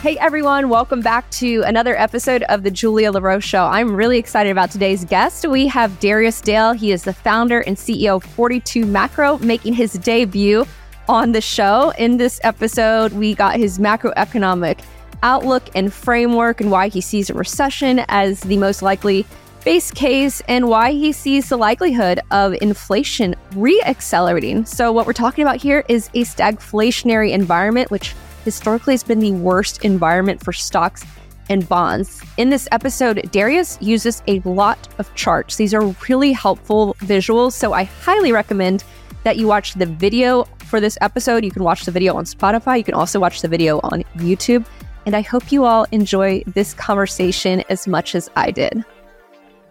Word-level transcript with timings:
Hey 0.00 0.16
everyone, 0.18 0.68
welcome 0.68 1.00
back 1.00 1.28
to 1.32 1.64
another 1.66 1.98
episode 1.98 2.44
of 2.44 2.62
the 2.62 2.70
Julia 2.70 3.10
La 3.10 3.18
Roche 3.18 3.44
Show. 3.44 3.64
I'm 3.64 3.96
really 3.96 4.16
excited 4.16 4.50
about 4.50 4.70
today's 4.70 5.04
guest. 5.04 5.44
We 5.44 5.66
have 5.66 5.98
Darius 5.98 6.40
Dale. 6.40 6.70
He 6.72 6.92
is 6.92 7.02
the 7.02 7.12
founder 7.12 7.62
and 7.62 7.76
CEO 7.76 8.18
of 8.18 8.22
42 8.22 8.86
Macro, 8.86 9.38
making 9.38 9.72
his 9.72 9.94
debut 9.94 10.64
on 11.08 11.32
the 11.32 11.40
show. 11.40 11.92
In 11.98 12.16
this 12.16 12.38
episode, 12.44 13.12
we 13.12 13.34
got 13.34 13.56
his 13.56 13.80
macroeconomic 13.80 14.78
outlook 15.24 15.64
and 15.74 15.92
framework 15.92 16.60
and 16.60 16.70
why 16.70 16.86
he 16.86 17.00
sees 17.00 17.28
a 17.28 17.34
recession 17.34 18.04
as 18.06 18.38
the 18.42 18.56
most 18.56 18.82
likely 18.82 19.26
base 19.64 19.90
case 19.90 20.40
and 20.46 20.68
why 20.68 20.92
he 20.92 21.10
sees 21.10 21.48
the 21.48 21.56
likelihood 21.56 22.20
of 22.30 22.54
inflation 22.62 23.34
re-accelerating. 23.56 24.64
So 24.64 24.92
what 24.92 25.08
we're 25.08 25.12
talking 25.12 25.42
about 25.42 25.56
here 25.56 25.84
is 25.88 26.06
a 26.14 26.22
stagflationary 26.22 27.32
environment 27.32 27.90
which 27.90 28.14
historically 28.48 28.94
has 28.94 29.02
been 29.02 29.18
the 29.18 29.32
worst 29.32 29.84
environment 29.84 30.42
for 30.42 30.54
stocks 30.54 31.04
and 31.50 31.68
bonds. 31.68 32.22
In 32.38 32.48
this 32.48 32.66
episode, 32.72 33.30
Darius 33.30 33.76
uses 33.82 34.22
a 34.26 34.40
lot 34.40 34.88
of 34.98 35.14
charts. 35.14 35.56
These 35.56 35.74
are 35.74 35.94
really 36.08 36.32
helpful 36.32 36.96
visuals, 37.00 37.52
so 37.52 37.74
I 37.74 37.84
highly 37.84 38.32
recommend 38.32 38.84
that 39.24 39.36
you 39.36 39.46
watch 39.46 39.74
the 39.74 39.84
video 39.84 40.44
for 40.64 40.80
this 40.80 40.96
episode. 41.02 41.44
You 41.44 41.50
can 41.50 41.62
watch 41.62 41.84
the 41.84 41.90
video 41.90 42.14
on 42.14 42.24
Spotify, 42.24 42.78
you 42.78 42.84
can 42.84 42.94
also 42.94 43.20
watch 43.20 43.42
the 43.42 43.48
video 43.48 43.80
on 43.82 44.02
YouTube. 44.16 44.64
And 45.04 45.14
I 45.14 45.20
hope 45.20 45.52
you 45.52 45.66
all 45.66 45.84
enjoy 45.92 46.42
this 46.46 46.72
conversation 46.72 47.62
as 47.68 47.86
much 47.86 48.14
as 48.14 48.30
I 48.34 48.50
did. 48.50 48.82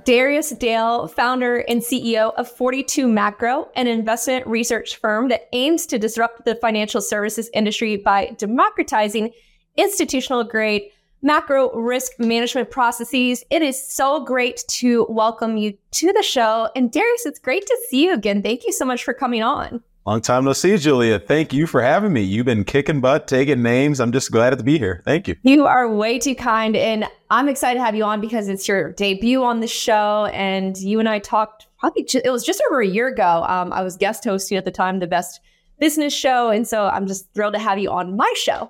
Darius 0.08 0.52
Dale, 0.52 1.10
founder 1.10 1.66
and 1.68 1.82
CEO 1.82 2.34
of 2.36 2.50
42 2.50 3.10
Macro, 3.10 3.68
an 3.76 3.88
investment 3.88 4.48
research 4.48 4.96
firm 4.96 5.28
that 5.28 5.50
aims 5.52 5.86
to 5.88 6.00
disrupt 6.00 6.46
the 6.46 6.56
financial 6.56 7.02
services 7.02 7.50
industry 7.54 7.98
by 7.98 8.34
democratizing 8.38 9.32
institutional 9.76 10.46
grade 10.46 10.84
macro 11.22 11.74
risk 11.74 12.14
management 12.20 12.72
processes. 12.72 13.44
It 13.50 13.62
is 13.62 13.86
so 13.86 14.24
great 14.24 14.64
to 14.70 15.06
welcome 15.10 15.58
you 15.58 15.78
to 15.92 16.14
the 16.14 16.24
show. 16.24 16.70
And 16.74 16.90
Darius, 16.90 17.26
it's 17.26 17.38
great 17.38 17.66
to 17.66 17.78
see 17.90 18.06
you 18.06 18.14
again. 18.14 18.42
Thank 18.42 18.66
you 18.66 18.72
so 18.72 18.86
much 18.86 19.04
for 19.04 19.14
coming 19.14 19.44
on. 19.44 19.84
Long 20.08 20.22
time 20.22 20.46
no 20.46 20.54
see, 20.54 20.78
Julia. 20.78 21.20
Thank 21.20 21.52
you 21.52 21.68
for 21.68 21.82
having 21.82 22.14
me. 22.14 22.22
You've 22.22 22.46
been 22.46 22.64
kicking 22.64 23.02
butt, 23.02 23.28
taking 23.28 23.62
names. 23.62 24.00
I'm 24.00 24.14
just 24.14 24.32
glad 24.32 24.58
to 24.58 24.64
be 24.64 24.78
here. 24.78 25.02
Thank 25.04 25.28
you. 25.28 25.36
You 25.44 25.66
are 25.66 25.94
way 25.94 26.18
too 26.18 26.34
kind. 26.34 26.78
And 26.78 27.04
I'm 27.30 27.50
excited 27.50 27.78
to 27.80 27.84
have 27.84 27.94
you 27.94 28.06
on 28.06 28.22
because 28.22 28.48
it's 28.48 28.70
your 28.70 28.94
debut 28.94 29.44
on 29.44 29.60
the 29.60 29.68
show. 29.68 30.30
And 30.32 30.78
you 30.78 31.02
and 31.02 31.10
I 31.10 31.20
talked 31.20 31.68
probably, 31.78 32.06
ju- 32.06 32.22
it 32.24 32.30
was 32.30 32.46
just 32.46 32.64
over 32.70 32.80
a 32.80 32.88
year 32.88 33.08
ago. 33.08 33.44
Um, 33.50 33.74
I 33.74 33.84
was 33.84 33.98
guest 33.98 34.24
hosting 34.24 34.58
at 34.58 34.64
the 34.64 34.72
time, 34.72 35.00
the 35.00 35.08
best 35.08 35.42
business 35.78 36.14
show. 36.14 36.52
And 36.52 36.66
so 36.66 36.88
I'm 36.88 37.06
just 37.06 37.30
thrilled 37.34 37.56
to 37.56 37.60
have 37.60 37.78
you 37.78 37.92
on 37.92 38.16
my 38.16 38.34
show. 38.38 38.70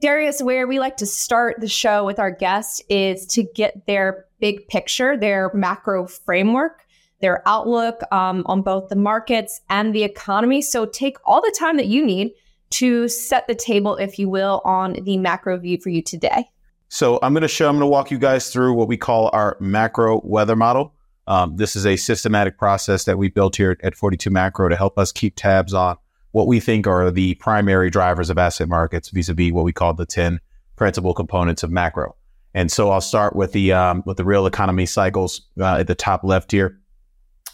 Darius, 0.00 0.40
where 0.40 0.68
we 0.68 0.78
like 0.78 0.98
to 0.98 1.06
start 1.06 1.56
the 1.58 1.66
show 1.66 2.04
with 2.04 2.20
our 2.20 2.30
guests 2.30 2.80
is 2.88 3.26
to 3.26 3.42
get 3.42 3.88
their 3.88 4.26
big 4.38 4.68
picture, 4.68 5.16
their 5.16 5.50
macro 5.52 6.06
framework 6.06 6.85
their 7.20 7.46
outlook 7.46 8.00
um, 8.12 8.42
on 8.46 8.62
both 8.62 8.88
the 8.88 8.96
markets 8.96 9.60
and 9.70 9.94
the 9.94 10.04
economy. 10.04 10.62
So 10.62 10.86
take 10.86 11.16
all 11.24 11.40
the 11.40 11.54
time 11.58 11.76
that 11.76 11.86
you 11.86 12.04
need 12.04 12.32
to 12.70 13.08
set 13.08 13.46
the 13.46 13.54
table, 13.54 13.96
if 13.96 14.18
you 14.18 14.28
will, 14.28 14.60
on 14.64 14.94
the 15.04 15.16
macro 15.16 15.56
view 15.58 15.78
for 15.78 15.88
you 15.88 16.02
today. 16.02 16.50
So 16.88 17.18
I'm 17.22 17.32
going 17.32 17.42
to 17.42 17.48
show, 17.48 17.68
I'm 17.68 17.74
going 17.74 17.80
to 17.80 17.86
walk 17.86 18.10
you 18.10 18.18
guys 18.18 18.52
through 18.52 18.74
what 18.74 18.88
we 18.88 18.96
call 18.96 19.30
our 19.32 19.56
macro 19.60 20.20
weather 20.24 20.56
model. 20.56 20.94
Um, 21.26 21.56
this 21.56 21.74
is 21.74 21.86
a 21.86 21.96
systematic 21.96 22.58
process 22.58 23.04
that 23.04 23.18
we 23.18 23.28
built 23.28 23.56
here 23.56 23.76
at 23.82 23.96
42 23.96 24.30
Macro 24.30 24.68
to 24.68 24.76
help 24.76 24.96
us 24.98 25.10
keep 25.10 25.34
tabs 25.34 25.74
on 25.74 25.96
what 26.30 26.46
we 26.46 26.60
think 26.60 26.86
are 26.86 27.10
the 27.10 27.34
primary 27.36 27.90
drivers 27.90 28.30
of 28.30 28.38
asset 28.38 28.68
markets 28.68 29.08
vis-a-vis 29.08 29.52
what 29.52 29.64
we 29.64 29.72
call 29.72 29.94
the 29.94 30.06
10 30.06 30.38
principal 30.76 31.14
components 31.14 31.62
of 31.62 31.70
macro. 31.70 32.14
And 32.54 32.70
so 32.70 32.90
I'll 32.90 33.00
start 33.00 33.34
with 33.34 33.52
the 33.52 33.72
um, 33.72 34.02
with 34.06 34.18
the 34.18 34.24
real 34.24 34.46
economy 34.46 34.86
cycles 34.86 35.42
uh, 35.58 35.78
at 35.78 35.86
the 35.86 35.94
top 35.94 36.24
left 36.24 36.52
here. 36.52 36.78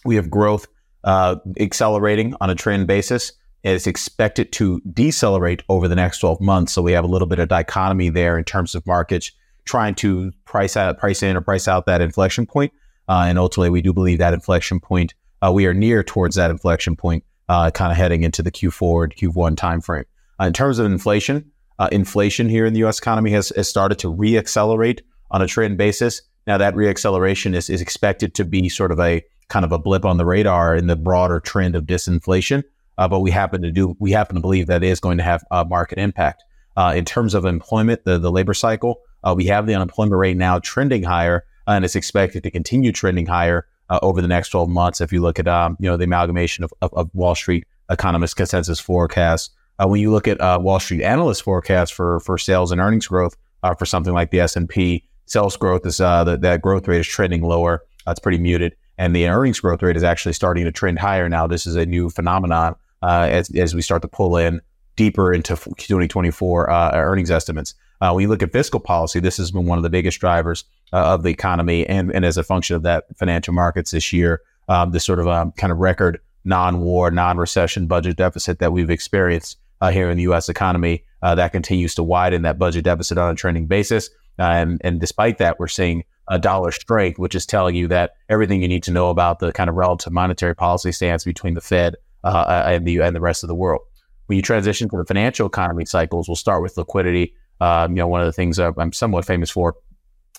We 0.04 0.16
have 0.16 0.30
growth 0.30 0.66
uh, 1.04 1.36
accelerating 1.58 2.34
on 2.40 2.50
a 2.50 2.54
trend 2.54 2.86
basis. 2.86 3.32
It's 3.62 3.86
expected 3.86 4.52
to 4.52 4.80
decelerate 4.92 5.62
over 5.68 5.86
the 5.86 5.94
next 5.94 6.18
12 6.18 6.40
months. 6.40 6.72
So 6.72 6.82
we 6.82 6.92
have 6.92 7.04
a 7.04 7.08
little 7.08 7.28
bit 7.28 7.38
of 7.38 7.48
dichotomy 7.48 8.08
there 8.08 8.36
in 8.36 8.44
terms 8.44 8.74
of 8.74 8.86
markets 8.86 9.30
trying 9.64 9.94
to 9.96 10.32
price 10.44 10.76
out, 10.76 10.98
price 10.98 11.22
in 11.22 11.36
or 11.36 11.40
price 11.40 11.68
out 11.68 11.86
that 11.86 12.00
inflection 12.00 12.46
point. 12.46 12.72
Uh, 13.08 13.24
and 13.26 13.38
ultimately, 13.38 13.70
we 13.70 13.82
do 13.82 13.92
believe 13.92 14.18
that 14.18 14.34
inflection 14.34 14.80
point, 14.80 15.14
uh, 15.44 15.52
we 15.52 15.66
are 15.66 15.74
near 15.74 16.02
towards 16.02 16.36
that 16.36 16.50
inflection 16.50 16.96
point, 16.96 17.24
uh, 17.48 17.70
kind 17.70 17.92
of 17.92 17.96
heading 17.96 18.22
into 18.22 18.42
the 18.42 18.50
Q4 18.50 19.04
and 19.04 19.16
Q1 19.16 19.56
timeframe. 19.56 20.04
Uh, 20.40 20.46
in 20.46 20.52
terms 20.52 20.78
of 20.78 20.86
inflation, 20.86 21.50
uh, 21.78 21.88
inflation 21.92 22.48
here 22.48 22.66
in 22.66 22.72
the 22.72 22.80
U.S. 22.80 22.98
economy 22.98 23.30
has, 23.32 23.50
has 23.50 23.68
started 23.68 23.98
to 24.00 24.12
reaccelerate 24.12 25.00
on 25.30 25.42
a 25.42 25.46
trend 25.46 25.78
basis. 25.78 26.22
Now 26.46 26.58
that 26.58 26.74
reacceleration 26.74 27.54
is, 27.54 27.70
is 27.70 27.80
expected 27.80 28.34
to 28.34 28.44
be 28.44 28.68
sort 28.68 28.92
of 28.92 29.00
a 29.00 29.22
kind 29.48 29.64
of 29.64 29.72
a 29.72 29.78
blip 29.78 30.04
on 30.04 30.16
the 30.16 30.24
radar 30.24 30.74
in 30.74 30.86
the 30.86 30.96
broader 30.96 31.40
trend 31.40 31.76
of 31.76 31.84
disinflation. 31.84 32.64
Uh, 32.98 33.08
but 33.08 33.20
we 33.20 33.30
happen 33.30 33.62
to 33.62 33.70
do 33.70 33.96
we 33.98 34.12
happen 34.12 34.36
to 34.36 34.40
believe 34.40 34.66
that 34.66 34.82
is 34.82 35.00
going 35.00 35.18
to 35.18 35.24
have 35.24 35.44
a 35.50 35.64
market 35.64 35.98
impact. 35.98 36.44
Uh, 36.76 36.92
in 36.96 37.04
terms 37.04 37.34
of 37.34 37.44
employment, 37.44 38.04
the, 38.04 38.18
the 38.18 38.30
labor 38.30 38.54
cycle, 38.54 39.00
uh, 39.24 39.34
we 39.36 39.44
have 39.46 39.66
the 39.66 39.74
unemployment 39.74 40.18
rate 40.18 40.36
now 40.36 40.58
trending 40.58 41.02
higher, 41.02 41.44
uh, 41.68 41.72
and 41.72 41.84
it's 41.84 41.96
expected 41.96 42.42
to 42.42 42.50
continue 42.50 42.92
trending 42.92 43.26
higher 43.26 43.66
uh, 43.90 43.98
over 44.02 44.22
the 44.22 44.28
next 44.28 44.48
12 44.50 44.70
months. 44.70 45.00
If 45.00 45.12
you 45.12 45.20
look 45.20 45.38
at 45.38 45.48
um, 45.48 45.76
you 45.80 45.88
know 45.88 45.96
the 45.96 46.04
amalgamation 46.04 46.64
of, 46.64 46.72
of, 46.80 46.92
of 46.94 47.10
Wall 47.14 47.34
Street 47.34 47.66
economist 47.90 48.36
consensus 48.36 48.80
forecasts, 48.80 49.50
uh, 49.78 49.86
when 49.86 50.00
you 50.00 50.10
look 50.10 50.28
at 50.28 50.38
Wall 50.62 50.80
Street 50.80 51.02
analysts' 51.02 51.40
forecasts 51.40 51.90
for 51.90 52.20
for 52.20 52.38
sales 52.38 52.72
and 52.72 52.80
earnings 52.80 53.06
growth 53.06 53.36
for 53.78 53.86
something 53.86 54.12
like 54.12 54.30
the 54.30 54.40
S 54.40 54.56
and 54.56 54.68
P, 54.68 55.04
sales 55.26 55.56
growth 55.56 55.84
is 55.86 55.98
that 55.98 56.60
growth 56.62 56.88
rate 56.88 57.00
is 57.00 57.06
trending 57.06 57.42
lower. 57.42 57.84
That's 58.06 58.20
pretty 58.20 58.38
muted 58.38 58.74
and 58.98 59.14
the 59.14 59.28
earnings 59.28 59.60
growth 59.60 59.82
rate 59.82 59.96
is 59.96 60.02
actually 60.02 60.32
starting 60.32 60.64
to 60.64 60.72
trend 60.72 60.98
higher 60.98 61.28
now. 61.28 61.46
This 61.46 61.66
is 61.66 61.76
a 61.76 61.86
new 61.86 62.10
phenomenon 62.10 62.76
uh, 63.02 63.28
as, 63.30 63.50
as 63.56 63.74
we 63.74 63.82
start 63.82 64.02
to 64.02 64.08
pull 64.08 64.36
in 64.36 64.60
deeper 64.96 65.32
into 65.32 65.54
2024 65.54 66.70
uh, 66.70 66.90
earnings 66.94 67.30
estimates. 67.30 67.74
Uh, 68.00 68.12
when 68.12 68.22
you 68.22 68.28
look 68.28 68.42
at 68.42 68.52
fiscal 68.52 68.80
policy, 68.80 69.20
this 69.20 69.36
has 69.36 69.50
been 69.50 69.66
one 69.66 69.78
of 69.78 69.84
the 69.84 69.90
biggest 69.90 70.20
drivers 70.20 70.64
uh, 70.92 71.14
of 71.14 71.22
the 71.22 71.30
economy, 71.30 71.86
and, 71.86 72.12
and 72.12 72.24
as 72.24 72.36
a 72.36 72.42
function 72.42 72.76
of 72.76 72.82
that, 72.82 73.04
financial 73.16 73.54
markets 73.54 73.92
this 73.92 74.12
year, 74.12 74.42
um, 74.68 74.90
this 74.90 75.04
sort 75.04 75.20
of 75.20 75.28
um, 75.28 75.52
kind 75.52 75.72
of 75.72 75.78
record 75.78 76.20
non-war, 76.44 77.10
non-recession 77.10 77.86
budget 77.86 78.16
deficit 78.16 78.58
that 78.58 78.72
we've 78.72 78.90
experienced 78.90 79.56
uh, 79.80 79.90
here 79.90 80.10
in 80.10 80.16
the 80.16 80.24
U.S. 80.24 80.48
economy, 80.48 81.04
uh, 81.22 81.34
that 81.34 81.52
continues 81.52 81.94
to 81.94 82.02
widen 82.02 82.42
that 82.42 82.58
budget 82.58 82.84
deficit 82.84 83.18
on 83.18 83.32
a 83.32 83.34
trending 83.36 83.66
basis. 83.66 84.10
and, 84.38 84.80
and 84.82 85.00
despite 85.00 85.38
that, 85.38 85.58
we're 85.60 85.68
seeing 85.68 86.02
a 86.28 86.38
dollar 86.38 86.70
strength, 86.70 87.18
which 87.18 87.34
is 87.34 87.46
telling 87.46 87.74
you 87.74 87.88
that 87.88 88.12
everything 88.28 88.62
you 88.62 88.68
need 88.68 88.82
to 88.84 88.90
know 88.90 89.10
about 89.10 89.38
the 89.38 89.52
kind 89.52 89.68
of 89.68 89.76
relative 89.76 90.12
monetary 90.12 90.54
policy 90.54 90.92
stance 90.92 91.24
between 91.24 91.54
the 91.54 91.60
Fed 91.60 91.96
uh, 92.24 92.64
and 92.66 92.86
the 92.86 93.00
and 93.00 93.16
the 93.16 93.20
rest 93.20 93.42
of 93.42 93.48
the 93.48 93.54
world. 93.54 93.82
When 94.26 94.36
you 94.36 94.42
transition 94.42 94.88
to 94.90 94.96
the 94.96 95.04
financial 95.04 95.46
economy 95.46 95.84
cycles, 95.84 96.28
we'll 96.28 96.36
start 96.36 96.62
with 96.62 96.76
liquidity. 96.76 97.34
Uh, 97.60 97.86
you 97.88 97.96
know, 97.96 98.08
one 98.08 98.20
of 98.20 98.26
the 98.26 98.32
things 98.32 98.58
I'm 98.58 98.92
somewhat 98.92 99.24
famous 99.24 99.50
for 99.50 99.76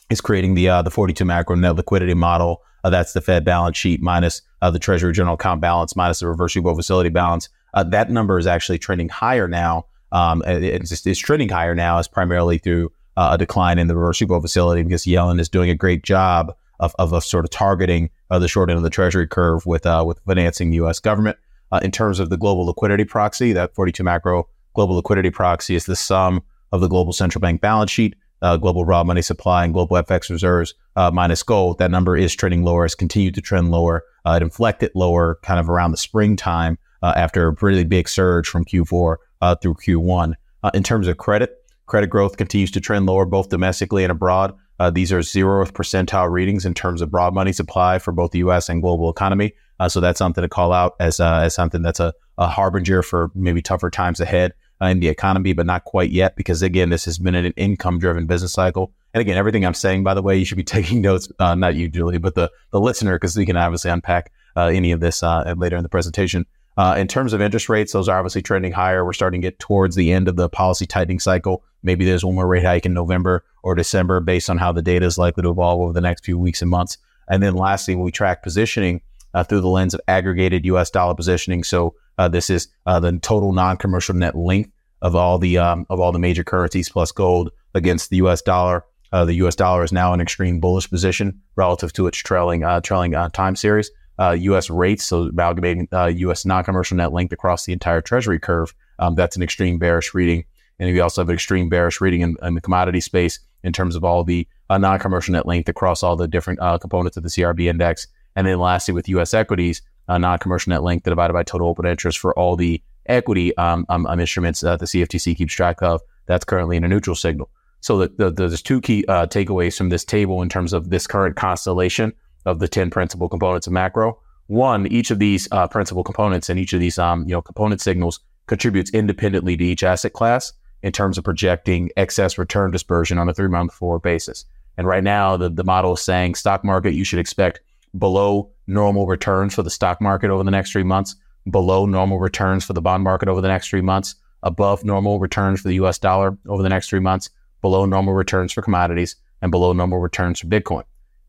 is 0.09 0.22
creating 0.22 0.55
the 0.55 0.69
uh, 0.69 0.81
the 0.81 0.91
42 0.91 1.25
macro 1.25 1.55
net 1.55 1.75
liquidity 1.75 2.13
model. 2.13 2.61
Uh, 2.83 2.89
that's 2.89 3.13
the 3.13 3.22
Fed 3.22 3.45
balance 3.45 3.77
sheet 3.77 4.01
minus 4.01 4.41
uh, 4.61 4.72
the 4.72 4.79
Treasury 4.79 5.13
general 5.13 5.35
account 5.35 5.61
balance 5.61 5.95
minus 5.95 6.19
the 6.19 6.27
reverse 6.27 6.55
repo 6.55 6.75
facility 6.75 7.09
balance. 7.09 7.49
Uh, 7.73 7.83
that 7.83 8.09
number 8.09 8.38
is 8.38 8.47
actually 8.47 8.77
trending 8.77 9.09
higher 9.09 9.47
now. 9.47 9.85
Um, 10.11 10.43
it's, 10.45 11.05
it's 11.05 11.19
trending 11.19 11.49
higher 11.49 11.73
now, 11.73 11.97
is 11.97 12.07
primarily 12.07 12.59
through 12.59 12.91
uh, 13.18 13.29
a 13.34 13.38
decline 13.38 13.79
in 13.79 13.88
the 13.88 13.96
reverse 13.96 14.19
repo 14.19 14.41
facility 14.41 14.84
because 14.84 15.03
Yellen 15.03 15.40
is 15.40 15.50
doing 15.50 15.69
a 15.69 15.75
great 15.75 16.03
job 16.03 16.53
of, 16.79 16.96
of, 17.00 17.13
of 17.13 17.24
sort 17.24 17.46
of 17.46 17.51
targeting 17.51 18.09
uh, 18.29 18.40
the 18.40 18.47
short 18.47 18.69
end 18.69 18.78
of 18.78 18.84
the 18.84 18.90
Treasury 18.90 19.28
curve 19.28 19.66
with 19.66 19.85
uh, 19.85 20.03
with 20.06 20.19
financing 20.25 20.69
the 20.69 20.78
U.S. 20.78 21.00
government. 21.00 21.38
Uh, 21.72 21.79
in 21.81 21.90
terms 21.90 22.19
of 22.19 22.29
the 22.29 22.38
global 22.38 22.68
liquidity 22.68 23.03
proxy, 23.03 23.52
that 23.52 23.73
42 23.73 24.03
macro 24.03 24.47
global 24.75 24.96
liquidity 24.96 25.31
proxy 25.31 25.75
is 25.75 25.85
the 25.85 25.96
sum 25.96 26.44
of 26.72 26.81
the 26.81 26.88
global 26.88 27.13
central 27.13 27.40
bank 27.40 27.62
balance 27.62 27.90
sheet, 27.90 28.16
uh, 28.43 28.58
global 28.58 28.85
raw 28.85 29.03
money 29.03 29.23
supply, 29.23 29.64
and 29.64 29.73
global 29.73 29.97
FX 29.97 30.29
reserves 30.29 30.76
uh, 30.96 31.09
minus 31.11 31.41
gold. 31.41 31.79
That 31.79 31.90
number 31.90 32.16
is 32.16 32.35
trending 32.35 32.64
lower. 32.64 32.85
It's 32.85 32.93
continued 32.93 33.34
to 33.35 33.41
trend 33.41 33.72
lower. 33.72 34.03
it 34.26 34.43
inflected 34.43 34.91
lower 34.93 35.40
kind 35.41 35.59
of 35.59 35.67
around 35.67 35.91
the 35.91 35.97
springtime 35.97 36.78
after 37.02 37.47
a 37.47 37.55
really 37.61 37.84
big 37.84 38.08
surge 38.08 38.47
from 38.47 38.66
Q4 38.66 39.17
through 39.61 39.73
Q1. 39.73 40.34
in 40.73 40.84
terms 40.84 41.08
of 41.08 41.17
credit, 41.17 41.62
Credit 41.85 42.08
growth 42.08 42.38
continues 42.38 42.72
to 42.72 42.82
trend 42.82 43.06
lower 43.06 43.26
both 43.26 43.50
domestically 43.50 44.03
and 44.03 44.12
abroad. 44.12 44.56
Uh, 44.80 44.90
these 44.90 45.12
are 45.12 45.20
zeroth 45.20 45.72
percentile 45.72 46.32
readings 46.32 46.66
in 46.66 46.74
terms 46.74 47.02
of 47.02 47.12
broad 47.12 47.34
money 47.34 47.53
supply 47.53 48.00
for 48.00 48.12
both 48.12 48.32
the 48.32 48.40
U.S. 48.40 48.70
and 48.70 48.82
global 48.82 49.09
economy. 49.09 49.53
Uh, 49.80 49.90
so 49.90 50.00
that's 50.00 50.18
something 50.18 50.41
to 50.41 50.50
call 50.50 50.72
out 50.72 50.96
as 51.00 51.20
uh, 51.20 51.41
as 51.44 51.53
something 51.53 51.82
that's 51.82 52.00
a, 52.00 52.14
a, 52.38 52.47
harbinger 52.47 53.02
for 53.02 53.32
maybe 53.35 53.62
tougher 53.62 53.90
times 53.90 54.20
ahead 54.20 54.53
uh, 54.82 54.85
in 54.85 55.00
the 55.00 55.09
economy, 55.09 55.53
but 55.53 55.66
not 55.66 55.84
quite 55.84 56.09
yet 56.09 56.35
because 56.35 56.62
again, 56.62 56.90
this 56.90 57.06
has 57.06 57.20
been 57.20 57.35
an 57.35 57.53
income 57.58 58.00
driven 58.00 58.26
business 58.26 58.53
cycle. 58.53 58.91
And 59.14 59.22
again, 59.22 59.38
everything 59.38 59.66
I'm 59.66 59.74
saying, 59.74 60.03
by 60.03 60.14
the 60.14 60.22
way, 60.22 60.38
you 60.38 60.46
should 60.46 60.58
be 60.58 60.64
taking 60.78 61.02
notes. 61.02 61.30
Uh, 61.40 61.56
not 61.56 61.76
you, 61.76 61.90
Julie, 61.90 62.18
but 62.18 62.35
the 62.35 62.50
the 62.72 62.80
listener, 62.80 63.16
because 63.16 63.35
we 63.35 63.46
can 63.46 63.58
obviously 63.58 63.91
unpack 63.91 64.32
uh, 64.56 64.68
any 64.68 64.91
of 64.91 65.00
this 65.00 65.22
later 65.22 65.76
in 65.76 65.84
the 65.84 65.90
presentation. 65.90 66.46
Uh, 66.75 66.96
in 66.97 67.08
terms 67.08 67.34
of 67.34 67.41
interest 67.41 67.70
rates, 67.70 67.93
those 67.93 68.09
are 68.09 68.17
obviously 68.17 68.41
trending 68.41 68.72
higher. 68.72 69.05
We're 69.05 69.14
starting 69.14 69.41
to 69.41 69.47
get 69.47 69.59
towards 69.59 69.96
the 69.96 70.11
end 70.11 70.28
of 70.28 70.35
the 70.35 70.49
policy 70.49 70.85
tightening 70.85 71.20
cycle. 71.20 71.64
Maybe 71.84 72.05
there's 72.05 72.25
one 72.25 72.35
more 72.35 72.47
rate 72.47 72.66
hike 72.66 72.85
in 72.85 72.93
November 72.93 73.43
or 73.61 73.75
December 73.75 74.20
based 74.20 74.49
on 74.49 74.58
how 74.58 74.72
the 74.72 74.81
data 74.81 75.05
is 75.05 75.17
likely 75.17 75.43
to 75.43 75.52
evolve 75.52 75.81
over 75.81 75.93
the 75.93 76.02
next 76.02 76.25
few 76.25 76.37
weeks 76.37 76.61
and 76.61 76.72
months. 76.72 76.97
And 77.28 77.43
then 77.43 77.53
lastly, 77.53 77.96
we 77.96 78.11
track 78.11 78.41
positioning 78.41 79.02
uh, 79.34 79.43
through 79.43 79.61
the 79.61 79.67
lens 79.67 79.93
of 79.93 80.02
aggregated 80.08 80.66
US 80.66 80.90
dollar 80.90 81.16
positioning. 81.16 81.64
So 81.64 81.96
uh, 82.17 82.28
this 82.28 82.49
is 82.49 82.67
uh, 82.85 82.99
the 82.99 83.17
total 83.20 83.53
non-commercial 83.53 84.16
net 84.16 84.35
length 84.35 84.72
of 85.02 85.16
all 85.16 85.37
the 85.37 85.58
um, 85.58 85.85
of 85.90 85.99
all 85.99 86.11
the 86.11 86.20
major 86.20 86.43
currencies 86.43 86.90
plus 86.90 87.11
gold 87.11 87.52
against 87.73 88.09
the 88.09 88.17
US 88.17 88.41
dollar. 88.41 88.85
Uh, 89.11 89.25
the 89.25 89.35
US 89.35 89.55
dollar 89.55 89.84
is 89.84 89.91
now 89.91 90.14
in 90.14 90.22
extreme 90.22 90.59
bullish 90.59 90.90
position 90.90 91.41
relative 91.55 91.93
to 91.93 92.08
its 92.08 92.17
trailing 92.17 92.64
uh, 92.64 92.81
trailing 92.81 93.14
time 93.31 93.55
series. 93.55 93.91
US 94.19 94.69
rates, 94.69 95.03
so 95.03 95.23
amalgamating 95.23 95.87
US 95.91 96.45
non-commercial 96.45 96.97
net 96.97 97.13
length 97.13 97.33
across 97.33 97.65
the 97.65 97.73
entire 97.73 98.01
treasury 98.01 98.39
curve, 98.39 98.73
um, 98.99 99.15
that's 99.15 99.35
an 99.35 99.43
extreme 99.43 99.79
bearish 99.79 100.13
reading. 100.13 100.45
And 100.79 100.91
we 100.91 100.99
also 100.99 101.21
have 101.21 101.29
an 101.29 101.35
extreme 101.35 101.69
bearish 101.69 102.01
reading 102.01 102.21
in, 102.21 102.35
in 102.41 102.55
the 102.55 102.61
commodity 102.61 102.99
space 102.99 103.39
in 103.63 103.73
terms 103.73 103.95
of 103.95 104.03
all 104.03 104.23
the 104.23 104.47
non-commercial 104.69 105.33
net 105.33 105.45
length 105.45 105.69
across 105.69 106.03
all 106.03 106.15
the 106.15 106.27
different 106.27 106.59
components 106.81 107.17
of 107.17 107.23
the 107.23 107.29
CRB 107.29 107.69
index. 107.69 108.07
And 108.35 108.47
then 108.47 108.59
lastly, 108.59 108.93
with 108.93 109.07
U.S. 109.09 109.33
equities, 109.33 109.81
uh, 110.07 110.17
non-commercial 110.17 110.71
net 110.71 110.83
length 110.83 111.03
divided 111.03 111.33
by 111.33 111.43
total 111.43 111.67
open 111.67 111.85
interest 111.85 112.19
for 112.19 112.37
all 112.37 112.55
the 112.55 112.81
equity 113.05 113.55
um, 113.57 113.85
um, 113.89 114.05
um 114.05 114.19
instruments 114.19 114.61
that 114.61 114.79
the 114.79 114.85
CFTC 114.85 115.35
keeps 115.35 115.53
track 115.53 115.81
of. 115.81 116.01
That's 116.25 116.45
currently 116.45 116.77
in 116.77 116.83
a 116.83 116.87
neutral 116.87 117.15
signal. 117.15 117.49
So 117.81 117.97
the, 117.97 118.07
the, 118.17 118.31
there's 118.31 118.61
two 118.61 118.79
key 118.79 119.03
uh, 119.07 119.27
takeaways 119.27 119.77
from 119.77 119.89
this 119.89 120.05
table 120.05 120.41
in 120.41 120.47
terms 120.47 120.71
of 120.71 120.89
this 120.89 121.05
current 121.05 121.35
constellation 121.35 122.13
of 122.45 122.59
the 122.59 122.67
10 122.67 122.90
principal 122.90 123.29
components 123.29 123.67
of 123.67 123.73
macro. 123.73 124.19
One, 124.47 124.87
each 124.87 125.11
of 125.11 125.19
these 125.19 125.47
uh, 125.51 125.67
principal 125.67 126.03
components 126.03 126.49
and 126.49 126.59
each 126.59 126.73
of 126.73 126.79
these 126.79 126.99
um, 126.99 127.23
you 127.23 127.34
know 127.34 127.41
component 127.41 127.81
signals 127.81 128.19
contributes 128.47 128.91
independently 128.91 129.55
to 129.57 129.63
each 129.63 129.84
asset 129.84 130.13
class 130.13 130.51
in 130.81 130.91
terms 130.91 131.17
of 131.17 131.23
projecting 131.23 131.90
excess 131.95 132.37
return 132.37 132.72
dispersion 132.72 133.17
on 133.17 133.29
a 133.29 133.34
three 133.34 133.47
month 133.47 133.73
forward 133.73 134.01
basis. 134.01 134.45
And 134.78 134.87
right 134.87 135.03
now, 135.03 135.37
the, 135.37 135.49
the 135.49 135.63
model 135.63 135.93
is 135.93 136.01
saying 136.01 136.35
stock 136.35 136.63
market, 136.63 136.93
you 136.93 137.03
should 137.03 137.19
expect 137.19 137.61
below 137.97 138.51
normal 138.67 139.07
returns 139.07 139.53
for 139.53 139.63
the 139.63 139.69
stock 139.69 140.01
market 140.01 140.29
over 140.29 140.43
the 140.43 140.51
next 140.51 140.72
three 140.72 140.84
months, 140.84 141.16
below 141.49 141.85
normal 141.85 142.19
returns 142.19 142.66
for 142.66 142.73
the 142.73 142.81
bond 142.81 143.03
market 143.03 143.29
over 143.29 143.41
the 143.41 143.47
next 143.47 143.69
three 143.69 143.81
months, 143.81 144.16
above 144.41 144.84
normal 144.84 145.19
returns 145.19 145.61
for 145.61 145.67
the 145.67 145.75
US 145.75 145.99
dollar 145.99 146.37
over 146.47 146.63
the 146.63 146.69
next 146.69 146.89
three 146.89 146.99
months, 146.99 147.29
below 147.61 147.85
normal 147.85 148.13
returns 148.13 148.51
for 148.51 148.61
commodities, 148.61 149.16
and 149.41 149.51
below 149.51 149.73
normal 149.73 149.99
returns 149.99 150.39
for 150.39 150.47
Bitcoin. 150.47 150.84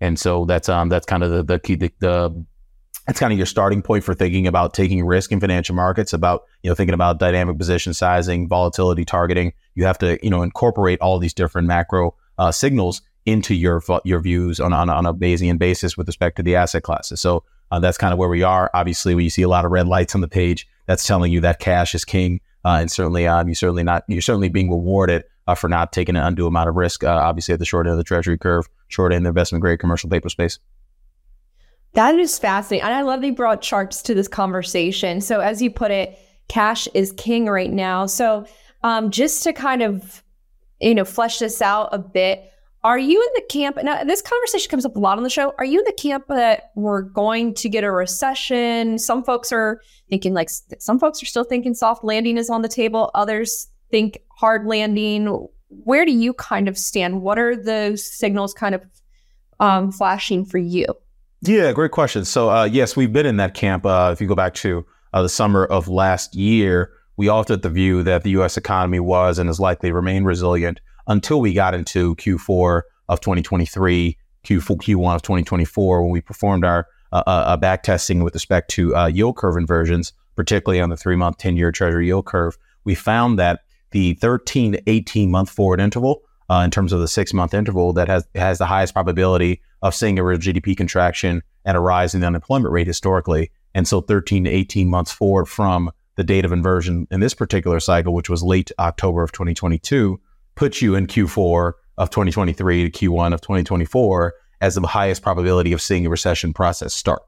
And 0.05 0.19
so 0.19 0.45
that's 0.45 0.69
um 0.69 0.89
that's 0.89 1.07
kind 1.07 1.23
of 1.23 1.31
the, 1.31 1.43
the 1.43 1.59
key 1.59 1.77
the, 1.77 1.93
the 2.01 2.45
that's 3.07 3.21
kind 3.21 3.33
of 3.33 3.39
your 3.39 3.47
starting 3.47 3.83
point 3.83 4.03
for 4.03 4.15
thinking 4.15 4.47
about 4.47 4.73
taking 4.73 5.05
risk 5.05 5.31
in 5.33 5.41
financial 5.41 5.75
markets, 5.75 6.13
about 6.13 6.45
you 6.63 6.71
know 6.71 6.75
thinking 6.75 6.95
about 6.95 7.19
dynamic 7.19 7.59
position 7.59 7.95
sizing, 7.95 8.49
volatility 8.49 9.05
targeting. 9.05 9.53
You 9.75 9.85
have 9.85 9.99
to 9.99 10.19
you 10.23 10.31
know 10.31 10.43
incorporate 10.43 11.01
all 11.01 11.19
these 11.19 11.35
different 11.35 11.69
macro 11.69 12.15
uh, 12.39 12.53
signals 12.53 13.03
into 13.27 13.55
your 13.55 13.83
your 14.05 14.21
views 14.21 14.61
on, 14.61 14.73
on, 14.73 14.91
on 14.91 15.07
a 15.07 15.15
Bayesian 15.15 15.59
basis 15.59 15.97
with 15.97 16.07
respect 16.07 16.37
to 16.37 16.43
the 16.43 16.57
asset 16.57 16.83
classes. 16.83 17.21
So 17.21 17.45
uh, 17.71 17.81
that's 17.81 17.99
kind 17.99 18.13
of 18.13 18.19
where 18.19 18.29
we 18.29 18.43
are. 18.43 18.71
Obviously, 18.75 19.15
when 19.15 19.25
you 19.25 19.31
see 19.31 19.43
a 19.43 19.49
lot 19.49 19.65
of 19.65 19.71
red 19.71 19.89
lights 19.89 20.15
on 20.15 20.21
the 20.21 20.29
page, 20.29 20.69
that's 20.87 21.07
telling 21.07 21.33
you 21.33 21.41
that 21.41 21.61
cash 21.61 21.95
is 21.95 22.05
king, 22.05 22.41
uh, 22.65 22.79
and 22.81 22.91
certainly 22.91 23.27
um, 23.27 23.49
you 23.49 23.55
certainly 23.55 23.83
not 23.83 24.05
you're 24.07 24.21
certainly 24.23 24.51
being 24.51 24.71
rewarded 24.71 25.25
uh, 25.47 25.55
for 25.55 25.69
not 25.69 25.93
taking 25.93 26.17
an 26.17 26.23
undue 26.23 26.47
amount 26.47 26.69
of 26.69 26.75
risk. 26.75 27.05
Uh, 27.05 27.09
obviously, 27.09 27.53
at 27.53 27.59
the 27.59 27.67
short 27.67 27.87
end 27.87 27.93
of 27.93 27.99
the 27.99 28.05
Treasury 28.05 28.39
curve, 28.39 28.69
short 28.89 29.13
end 29.13 29.27
investment 29.27 29.63
grade 29.63 29.79
commercial 29.79 30.11
paper 30.11 30.29
space. 30.29 30.59
That 31.93 32.17
is 32.17 32.39
fascinating, 32.39 32.85
and 32.85 32.95
I 32.95 33.03
love 33.03 33.23
you 33.23 33.35
brought 33.35 33.63
charts 33.63 34.03
to 34.03 34.15
this 34.15 34.29
conversation. 34.29 35.21
So, 35.21 35.41
as 35.41 35.63
you 35.63 35.71
put 35.71 35.91
it, 35.91 36.19
cash 36.49 36.89
is 36.95 37.13
king 37.13 37.47
right 37.47 37.73
now. 37.73 38.07
So, 38.07 38.47
um, 38.83 39.11
just 39.11 39.43
to 39.45 39.53
kind 39.53 39.83
of 39.83 40.23
you 40.81 40.95
know 40.95 41.05
flesh 41.05 41.39
this 41.39 41.63
out 41.63 41.89
a 41.93 41.99
bit 41.99 42.51
are 42.85 42.99
you 42.99 43.19
in 43.19 43.29
the 43.35 43.43
camp? 43.49 43.79
Now, 43.83 44.05
this 44.05 44.21
conversation 44.21 44.71
comes 44.71 44.85
up 44.85 44.95
a 44.95 44.99
lot 44.99 45.17
on 45.17 45.25
the 45.25 45.31
show. 45.31 45.55
Are 45.57 45.65
you 45.65 45.79
in 45.79 45.85
the 45.87 45.95
camp 45.95 46.27
that 46.29 46.71
we're 46.77 47.01
going 47.01 47.55
to 47.55 47.69
get 47.71 47.83
a 47.83 47.91
recession? 47.91 48.99
Some 48.99 49.25
folks 49.25 49.51
are 49.53 49.81
thinking 50.11 50.35
like 50.35 50.51
some 50.51 50.99
folks 50.99 51.23
are 51.23 51.27
still 51.27 51.45
thinking 51.45 51.73
soft 51.73 52.05
landing 52.05 52.37
is 52.37 52.51
on 52.51 52.61
the 52.61 52.69
table. 52.69 53.11
Others 53.15 53.69
think 53.91 54.19
hard 54.29 54.67
landing. 54.67 55.49
Where 55.85 56.05
do 56.05 56.13
you 56.13 56.35
kind 56.35 56.69
of 56.69 56.79
stand? 56.79 57.23
What 57.23 57.39
are 57.39 57.57
the 57.57 57.97
signals 57.97 58.55
kind 58.55 58.75
of 58.75 58.85
um, 59.61 59.93
flashing 59.93 60.45
for 60.45 60.59
you? 60.59 60.87
Yeah, 61.43 61.73
great 61.73 61.91
question. 61.91 62.25
So, 62.25 62.51
uh, 62.51 62.65
yes, 62.65 62.97
we've 62.97 63.13
been 63.13 63.27
in 63.27 63.37
that 63.37 63.55
camp. 63.55 63.85
Uh, 63.85 64.11
if 64.13 64.21
you 64.21 64.27
go 64.27 64.35
back 64.35 64.55
to 64.55 64.87
uh, 65.13 65.23
the 65.23 65.29
summer 65.29 65.65
of 65.65 65.89
last 65.89 66.35
year, 66.35 66.91
we 67.17 67.29
all 67.29 67.45
took 67.45 67.63
the 67.63 67.71
view 67.71 68.03
that 68.03 68.23
the 68.23 68.31
U.S. 68.31 68.57
economy 68.57 69.01
was 69.01 69.39
and 69.39 69.49
is 69.49 69.61
likely 69.61 69.91
to 69.91 69.95
remain 69.95 70.25
resilient 70.25 70.81
until 71.07 71.41
we 71.41 71.53
got 71.53 71.75
into 71.75 72.17
Q4 72.17 72.83
of 73.09 73.21
2023, 73.21 74.17
Q4, 74.45 74.77
Q1 74.77 75.15
of 75.15 75.23
2024, 75.23 76.03
when 76.03 76.11
we 76.11 76.21
performed 76.21 76.65
our 76.65 76.87
uh, 77.13 77.23
uh, 77.27 77.31
uh, 77.31 77.57
back 77.57 77.83
testing 77.83 78.25
with 78.25 78.35
respect 78.35 78.71
to 78.71 78.97
uh, 78.97 79.07
yield 79.07 79.37
curve 79.37 79.57
inversions, 79.57 80.13
particularly 80.35 80.81
on 80.81 80.91
the 80.91 80.97
three 80.97 81.17
month, 81.17 81.39
10 81.39 81.57
year 81.57 81.71
Treasury 81.71 82.07
yield 82.07 82.27
curve. 82.27 82.59
We 82.85 82.95
found 82.95 83.39
that 83.39 83.61
the 83.95 84.15
13 84.15 84.73
to 84.73 84.91
18 84.91 85.31
month 85.31 85.49
forward 85.49 85.81
interval, 85.81 86.23
uh, 86.51 86.63
in 86.65 86.71
terms 86.71 86.93
of 86.93 87.01
the 87.01 87.07
six 87.07 87.33
month 87.33 87.55
interval, 87.55 87.93
that 87.93 88.09
has, 88.09 88.27
has 88.35 88.59
the 88.59 88.67
highest 88.67 88.93
probability 88.93 89.63
of 89.83 89.95
seeing 89.95 90.19
a 90.19 90.25
real 90.25 90.37
GDP 90.37 90.77
contraction 90.77 91.43
and 91.65 91.77
a 91.77 91.81
rise 91.81 92.13
in 92.13 92.21
the 92.21 92.27
unemployment 92.27 92.73
rate 92.73 92.89
historically. 92.89 93.53
And 93.73 93.87
so 93.87 94.01
13 94.01 94.45
to 94.45 94.51
18 94.51 94.91
months 94.91 95.13
forward 95.13 95.47
from 95.47 95.93
the 96.17 96.25
date 96.25 96.45
of 96.45 96.51
inversion 96.51 97.07
in 97.13 97.21
this 97.21 97.35
particular 97.35 97.79
cycle, 97.79 98.13
which 98.13 98.29
was 98.29 98.43
late 98.43 98.73
October 98.81 99.23
of 99.23 99.31
2022, 99.31 100.21
puts 100.57 100.83
you 100.83 100.97
in 100.97 101.07
Q4 101.07 101.73
of 101.97 102.11
2023 102.11 102.91
to 102.91 103.09
Q1 103.09 103.33
of 103.33 103.41
2024 103.43 104.35
as 104.61 104.75
the 104.75 104.87
highest 104.87 105.23
probability 105.23 105.73
of 105.73 105.81
seeing 105.81 106.05
a 106.05 106.11
recession 106.11 106.53
process 106.53 106.95
start. 106.95 107.23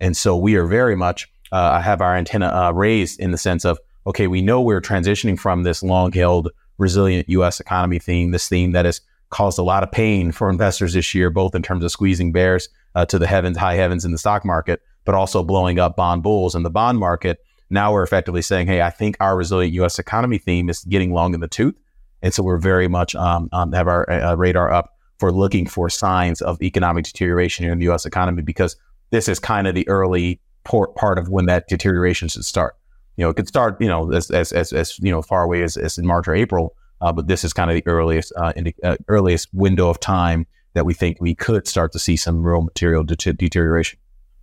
And 0.00 0.16
so 0.16 0.36
we 0.36 0.54
are 0.54 0.66
very 0.66 0.94
much 0.94 1.28
uh, 1.50 1.80
have 1.80 2.00
our 2.00 2.16
antenna 2.16 2.46
uh, 2.46 2.72
raised 2.72 3.18
in 3.18 3.32
the 3.32 3.38
sense 3.38 3.64
of 3.64 3.80
okay, 4.06 4.26
we 4.26 4.42
know 4.42 4.60
we're 4.60 4.80
transitioning 4.80 5.38
from 5.38 5.62
this 5.62 5.82
long-held 5.82 6.50
resilient 6.78 7.28
U.S. 7.28 7.60
economy 7.60 7.98
theme, 7.98 8.30
this 8.30 8.48
theme 8.48 8.72
that 8.72 8.84
has 8.84 9.00
caused 9.30 9.58
a 9.58 9.62
lot 9.62 9.82
of 9.82 9.90
pain 9.90 10.32
for 10.32 10.50
investors 10.50 10.92
this 10.92 11.14
year, 11.14 11.30
both 11.30 11.54
in 11.54 11.62
terms 11.62 11.84
of 11.84 11.90
squeezing 11.90 12.32
bears 12.32 12.68
uh, 12.94 13.04
to 13.06 13.18
the 13.18 13.26
heavens, 13.26 13.56
high 13.56 13.74
heavens 13.74 14.04
in 14.04 14.12
the 14.12 14.18
stock 14.18 14.44
market, 14.44 14.80
but 15.04 15.14
also 15.14 15.42
blowing 15.42 15.78
up 15.78 15.96
bond 15.96 16.22
bulls 16.22 16.54
in 16.54 16.62
the 16.62 16.70
bond 16.70 16.98
market. 16.98 17.38
Now 17.70 17.92
we're 17.92 18.02
effectively 18.02 18.42
saying, 18.42 18.66
hey, 18.66 18.82
I 18.82 18.90
think 18.90 19.16
our 19.20 19.36
resilient 19.36 19.74
U.S. 19.74 19.98
economy 19.98 20.38
theme 20.38 20.68
is 20.68 20.84
getting 20.84 21.12
long 21.12 21.34
in 21.34 21.40
the 21.40 21.48
tooth. 21.48 21.74
And 22.22 22.32
so 22.32 22.42
we're 22.42 22.58
very 22.58 22.88
much 22.88 23.14
um, 23.14 23.48
um, 23.52 23.72
have 23.72 23.88
our 23.88 24.08
uh, 24.10 24.34
radar 24.34 24.72
up 24.72 24.90
for 25.18 25.32
looking 25.32 25.66
for 25.66 25.88
signs 25.90 26.40
of 26.40 26.60
economic 26.62 27.04
deterioration 27.04 27.66
in 27.66 27.78
the 27.78 27.84
U.S. 27.84 28.06
economy 28.06 28.42
because 28.42 28.76
this 29.10 29.28
is 29.28 29.38
kind 29.38 29.66
of 29.66 29.74
the 29.74 29.86
early 29.88 30.40
part 30.64 31.18
of 31.18 31.28
when 31.28 31.46
that 31.46 31.68
deterioration 31.68 32.28
should 32.28 32.44
start. 32.44 32.76
You 33.16 33.24
know, 33.24 33.30
it 33.30 33.36
could 33.36 33.48
start, 33.48 33.80
you 33.80 33.88
know, 33.88 34.10
as 34.12 34.30
as 34.30 34.52
as, 34.52 34.72
as 34.72 34.98
you 34.98 35.10
know, 35.10 35.22
far 35.22 35.42
away 35.44 35.62
as, 35.62 35.76
as 35.76 35.98
in 35.98 36.06
March 36.06 36.28
or 36.28 36.34
April, 36.34 36.74
uh, 37.00 37.12
but 37.12 37.28
this 37.28 37.44
is 37.44 37.52
kind 37.52 37.70
of 37.70 37.74
the 37.74 37.86
earliest 37.86 38.32
uh, 38.36 38.52
the, 38.56 38.74
uh, 38.82 38.96
earliest 39.08 39.48
window 39.52 39.88
of 39.88 40.00
time 40.00 40.46
that 40.74 40.84
we 40.84 40.94
think 40.94 41.18
we 41.20 41.34
could 41.34 41.68
start 41.68 41.92
to 41.92 41.98
see 41.98 42.16
some 42.16 42.42
real 42.42 42.62
material 42.62 43.04
de- 43.04 43.32
deterioration. 43.32 43.98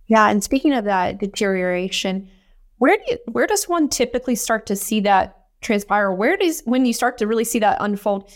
Yeah, 0.06 0.28
and 0.28 0.42
speaking 0.42 0.72
of 0.72 0.84
that 0.84 1.18
deterioration, 1.18 2.28
where 2.78 2.96
do 2.96 3.02
you, 3.08 3.18
where 3.30 3.46
does 3.46 3.68
one 3.68 3.88
typically 3.88 4.34
start 4.34 4.66
to 4.66 4.76
see 4.76 5.00
that 5.00 5.38
transpire? 5.60 6.12
Where 6.12 6.36
does 6.36 6.62
when 6.64 6.84
you 6.84 6.92
start 6.92 7.18
to 7.18 7.26
really 7.26 7.44
see 7.44 7.58
that 7.60 7.76
unfold 7.80 8.30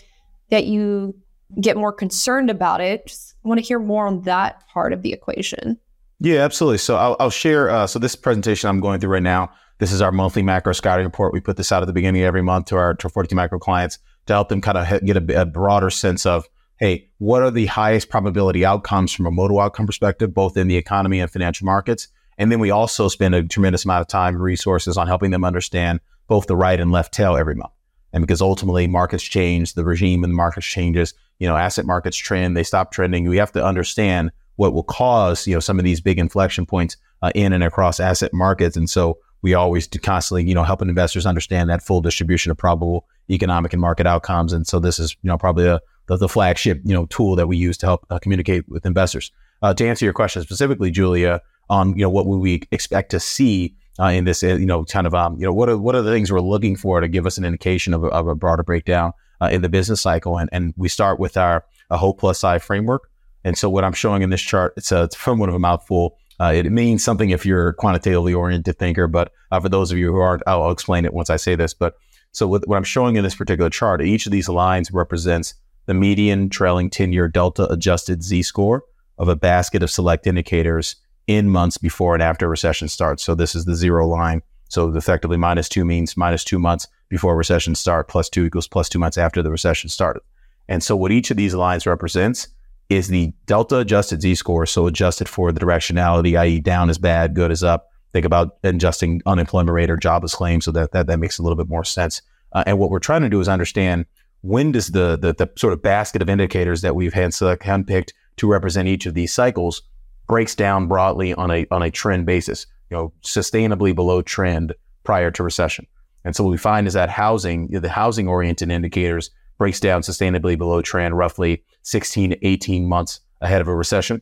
that 0.49 0.65
you 0.65 1.15
get 1.59 1.75
more 1.75 1.91
concerned 1.91 2.49
about 2.49 2.81
it? 2.81 3.07
Just 3.07 3.35
want 3.43 3.59
to 3.59 3.65
hear 3.65 3.79
more 3.79 4.07
on 4.07 4.21
that 4.21 4.65
part 4.67 4.93
of 4.93 5.01
the 5.01 5.11
equation. 5.11 5.77
Yeah, 6.19 6.39
absolutely. 6.39 6.79
So 6.79 6.95
I'll, 6.95 7.15
I'll 7.19 7.29
share. 7.29 7.69
Uh, 7.69 7.85
so 7.85 7.99
this 7.99 8.15
presentation 8.15 8.69
I'm 8.69 8.79
going 8.79 8.99
through 8.99 9.11
right 9.11 9.23
now, 9.23 9.51
this 9.79 9.91
is 9.91 10.01
our 10.01 10.11
monthly 10.11 10.41
macro 10.43 10.73
scouting 10.73 11.05
report. 11.05 11.33
We 11.33 11.39
put 11.39 11.57
this 11.57 11.71
out 11.71 11.83
at 11.83 11.85
the 11.85 11.93
beginning 11.93 12.21
of 12.21 12.27
every 12.27 12.41
month 12.41 12.67
to 12.67 12.77
our 12.77 12.93
to 12.95 13.09
42 13.09 13.35
macro 13.35 13.59
clients 13.59 13.99
to 14.25 14.33
help 14.33 14.49
them 14.49 14.61
kind 14.61 14.77
of 14.77 15.05
get 15.05 15.17
a, 15.17 15.41
a 15.41 15.45
broader 15.45 15.89
sense 15.89 16.25
of, 16.25 16.47
hey, 16.79 17.09
what 17.17 17.43
are 17.43 17.51
the 17.51 17.67
highest 17.67 18.09
probability 18.09 18.65
outcomes 18.65 19.13
from 19.13 19.25
a 19.25 19.31
modal 19.31 19.59
outcome 19.59 19.85
perspective, 19.85 20.33
both 20.33 20.57
in 20.57 20.67
the 20.67 20.77
economy 20.77 21.19
and 21.19 21.31
financial 21.31 21.65
markets. 21.65 22.07
And 22.37 22.51
then 22.51 22.59
we 22.59 22.71
also 22.71 23.07
spend 23.07 23.33
a 23.33 23.43
tremendous 23.43 23.85
amount 23.85 24.01
of 24.01 24.07
time 24.07 24.35
and 24.35 24.43
resources 24.43 24.97
on 24.97 25.07
helping 25.07 25.31
them 25.31 25.43
understand 25.43 25.99
both 26.27 26.47
the 26.47 26.55
right 26.55 26.79
and 26.79 26.91
left 26.91 27.13
tail 27.13 27.35
every 27.35 27.55
month. 27.55 27.71
And 28.13 28.21
because 28.21 28.41
ultimately 28.41 28.87
markets 28.87 29.23
change, 29.23 29.73
the 29.73 29.83
regime 29.83 30.23
in 30.23 30.29
the 30.29 30.35
markets 30.35 30.65
changes, 30.65 31.13
you 31.39 31.47
know, 31.47 31.55
asset 31.55 31.85
markets 31.85 32.17
trend, 32.17 32.55
they 32.55 32.63
stop 32.63 32.91
trending. 32.91 33.27
We 33.27 33.37
have 33.37 33.51
to 33.53 33.63
understand 33.63 34.31
what 34.55 34.73
will 34.73 34.83
cause, 34.83 35.47
you 35.47 35.53
know, 35.53 35.59
some 35.59 35.79
of 35.79 35.85
these 35.85 36.01
big 36.01 36.19
inflection 36.19 36.65
points 36.65 36.97
uh, 37.21 37.31
in 37.35 37.53
and 37.53 37.63
across 37.63 37.99
asset 37.99 38.33
markets. 38.33 38.75
And 38.75 38.89
so 38.89 39.19
we 39.47 39.53
always 39.53 39.87
do 39.87 39.97
constantly, 39.97 40.43
you 40.43 40.53
know, 40.53 40.63
helping 40.63 40.89
investors 40.89 41.25
understand 41.25 41.69
that 41.69 41.81
full 41.81 42.01
distribution 42.01 42.51
of 42.51 42.57
probable 42.57 43.05
economic 43.29 43.71
and 43.71 43.79
market 43.79 44.05
outcomes. 44.05 44.51
And 44.51 44.67
so 44.67 44.77
this 44.77 44.99
is, 44.99 45.15
you 45.21 45.29
know, 45.29 45.37
probably 45.37 45.67
a, 45.67 45.79
the, 46.07 46.17
the 46.17 46.27
flagship, 46.27 46.81
you 46.83 46.93
know, 46.93 47.05
tool 47.05 47.37
that 47.37 47.47
we 47.47 47.55
use 47.55 47.77
to 47.77 47.85
help 47.85 48.05
uh, 48.09 48.19
communicate 48.19 48.67
with 48.67 48.85
investors. 48.85 49.31
Uh, 49.61 49.73
to 49.73 49.87
answer 49.87 50.03
your 50.03 50.13
question 50.13 50.41
specifically, 50.41 50.91
Julia, 50.91 51.41
on, 51.69 51.95
you 51.97 52.03
know, 52.03 52.09
what 52.09 52.25
would 52.25 52.39
we 52.39 52.63
expect 52.71 53.11
to 53.11 53.21
see 53.21 53.73
uh, 54.01 54.07
in 54.07 54.25
this, 54.25 54.43
uh, 54.43 54.47
you 54.47 54.65
know, 54.65 54.83
kind 54.83 55.07
of, 55.07 55.15
um, 55.15 55.37
you 55.39 55.45
know, 55.45 55.53
what 55.53 55.69
are 55.69 55.77
what 55.77 55.95
are 55.95 56.01
the 56.01 56.11
things 56.11 56.29
we're 56.29 56.41
looking 56.41 56.75
for 56.75 56.99
to 56.99 57.07
give 57.07 57.25
us 57.25 57.37
an 57.37 57.45
indication 57.45 57.93
of 57.93 58.03
a, 58.03 58.07
of 58.07 58.27
a 58.27 58.35
broader 58.35 58.63
breakdown 58.63 59.13
uh, 59.41 59.47
in 59.49 59.61
the 59.61 59.69
business 59.69 60.01
cycle? 60.01 60.37
And 60.37 60.49
and 60.51 60.73
we 60.75 60.89
start 60.89 61.21
with 61.21 61.37
our 61.37 61.63
a 61.89 61.97
Hope 61.97 62.19
plus 62.19 62.43
I 62.43 62.59
framework. 62.59 63.09
And 63.45 63.57
so 63.57 63.69
what 63.69 63.85
I'm 63.85 63.93
showing 63.93 64.23
in 64.23 64.29
this 64.29 64.41
chart, 64.41 64.73
it's 64.75 64.91
a 64.91 65.03
it's 65.03 65.17
somewhat 65.17 65.47
of 65.47 65.55
a 65.55 65.59
mouthful. 65.59 66.17
Uh, 66.39 66.51
it 66.53 66.71
means 66.71 67.03
something 67.03 67.31
if 67.31 67.45
you're 67.45 67.69
a 67.69 67.73
quantitatively 67.73 68.33
oriented 68.33 68.77
thinker, 68.77 69.07
but 69.07 69.31
uh, 69.51 69.59
for 69.59 69.69
those 69.69 69.91
of 69.91 69.97
you 69.97 70.11
who 70.11 70.19
aren't, 70.19 70.43
I'll, 70.45 70.71
explain 70.71 71.05
it 71.05 71.13
once 71.13 71.29
I 71.29 71.35
say 71.35 71.55
this. 71.55 71.73
But 71.73 71.95
so 72.31 72.47
what, 72.47 72.67
what 72.67 72.77
I'm 72.77 72.83
showing 72.83 73.15
in 73.15 73.23
this 73.23 73.35
particular 73.35 73.69
chart, 73.69 74.01
each 74.01 74.27
of 74.27 74.31
these 74.31 74.47
lines 74.47 74.91
represents 74.91 75.55
the 75.87 75.93
median 75.93 76.49
trailing 76.49 76.89
10 76.89 77.11
year 77.11 77.27
delta 77.27 77.71
adjusted 77.71 78.21
Z 78.21 78.43
score 78.43 78.83
of 79.17 79.27
a 79.29 79.35
basket 79.35 79.81
of 79.81 79.89
select 79.89 80.27
indicators 80.27 80.97
in 81.25 81.49
months 81.49 81.77
before 81.77 82.13
and 82.13 82.21
after 82.21 82.47
recession 82.47 82.87
starts. 82.87 83.23
So 83.23 83.33
this 83.33 83.55
is 83.55 83.65
the 83.65 83.75
zero 83.75 84.07
line. 84.07 84.41
So 84.69 84.93
effectively 84.95 85.37
minus 85.37 85.69
two 85.69 85.85
means 85.85 86.17
minus 86.17 86.43
two 86.43 86.59
months 86.59 86.87
before 87.09 87.35
recession 87.35 87.73
start, 87.73 88.07
plus 88.09 88.29
two 88.29 88.45
equals 88.45 88.67
plus 88.67 88.89
two 88.89 88.99
months 88.99 89.17
after 89.17 89.41
the 89.41 89.49
recession 89.49 89.89
started. 89.89 90.21
And 90.67 90.83
so 90.83 90.95
what 90.95 91.11
each 91.11 91.31
of 91.31 91.37
these 91.37 91.55
lines 91.55 91.87
represents 91.87 92.49
is 92.89 93.07
the 93.07 93.33
delta 93.45 93.79
adjusted 93.79 94.21
Z 94.21 94.35
score. 94.35 94.65
So 94.65 94.87
adjusted 94.87 95.27
for 95.27 95.51
the 95.51 95.59
directionality, 95.59 96.39
i.e. 96.39 96.59
down 96.59 96.89
is 96.89 96.97
bad, 96.97 97.33
good 97.33 97.51
is 97.51 97.63
up. 97.63 97.89
Think 98.13 98.25
about 98.25 98.57
adjusting 98.63 99.21
unemployment 99.25 99.73
rate 99.73 99.89
or 99.89 99.97
jobless 99.97 100.33
claims 100.33 100.65
so 100.65 100.71
that, 100.71 100.91
that, 100.93 101.07
that 101.07 101.19
makes 101.19 101.37
a 101.37 101.43
little 101.43 101.57
bit 101.57 101.67
more 101.67 101.83
sense. 101.83 102.21
Uh, 102.53 102.63
and 102.65 102.79
what 102.79 102.89
we're 102.89 102.99
trying 102.99 103.21
to 103.21 103.29
do 103.29 103.39
is 103.41 103.49
understand 103.49 104.05
when 104.41 104.71
does 104.71 104.87
the, 104.87 105.17
the, 105.17 105.33
the 105.33 105.49
sort 105.57 105.73
of 105.73 105.81
basket 105.81 106.21
of 106.21 106.29
indicators 106.29 106.81
that 106.81 106.95
we've 106.95 107.13
hand 107.13 107.33
select, 107.33 107.63
handpicked 107.63 108.11
to 108.37 108.47
represent 108.47 108.87
each 108.87 109.05
of 109.05 109.13
these 109.13 109.33
cycles 109.33 109.81
breaks 110.27 110.55
down 110.55 110.87
broadly 110.87 111.33
on 111.33 111.51
a 111.51 111.65
on 111.71 111.81
a 111.81 111.89
trend 111.89 112.25
basis, 112.25 112.65
you 112.89 112.97
know, 112.97 113.13
sustainably 113.23 113.95
below 113.95 114.21
trend 114.21 114.73
prior 115.03 115.31
to 115.31 115.43
recession. 115.43 115.87
And 116.23 116.35
so 116.35 116.43
what 116.43 116.51
we 116.51 116.57
find 116.57 116.87
is 116.87 116.93
that 116.93 117.09
housing, 117.09 117.67
the 117.67 117.89
housing 117.89 118.27
oriented 118.27 118.69
indicators 118.69 119.31
breaks 119.57 119.79
down 119.79 120.01
sustainably 120.01 120.57
below 120.57 120.81
trend 120.81 121.17
roughly 121.17 121.63
16 121.83 122.31
to 122.31 122.47
18 122.47 122.87
months 122.87 123.19
ahead 123.41 123.61
of 123.61 123.67
a 123.67 123.75
recession 123.75 124.21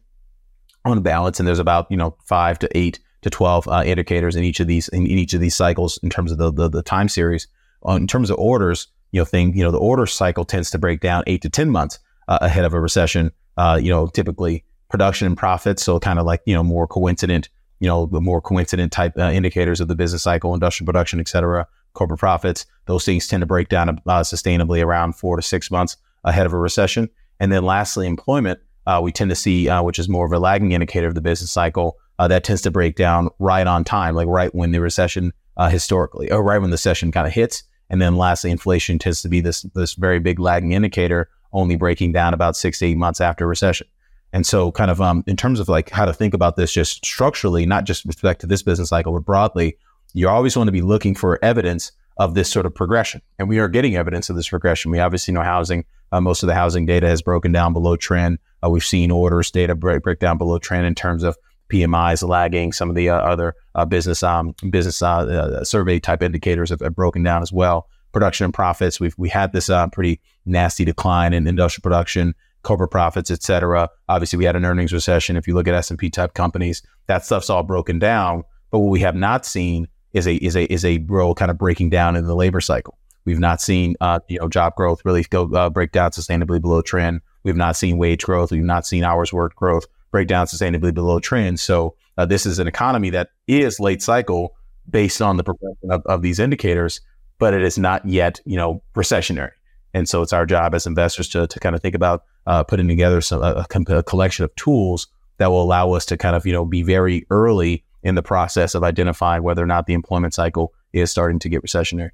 on 0.85 1.01
balance. 1.01 1.39
And 1.39 1.47
there's 1.47 1.59
about, 1.59 1.87
you 1.89 1.97
know, 1.97 2.15
five 2.25 2.59
to 2.59 2.77
eight 2.77 2.99
to 3.21 3.29
12 3.29 3.67
uh, 3.67 3.83
indicators 3.85 4.35
in 4.35 4.43
each 4.43 4.59
of 4.59 4.67
these, 4.67 4.87
in, 4.89 5.07
each 5.07 5.33
of 5.33 5.41
these 5.41 5.55
cycles 5.55 5.97
in 6.03 6.09
terms 6.09 6.31
of 6.31 6.37
the, 6.37 6.51
the, 6.51 6.69
the 6.69 6.83
time 6.83 7.09
series. 7.09 7.47
Uh, 7.87 7.93
in 7.93 8.07
terms 8.07 8.29
of 8.29 8.37
orders, 8.37 8.87
you 9.11 9.19
know, 9.19 9.25
thing, 9.25 9.55
you 9.55 9.63
know, 9.63 9.71
the 9.71 9.77
order 9.77 10.05
cycle 10.05 10.45
tends 10.45 10.69
to 10.71 10.77
break 10.77 11.01
down 11.01 11.23
eight 11.27 11.41
to 11.41 11.49
10 11.49 11.69
months 11.69 11.99
uh, 12.27 12.37
ahead 12.41 12.65
of 12.65 12.73
a 12.73 12.79
recession. 12.79 13.31
Uh, 13.57 13.79
you 13.81 13.89
know, 13.89 14.07
typically 14.07 14.65
production 14.89 15.27
and 15.27 15.37
profits. 15.37 15.83
So 15.83 15.99
kind 15.99 16.19
of 16.19 16.25
like, 16.25 16.41
you 16.45 16.53
know, 16.53 16.63
more 16.63 16.87
coincident, 16.87 17.49
you 17.79 17.87
know, 17.87 18.05
the 18.05 18.21
more 18.21 18.41
coincident 18.41 18.91
type 18.91 19.13
uh, 19.17 19.31
indicators 19.31 19.79
of 19.79 19.87
the 19.87 19.95
business 19.95 20.23
cycle, 20.23 20.53
industrial 20.53 20.85
production, 20.85 21.19
et 21.19 21.27
cetera, 21.27 21.67
corporate 21.95 22.19
profits. 22.19 22.65
Those 22.85 23.05
things 23.05 23.27
tend 23.27 23.41
to 23.41 23.47
break 23.47 23.69
down 23.69 23.89
uh, 23.89 24.21
sustainably 24.21 24.83
around 24.83 25.13
four 25.13 25.35
to 25.35 25.41
six 25.41 25.71
months 25.71 25.97
ahead 26.23 26.45
of 26.45 26.53
a 26.53 26.57
recession. 26.57 27.09
And 27.39 27.51
then 27.51 27.65
lastly, 27.65 28.07
employment, 28.07 28.59
uh, 28.87 28.99
we 29.03 29.11
tend 29.11 29.29
to 29.29 29.35
see, 29.35 29.67
uh, 29.67 29.81
which 29.81 29.99
is 29.99 30.07
more 30.07 30.25
of 30.25 30.31
a 30.31 30.39
lagging 30.39 30.71
indicator 30.71 31.07
of 31.07 31.15
the 31.15 31.21
business 31.21 31.51
cycle, 31.51 31.97
uh, 32.19 32.27
that 32.27 32.43
tends 32.43 32.61
to 32.61 32.71
break 32.71 32.95
down 32.95 33.29
right 33.39 33.67
on 33.67 33.83
time, 33.83 34.15
like 34.15 34.27
right 34.27 34.53
when 34.53 34.71
the 34.71 34.79
recession 34.79 35.33
uh, 35.57 35.69
historically, 35.69 36.31
or 36.31 36.43
right 36.43 36.59
when 36.59 36.69
the 36.69 36.77
session 36.77 37.11
kind 37.11 37.27
of 37.27 37.33
hits. 37.33 37.63
And 37.89 38.01
then 38.01 38.15
lastly, 38.15 38.51
inflation 38.51 38.99
tends 38.99 39.21
to 39.21 39.29
be 39.29 39.41
this 39.41 39.63
this 39.75 39.93
very 39.93 40.19
big 40.19 40.39
lagging 40.39 40.71
indicator, 40.71 41.29
only 41.53 41.75
breaking 41.75 42.13
down 42.13 42.33
about 42.33 42.55
six 42.55 42.79
to 42.79 42.85
eight 42.85 42.97
months 42.97 43.21
after 43.21 43.47
recession. 43.47 43.87
And 44.33 44.45
so, 44.45 44.71
kind 44.71 44.91
of 44.91 44.99
um, 45.01 45.23
in 45.27 45.37
terms 45.37 45.59
of 45.59 45.69
like 45.69 45.89
how 45.91 46.05
to 46.05 46.13
think 46.13 46.33
about 46.33 46.55
this, 46.55 46.73
just 46.73 47.05
structurally, 47.05 47.65
not 47.65 47.85
just 47.85 48.05
with 48.05 48.15
respect 48.15 48.41
to 48.41 48.47
this 48.47 48.63
business 48.63 48.89
cycle, 48.89 49.13
but 49.13 49.25
broadly, 49.25 49.77
you 50.15 50.29
always 50.29 50.55
want 50.55 50.69
to 50.69 50.71
be 50.71 50.81
looking 50.81 51.13
for 51.13 51.43
evidence 51.43 51.91
of 52.17 52.35
this 52.35 52.49
sort 52.49 52.65
of 52.65 52.73
progression. 52.73 53.21
And 53.37 53.49
we 53.49 53.59
are 53.59 53.67
getting 53.67 53.97
evidence 53.97 54.29
of 54.29 54.37
this 54.37 54.47
progression. 54.47 54.89
We 54.89 54.99
obviously 54.99 55.33
know 55.33 55.41
housing, 55.41 55.83
uh, 56.13 56.21
most 56.21 56.41
of 56.41 56.47
the 56.47 56.55
housing 56.55 56.85
data 56.85 57.07
has 57.07 57.21
broken 57.21 57.51
down 57.51 57.73
below 57.73 57.97
trend. 57.97 58.39
Uh, 58.63 58.69
we've 58.69 58.83
seen 58.83 59.11
orders 59.11 59.51
data 59.51 59.75
break, 59.75 60.03
break 60.03 60.19
down 60.19 60.37
below 60.37 60.57
trend 60.57 60.85
in 60.85 60.95
terms 60.95 61.23
of 61.23 61.37
PMIs 61.69 62.25
lagging. 62.27 62.71
Some 62.71 62.89
of 62.89 62.95
the 62.95 63.09
uh, 63.09 63.17
other 63.17 63.55
uh, 63.75 63.83
business 63.83 64.23
um, 64.23 64.55
business 64.69 65.01
uh, 65.01 65.17
uh, 65.17 65.63
survey 65.65 65.99
type 65.99 66.23
indicators 66.23 66.69
have, 66.69 66.79
have, 66.79 66.95
broken 66.95 67.21
down 67.21 67.41
as 67.41 67.51
well. 67.51 67.89
Production 68.13 68.45
and 68.45 68.53
profits. 68.53 69.01
We've 69.01 69.15
we 69.17 69.27
had 69.27 69.51
this 69.51 69.69
pretty 69.91 70.21
nasty 70.45 70.85
decline 70.85 71.33
in 71.33 71.45
industrial 71.45 71.81
production, 71.81 72.33
corporate 72.63 72.91
profits, 72.91 73.29
et 73.29 73.43
cetera. 73.43 73.89
Obviously, 74.07 74.37
we 74.37 74.45
had 74.45 74.55
an 74.55 74.63
earnings 74.63 74.93
recession. 74.93 75.35
If 75.35 75.47
you 75.47 75.55
look 75.55 75.67
at 75.67 75.73
S 75.73 75.89
and 75.89 75.99
P 75.99 76.09
type 76.09 76.33
companies, 76.33 76.81
that 77.07 77.25
stuff's 77.25 77.49
all 77.49 77.63
broken 77.63 77.99
down. 77.99 78.43
But 78.71 78.79
what 78.79 78.91
we 78.91 79.01
have 79.01 79.15
not 79.15 79.45
seen 79.45 79.87
is 80.15 80.25
a 80.27 80.35
is 80.35 80.55
a 80.55 80.71
is 80.71 80.83
a 80.85 80.97
real 81.09 81.35
kind 81.35 81.51
of 81.51 81.57
breaking 81.57 81.89
down 81.89 82.15
in 82.15 82.25
the 82.25 82.35
labor 82.35 82.61
cycle. 82.61 82.97
We've 83.25 83.39
not 83.39 83.61
seen 83.61 83.95
uh, 84.01 84.19
you 84.29 84.39
know 84.39 84.47
job 84.47 84.75
growth 84.75 85.01
really 85.03 85.23
go 85.23 85.53
uh, 85.53 85.69
break 85.69 85.91
down 85.91 86.11
sustainably 86.11 86.61
below 86.61 86.81
trend. 86.81 87.21
We've 87.43 87.55
not 87.55 87.75
seen 87.75 87.97
wage 87.97 88.23
growth. 88.23 88.51
We've 88.51 88.63
not 88.63 88.87
seen 88.87 89.03
hours 89.03 89.33
worked 89.33 89.57
growth 89.57 89.85
break 90.11 90.27
down 90.27 90.47
sustainably 90.47 90.93
below 90.93 91.19
trend. 91.19 91.59
So 91.59 91.95
uh, 92.17 92.25
this 92.25 92.45
is 92.45 92.57
an 92.59 92.67
economy 92.67 93.09
that 93.09 93.29
is 93.47 93.79
late 93.79 94.01
cycle 94.01 94.55
based 94.89 95.21
on 95.21 95.35
the 95.35 95.43
progression 95.43 95.91
of, 95.91 96.01
of 96.05 96.21
these 96.21 96.39
indicators, 96.39 97.01
but 97.37 97.53
it 97.53 97.61
is 97.61 97.77
not 97.77 98.05
yet 98.05 98.39
you 98.45 98.55
know 98.55 98.81
recessionary. 98.95 99.51
And 99.93 100.09
so 100.09 100.21
it's 100.21 100.33
our 100.33 100.45
job 100.45 100.73
as 100.73 100.87
investors 100.87 101.27
to 101.29 101.45
to 101.45 101.59
kind 101.59 101.75
of 101.75 101.81
think 101.81 101.95
about 101.95 102.23
uh, 102.47 102.63
putting 102.63 102.87
together 102.87 103.19
some 103.19 103.43
a, 103.43 103.65
a 103.89 104.03
collection 104.03 104.45
of 104.45 104.55
tools 104.55 105.07
that 105.39 105.51
will 105.51 105.61
allow 105.61 105.91
us 105.91 106.05
to 106.05 106.15
kind 106.15 106.37
of 106.37 106.45
you 106.45 106.53
know 106.53 106.63
be 106.63 106.83
very 106.83 107.27
early 107.29 107.83
in 108.05 108.15
the 108.15 108.23
process 108.23 108.75
of 108.75 108.83
identifying 108.83 109.43
whether 109.43 109.61
or 109.61 109.65
not 109.65 109.87
the 109.87 109.93
employment 109.93 110.33
cycle 110.33 110.73
is 110.93 111.11
starting 111.11 111.39
to 111.39 111.49
get 111.49 111.63
recessionary. 111.63 112.11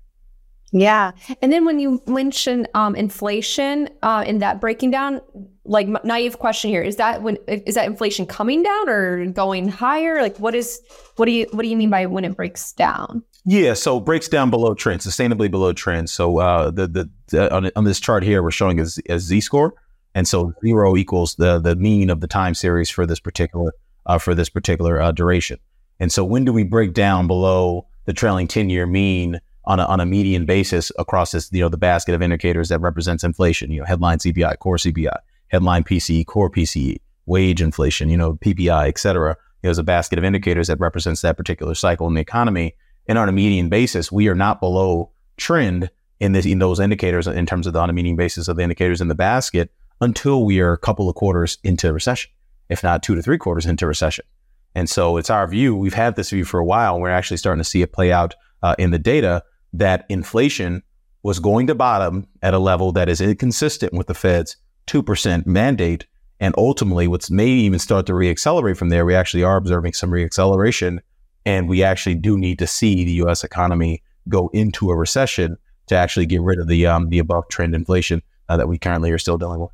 Yeah. 0.71 1.11
And 1.41 1.51
then 1.51 1.65
when 1.65 1.79
you 1.79 2.01
mention 2.07 2.65
um, 2.73 2.95
inflation 2.95 3.89
uh, 4.01 4.23
and 4.25 4.41
that 4.41 4.61
breaking 4.61 4.91
down, 4.91 5.19
like 5.65 5.89
naive 6.05 6.39
question 6.39 6.71
here, 6.71 6.81
is 6.81 6.95
that 6.95 7.21
when 7.21 7.35
is 7.47 7.75
that 7.75 7.87
inflation 7.87 8.25
coming 8.25 8.63
down 8.63 8.89
or 8.89 9.25
going 9.27 9.67
higher? 9.67 10.21
Like 10.21 10.37
what 10.37 10.55
is 10.55 10.81
what 11.17 11.25
do 11.25 11.33
you 11.33 11.45
what 11.51 11.63
do 11.63 11.67
you 11.67 11.75
mean 11.75 11.89
by 11.89 12.05
when 12.05 12.23
it 12.23 12.37
breaks 12.37 12.71
down? 12.71 13.21
Yeah, 13.43 13.73
so 13.73 13.99
breaks 13.99 14.29
down 14.29 14.49
below 14.49 14.73
trend, 14.73 15.01
sustainably 15.01 15.51
below 15.51 15.73
trend. 15.73 16.09
So 16.09 16.37
uh, 16.37 16.71
the 16.71 16.87
the, 16.87 17.09
the 17.27 17.53
on, 17.53 17.69
on, 17.75 17.83
this 17.83 17.99
chart 17.99 18.23
here, 18.23 18.41
we're 18.41 18.51
showing 18.51 18.79
a, 18.79 18.85
a 19.09 19.19
z 19.19 19.41
score, 19.41 19.73
and 20.15 20.25
so 20.25 20.53
zero 20.65 20.95
equals 20.95 21.35
the 21.35 21.59
the 21.59 21.75
mean 21.75 22.09
of 22.09 22.21
the 22.21 22.27
time 22.27 22.53
series 22.53 22.89
for 22.89 23.05
this 23.05 23.19
particular 23.19 23.73
uh, 24.05 24.19
for 24.19 24.33
this 24.33 24.49
particular 24.49 25.01
uh, 25.01 25.11
duration. 25.11 25.59
And 26.01 26.11
so 26.11 26.25
when 26.25 26.45
do 26.45 26.51
we 26.51 26.63
break 26.63 26.93
down 26.93 27.27
below 27.27 27.85
the 28.05 28.13
trailing 28.13 28.47
10 28.47 28.71
year 28.71 28.87
mean 28.87 29.39
on 29.65 29.79
a, 29.79 29.85
on 29.85 29.99
a 29.99 30.05
median 30.05 30.47
basis 30.47 30.91
across 30.97 31.31
this, 31.31 31.51
you 31.53 31.61
know, 31.61 31.69
the 31.69 31.77
basket 31.77 32.15
of 32.15 32.23
indicators 32.23 32.69
that 32.69 32.81
represents 32.81 33.23
inflation, 33.23 33.69
you 33.69 33.79
know, 33.79 33.85
headline 33.85 34.17
CPI, 34.17 34.57
core 34.57 34.77
CPI, 34.77 35.15
headline 35.49 35.83
PCE, 35.83 36.25
core 36.25 36.49
PCE, 36.49 36.97
wage 37.27 37.61
inflation, 37.61 38.09
you 38.09 38.17
know, 38.17 38.33
PPI, 38.33 38.87
et 38.87 38.97
cetera. 38.97 39.37
There's 39.61 39.77
a 39.77 39.83
basket 39.83 40.17
of 40.17 40.25
indicators 40.25 40.67
that 40.69 40.79
represents 40.79 41.21
that 41.21 41.37
particular 41.37 41.75
cycle 41.75 42.07
in 42.07 42.15
the 42.15 42.21
economy. 42.21 42.73
And 43.07 43.19
on 43.19 43.29
a 43.29 43.31
median 43.31 43.69
basis, 43.69 44.11
we 44.11 44.27
are 44.27 44.33
not 44.33 44.59
below 44.59 45.11
trend 45.37 45.91
in 46.19 46.31
this, 46.31 46.47
in 46.47 46.57
those 46.57 46.79
indicators 46.79 47.27
in 47.27 47.45
terms 47.45 47.67
of 47.67 47.73
the 47.73 47.79
on 47.79 47.91
a 47.91 47.93
median 47.93 48.15
basis 48.15 48.47
of 48.47 48.57
the 48.57 48.63
indicators 48.63 49.01
in 49.01 49.07
the 49.07 49.13
basket 49.13 49.71
until 50.01 50.45
we 50.45 50.61
are 50.61 50.73
a 50.73 50.79
couple 50.79 51.07
of 51.07 51.13
quarters 51.13 51.59
into 51.63 51.93
recession, 51.93 52.31
if 52.69 52.81
not 52.81 53.03
two 53.03 53.13
to 53.13 53.21
three 53.21 53.37
quarters 53.37 53.67
into 53.67 53.85
recession. 53.85 54.25
And 54.75 54.89
so 54.89 55.17
it's 55.17 55.29
our 55.29 55.47
view. 55.47 55.75
We've 55.75 55.93
had 55.93 56.15
this 56.15 56.29
view 56.29 56.45
for 56.45 56.59
a 56.59 56.65
while. 56.65 56.93
And 56.93 57.01
we're 57.01 57.09
actually 57.09 57.37
starting 57.37 57.63
to 57.63 57.69
see 57.69 57.81
it 57.81 57.93
play 57.93 58.11
out 58.11 58.35
uh, 58.63 58.75
in 58.77 58.91
the 58.91 58.99
data 58.99 59.43
that 59.73 60.05
inflation 60.09 60.83
was 61.23 61.39
going 61.39 61.67
to 61.67 61.75
bottom 61.75 62.27
at 62.41 62.53
a 62.53 62.59
level 62.59 62.91
that 62.93 63.09
is 63.09 63.21
inconsistent 63.21 63.93
with 63.93 64.07
the 64.07 64.13
Fed's 64.13 64.57
2% 64.87 65.45
mandate. 65.45 66.05
And 66.39 66.55
ultimately, 66.57 67.07
what's 67.07 67.29
may 67.29 67.47
even 67.47 67.79
start 67.79 68.07
to 68.07 68.13
reaccelerate 68.13 68.77
from 68.77 68.89
there. 68.89 69.05
We 69.05 69.13
actually 69.13 69.43
are 69.43 69.57
observing 69.57 69.93
some 69.93 70.09
reacceleration. 70.09 70.99
And 71.45 71.69
we 71.69 71.83
actually 71.83 72.15
do 72.15 72.37
need 72.37 72.59
to 72.59 72.67
see 72.67 73.03
the 73.03 73.23
US 73.23 73.43
economy 73.43 74.01
go 74.29 74.49
into 74.53 74.89
a 74.89 74.95
recession 74.95 75.57
to 75.87 75.95
actually 75.95 76.25
get 76.25 76.41
rid 76.41 76.59
of 76.59 76.67
the, 76.67 76.87
um, 76.87 77.09
the 77.09 77.19
above 77.19 77.47
trend 77.49 77.75
inflation 77.75 78.21
uh, 78.49 78.57
that 78.57 78.67
we 78.67 78.77
currently 78.77 79.11
are 79.11 79.17
still 79.17 79.37
dealing 79.37 79.59
with. 79.59 79.71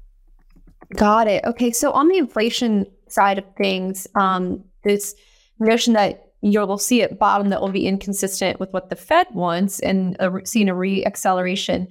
Got 0.96 1.28
it. 1.28 1.44
Okay. 1.46 1.72
So 1.72 1.92
on 1.92 2.08
the 2.08 2.18
inflation 2.18 2.86
side 3.10 3.38
of 3.38 3.46
things, 3.58 4.08
um, 4.16 4.64
this 4.88 5.14
notion 5.60 5.94
that 5.94 6.24
you'll 6.42 6.78
see 6.78 7.02
at 7.02 7.20
bottom 7.20 7.50
that 7.50 7.62
will 7.62 7.72
be 7.72 7.88
inconsistent 7.88 8.60
with 8.60 8.72
what 8.72 8.90
the 8.90 8.96
Fed 8.96 9.28
wants 9.34 9.80
and 9.80 10.16
a, 10.20 10.32
seeing 10.46 10.70
a 10.70 10.76
re-acceleration. 10.76 11.88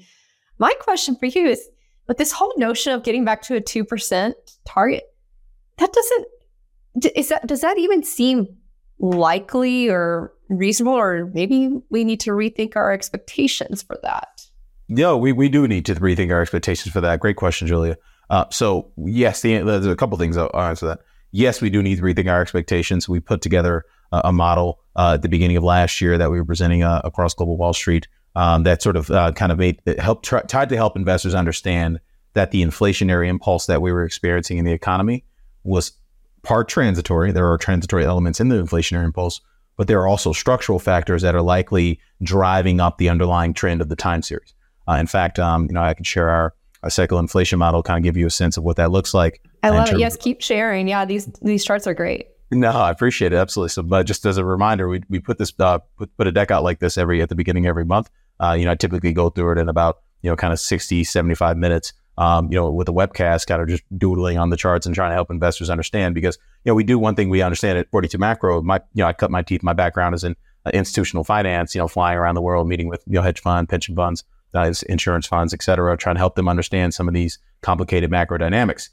My 0.58 0.72
question 0.80 1.16
for 1.16 1.26
you 1.26 1.48
is, 1.48 1.68
but 2.06 2.16
this 2.16 2.32
whole 2.32 2.54
notion 2.56 2.92
of 2.92 3.02
getting 3.02 3.24
back 3.24 3.42
to 3.42 3.56
a 3.56 3.60
two 3.60 3.84
percent 3.84 4.36
target, 4.64 5.02
that 5.78 5.92
doesn't 5.92 6.26
is 7.16 7.28
that 7.28 7.46
does 7.46 7.60
that 7.60 7.78
even 7.78 8.02
seem 8.02 8.46
likely 8.98 9.90
or 9.90 10.32
reasonable, 10.48 10.94
or 10.94 11.26
maybe 11.34 11.70
we 11.90 12.04
need 12.04 12.20
to 12.20 12.30
rethink 12.30 12.76
our 12.76 12.92
expectations 12.92 13.82
for 13.82 13.98
that? 14.02 14.40
No, 14.88 15.18
we, 15.18 15.32
we 15.32 15.48
do 15.48 15.66
need 15.66 15.84
to 15.86 15.94
rethink 15.96 16.30
our 16.30 16.40
expectations 16.40 16.92
for 16.92 17.00
that. 17.00 17.18
Great 17.18 17.36
question, 17.36 17.66
Julia. 17.66 17.96
Uh, 18.30 18.44
so 18.50 18.92
yes, 18.96 19.42
the, 19.42 19.58
there's 19.58 19.86
a 19.86 19.96
couple 19.96 20.16
things 20.16 20.36
I'll 20.36 20.50
answer 20.54 20.86
that 20.86 21.00
yes, 21.32 21.60
we 21.60 21.70
do 21.70 21.82
need 21.82 21.96
to 21.96 22.02
rethink 22.02 22.30
our 22.30 22.40
expectations. 22.40 23.08
We 23.08 23.20
put 23.20 23.42
together 23.42 23.84
uh, 24.12 24.22
a 24.24 24.32
model 24.32 24.80
uh, 24.94 25.14
at 25.14 25.22
the 25.22 25.28
beginning 25.28 25.56
of 25.56 25.64
last 25.64 26.00
year 26.00 26.16
that 26.18 26.30
we 26.30 26.38
were 26.38 26.44
presenting 26.44 26.82
uh, 26.82 27.00
across 27.04 27.34
global 27.34 27.56
Wall 27.56 27.72
Street 27.72 28.08
um, 28.36 28.62
that 28.64 28.82
sort 28.82 28.96
of 28.96 29.10
uh, 29.10 29.32
kind 29.32 29.50
of 29.50 29.58
made 29.58 29.80
tried 30.22 30.68
to 30.68 30.76
help 30.76 30.96
investors 30.96 31.34
understand 31.34 31.98
that 32.34 32.50
the 32.50 32.62
inflationary 32.62 33.28
impulse 33.28 33.66
that 33.66 33.80
we 33.80 33.90
were 33.90 34.04
experiencing 34.04 34.58
in 34.58 34.64
the 34.66 34.72
economy 34.72 35.24
was 35.64 35.92
part 36.42 36.68
transitory. 36.68 37.32
There 37.32 37.50
are 37.50 37.56
transitory 37.56 38.04
elements 38.04 38.38
in 38.38 38.50
the 38.50 38.56
inflationary 38.56 39.04
impulse, 39.04 39.40
but 39.76 39.88
there 39.88 40.00
are 40.00 40.06
also 40.06 40.32
structural 40.32 40.78
factors 40.78 41.22
that 41.22 41.34
are 41.34 41.42
likely 41.42 41.98
driving 42.22 42.78
up 42.78 42.98
the 42.98 43.08
underlying 43.08 43.54
trend 43.54 43.80
of 43.80 43.88
the 43.88 43.96
time 43.96 44.20
series. 44.20 44.52
Uh, 44.86 44.92
in 44.92 45.06
fact, 45.06 45.38
um, 45.38 45.66
you 45.66 45.72
know, 45.72 45.82
I 45.82 45.94
can 45.94 46.04
share 46.04 46.28
our, 46.28 46.54
our 46.82 46.90
secular 46.90 47.20
inflation 47.20 47.58
model, 47.58 47.82
kind 47.82 47.98
of 47.98 48.04
give 48.04 48.16
you 48.16 48.26
a 48.26 48.30
sense 48.30 48.56
of 48.56 48.64
what 48.64 48.76
that 48.76 48.90
looks 48.90 49.14
like. 49.14 49.40
I 49.62 49.70
love 49.70 49.90
it. 49.90 49.98
Yes, 49.98 50.16
keep 50.16 50.42
sharing. 50.42 50.88
Yeah, 50.88 51.04
these 51.04 51.26
these 51.42 51.64
charts 51.64 51.86
are 51.86 51.94
great. 51.94 52.28
No, 52.50 52.70
I 52.70 52.90
appreciate 52.90 53.32
it 53.32 53.36
absolutely. 53.36 53.70
So, 53.70 53.82
but 53.82 54.04
just 54.04 54.24
as 54.24 54.38
a 54.38 54.44
reminder, 54.44 54.88
we, 54.88 55.02
we 55.08 55.18
put 55.18 55.38
this 55.38 55.52
uh, 55.58 55.78
put, 55.96 56.16
put 56.16 56.26
a 56.26 56.32
deck 56.32 56.50
out 56.50 56.62
like 56.62 56.78
this 56.78 56.96
every 56.96 57.20
at 57.20 57.28
the 57.28 57.34
beginning 57.34 57.66
every 57.66 57.84
month. 57.84 58.08
Uh, 58.38 58.54
you 58.58 58.64
know, 58.64 58.70
I 58.70 58.74
typically 58.76 59.12
go 59.12 59.30
through 59.30 59.52
it 59.52 59.58
in 59.58 59.68
about 59.68 59.98
you 60.22 60.30
know 60.30 60.36
kind 60.36 60.52
of 60.52 60.60
60, 60.60 61.04
75 61.04 61.56
minutes. 61.56 61.92
Um, 62.18 62.50
you 62.50 62.56
know, 62.56 62.70
with 62.70 62.88
a 62.88 62.92
webcast, 62.92 63.46
kind 63.46 63.60
of 63.60 63.68
just 63.68 63.82
doodling 63.98 64.38
on 64.38 64.48
the 64.48 64.56
charts 64.56 64.86
and 64.86 64.94
trying 64.94 65.10
to 65.10 65.14
help 65.14 65.30
investors 65.30 65.68
understand 65.68 66.14
because 66.14 66.38
you 66.64 66.70
know 66.70 66.74
we 66.74 66.82
do 66.82 66.98
one 66.98 67.14
thing 67.14 67.28
we 67.28 67.42
understand 67.42 67.78
at 67.78 67.90
42 67.90 68.16
Macro. 68.16 68.62
My 68.62 68.76
you 68.94 69.02
know 69.02 69.06
I 69.06 69.12
cut 69.12 69.30
my 69.30 69.42
teeth. 69.42 69.62
My 69.62 69.74
background 69.74 70.14
is 70.14 70.24
in 70.24 70.36
uh, 70.64 70.70
institutional 70.72 71.24
finance. 71.24 71.74
You 71.74 71.80
know, 71.80 71.88
flying 71.88 72.16
around 72.16 72.36
the 72.36 72.42
world, 72.42 72.68
meeting 72.68 72.88
with 72.88 73.02
you 73.06 73.14
know 73.14 73.22
hedge 73.22 73.40
fund, 73.40 73.68
pension 73.68 73.96
funds, 73.96 74.24
insurance 74.64 75.26
funds, 75.26 75.54
et 75.54 75.62
cetera, 75.62 75.96
trying 75.96 76.16
to 76.16 76.20
help 76.20 76.34
them 76.34 76.48
understand 76.48 76.94
some 76.94 77.08
of 77.08 77.14
these 77.14 77.38
complicated 77.62 78.10
macro 78.10 78.38
dynamics. 78.38 78.90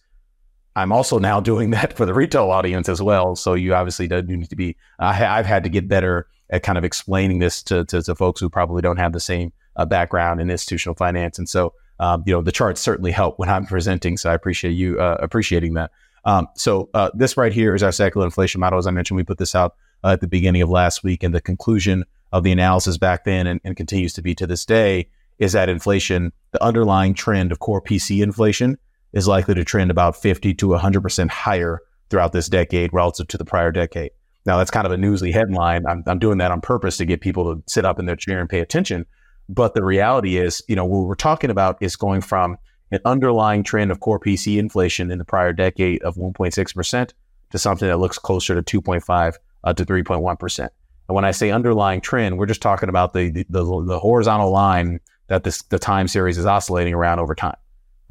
I'm 0.76 0.92
also 0.92 1.20
now 1.20 1.40
doing 1.52 1.72
that 1.72 1.96
for 1.96 2.06
the 2.06 2.14
retail 2.14 2.50
audience 2.52 2.90
as 2.90 3.02
well. 3.02 3.36
So 3.36 3.54
you 3.54 3.74
obviously 3.74 4.08
do 4.08 4.22
need 4.22 4.50
to 4.50 4.56
be. 4.56 4.76
I, 5.00 5.14
have 5.14 5.46
had 5.46 5.64
to 5.64 5.70
get 5.70 5.88
better 5.88 6.28
at 6.50 6.64
kind 6.64 6.78
of 6.78 6.84
explaining 6.84 7.40
this 7.40 7.64
to, 7.64 7.86
to, 7.86 8.02
to 8.02 8.16
folks 8.16 8.40
who 8.40 8.50
probably 8.50 8.82
don't 8.82 8.98
have 8.98 9.14
the 9.14 9.20
same 9.20 9.52
uh, 9.76 9.86
background 9.86 10.40
in 10.40 10.50
institutional 10.50 10.96
finance. 10.96 11.38
And 11.40 11.50
so, 11.50 11.74
um, 12.00 12.24
you 12.26 12.34
know, 12.34 12.42
the 12.42 12.52
charts 12.52 12.82
certainly 12.82 13.12
help 13.12 13.40
when 13.40 13.50
I'm 13.50 13.66
presenting. 13.66 14.18
So 14.18 14.30
I 14.30 14.34
appreciate 14.34 14.72
you 14.72 15.00
uh, 15.00 15.18
appreciating 15.20 15.74
that. 15.76 15.92
Um, 16.26 16.48
so 16.56 16.90
uh, 16.94 17.10
this 17.14 17.38
right 17.38 17.52
here 17.52 17.76
is 17.76 17.84
our 17.84 17.92
secular 17.92 18.26
inflation 18.26 18.62
model. 18.62 18.80
As 18.80 18.88
I 18.88 18.92
mentioned, 18.92 19.18
we 19.18 19.24
put 19.24 19.40
this 19.40 19.56
out 19.56 19.76
uh, 20.04 20.10
at 20.10 20.22
the 20.22 20.28
beginning 20.28 20.62
of 20.62 20.70
last 20.70 21.04
week, 21.04 21.24
and 21.24 21.34
the 21.34 21.42
conclusion 21.42 22.06
of 22.32 22.44
the 22.44 22.52
analysis 22.52 22.98
back 22.98 23.26
then 23.26 23.46
and, 23.46 23.60
and 23.64 23.76
continues 23.76 24.14
to 24.14 24.22
be 24.22 24.34
to 24.36 24.48
this 24.48 24.66
day 24.66 25.08
is 25.44 25.52
that 25.52 25.70
inflation, 25.70 26.32
the 26.52 26.64
underlying 26.64 27.14
trend 27.14 27.52
of 27.52 27.60
core 27.60 27.82
PCE 27.82 28.24
inflation 28.24 28.78
is 29.12 29.28
likely 29.28 29.54
to 29.54 29.64
trend 29.64 29.92
about 29.92 30.16
50 30.16 30.54
to 30.56 30.68
100% 30.68 31.30
higher 31.30 31.82
throughout 32.10 32.32
this 32.32 32.48
decade 32.48 32.92
relative 32.94 33.28
to 33.28 33.38
the 33.38 33.46
prior 33.46 33.72
decade. 33.72 34.12
Now, 34.46 34.58
that's 34.58 34.72
kind 34.72 34.86
of 34.86 34.92
a 34.92 34.98
newsly 34.98 35.32
headline. 35.32 35.86
I'm, 35.86 36.04
I'm 36.08 36.20
doing 36.20 36.38
that 36.40 36.52
on 36.52 36.62
purpose 36.62 36.98
to 36.98 37.06
get 37.06 37.22
people 37.22 37.56
to 37.56 37.64
sit 37.68 37.86
up 37.86 38.00
in 38.00 38.06
their 38.06 38.16
chair 38.16 38.40
and 38.40 38.50
pay 38.50 38.60
attention. 38.60 39.06
But 39.48 39.74
the 39.74 39.84
reality 39.84 40.38
is, 40.38 40.62
you 40.68 40.76
know, 40.76 40.86
what 40.86 41.08
we're 41.08 41.16
talking 41.16 41.50
about 41.50 41.78
is 41.82 41.96
going 41.96 42.22
from 42.22 42.58
an 42.92 43.00
underlying 43.06 43.64
trend 43.64 43.92
of 43.92 44.00
core 44.00 44.20
PCE 44.20 44.58
inflation 44.58 45.12
in 45.12 45.18
the 45.18 45.26
prior 45.26 45.54
decade 45.54 46.02
of 46.04 46.16
1.6% 46.16 47.14
to 47.52 47.58
something 47.58 47.88
that 47.88 47.98
looks 47.98 48.18
closer 48.18 48.62
to 48.62 48.82
2.5 48.82 49.36
uh, 49.64 49.74
to 49.74 49.86
3.1%. 49.86 50.60
And 50.60 51.16
when 51.16 51.26
I 51.26 51.32
say 51.32 51.52
underlying 51.52 52.02
trend, 52.02 52.38
we're 52.38 52.46
just 52.46 52.62
talking 52.62 52.90
about 52.90 53.14
the, 53.14 53.30
the, 53.30 53.46
the, 53.50 53.86
the 53.86 54.00
horizontal 54.00 54.52
line 54.52 55.00
that 55.28 55.44
this, 55.44 55.62
the 55.64 55.80
time 55.80 56.08
series 56.08 56.38
is 56.38 56.46
oscillating 56.46 56.94
around 56.94 57.20
over 57.20 57.36
time 57.36 57.56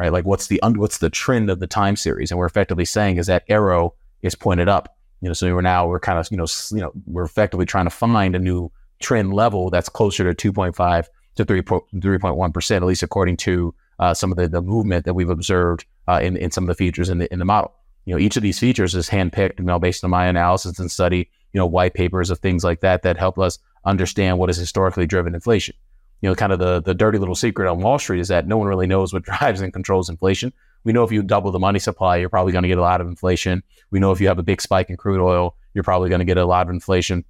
right? 0.02 0.12
Like 0.12 0.24
what's 0.24 0.48
the 0.48 0.60
what's 0.62 0.98
the 0.98 1.10
trend 1.10 1.50
of 1.50 1.60
the 1.60 1.66
time 1.66 1.96
series? 1.96 2.30
And 2.30 2.38
we're 2.38 2.46
effectively 2.46 2.84
saying 2.84 3.18
is 3.18 3.26
that 3.26 3.44
arrow 3.48 3.94
is 4.22 4.34
pointed 4.34 4.68
up. 4.68 4.96
You 5.20 5.28
know, 5.28 5.34
so 5.34 5.54
we're 5.54 5.60
now 5.60 5.86
we're 5.86 6.00
kind 6.00 6.18
of 6.18 6.26
you 6.30 6.36
know 6.36 6.46
you 6.72 6.80
know 6.80 6.92
we're 7.06 7.24
effectively 7.24 7.66
trying 7.66 7.86
to 7.86 7.90
find 7.90 8.34
a 8.34 8.38
new 8.40 8.70
trend 9.00 9.32
level 9.32 9.70
that's 9.70 9.88
closer 9.88 10.32
to 10.32 10.52
2.5 10.52 11.06
to 11.36 11.44
3.1 11.44 12.54
percent, 12.54 12.82
at 12.82 12.86
least 12.86 13.02
according 13.02 13.36
to 13.36 13.74
uh, 13.98 14.12
some 14.12 14.32
of 14.32 14.38
the, 14.38 14.48
the 14.48 14.62
movement 14.62 15.04
that 15.04 15.14
we've 15.14 15.30
observed 15.30 15.84
uh, 16.08 16.20
in 16.22 16.36
in 16.36 16.50
some 16.50 16.64
of 16.64 16.68
the 16.68 16.74
features 16.74 17.08
in 17.08 17.18
the 17.18 17.32
in 17.32 17.38
the 17.38 17.44
model. 17.44 17.72
You 18.04 18.14
know, 18.14 18.18
each 18.18 18.36
of 18.36 18.42
these 18.42 18.58
features 18.58 18.96
is 18.96 19.08
handpicked, 19.08 19.60
you 19.60 19.64
know, 19.64 19.78
based 19.78 20.02
on 20.02 20.10
my 20.10 20.26
analysis 20.26 20.80
and 20.80 20.90
study, 20.90 21.30
you 21.52 21.58
know, 21.58 21.66
white 21.66 21.94
papers 21.94 22.30
of 22.30 22.40
things 22.40 22.64
like 22.64 22.80
that 22.80 23.02
that 23.02 23.16
help 23.16 23.38
us 23.38 23.60
understand 23.84 24.38
what 24.38 24.48
has 24.48 24.56
historically 24.56 25.06
driven 25.06 25.36
inflation 25.36 25.76
you 26.22 26.28
know, 26.28 26.34
kind 26.36 26.52
of 26.52 26.60
the, 26.60 26.80
the 26.80 26.94
dirty 26.94 27.18
little 27.18 27.34
secret 27.34 27.68
on 27.68 27.80
Wall 27.80 27.98
Street 27.98 28.20
is 28.20 28.28
that 28.28 28.46
no 28.46 28.56
one 28.56 28.68
really 28.68 28.86
knows 28.86 29.12
what 29.12 29.22
drives 29.24 29.60
and 29.60 29.72
controls 29.72 30.08
inflation. 30.08 30.52
We 30.84 30.92
know 30.92 31.02
if 31.02 31.12
you 31.12 31.22
double 31.22 31.50
the 31.50 31.58
money 31.58 31.78
supply, 31.78 32.16
you're 32.16 32.28
probably 32.28 32.52
going 32.52 32.62
to 32.62 32.68
get 32.68 32.78
a 32.78 32.82
lot 32.82 33.00
of 33.00 33.08
inflation. 33.08 33.62
We 33.90 34.00
know 34.00 34.12
if 34.12 34.20
you 34.20 34.28
have 34.28 34.38
a 34.38 34.42
big 34.42 34.62
spike 34.62 34.88
in 34.88 34.96
crude 34.96 35.20
oil, 35.20 35.56
you're 35.74 35.84
probably 35.84 36.08
going 36.08 36.20
to 36.20 36.24
get 36.24 36.38
a 36.38 36.46
lot 36.46 36.66
of 36.66 36.70
inflation. 36.70 37.24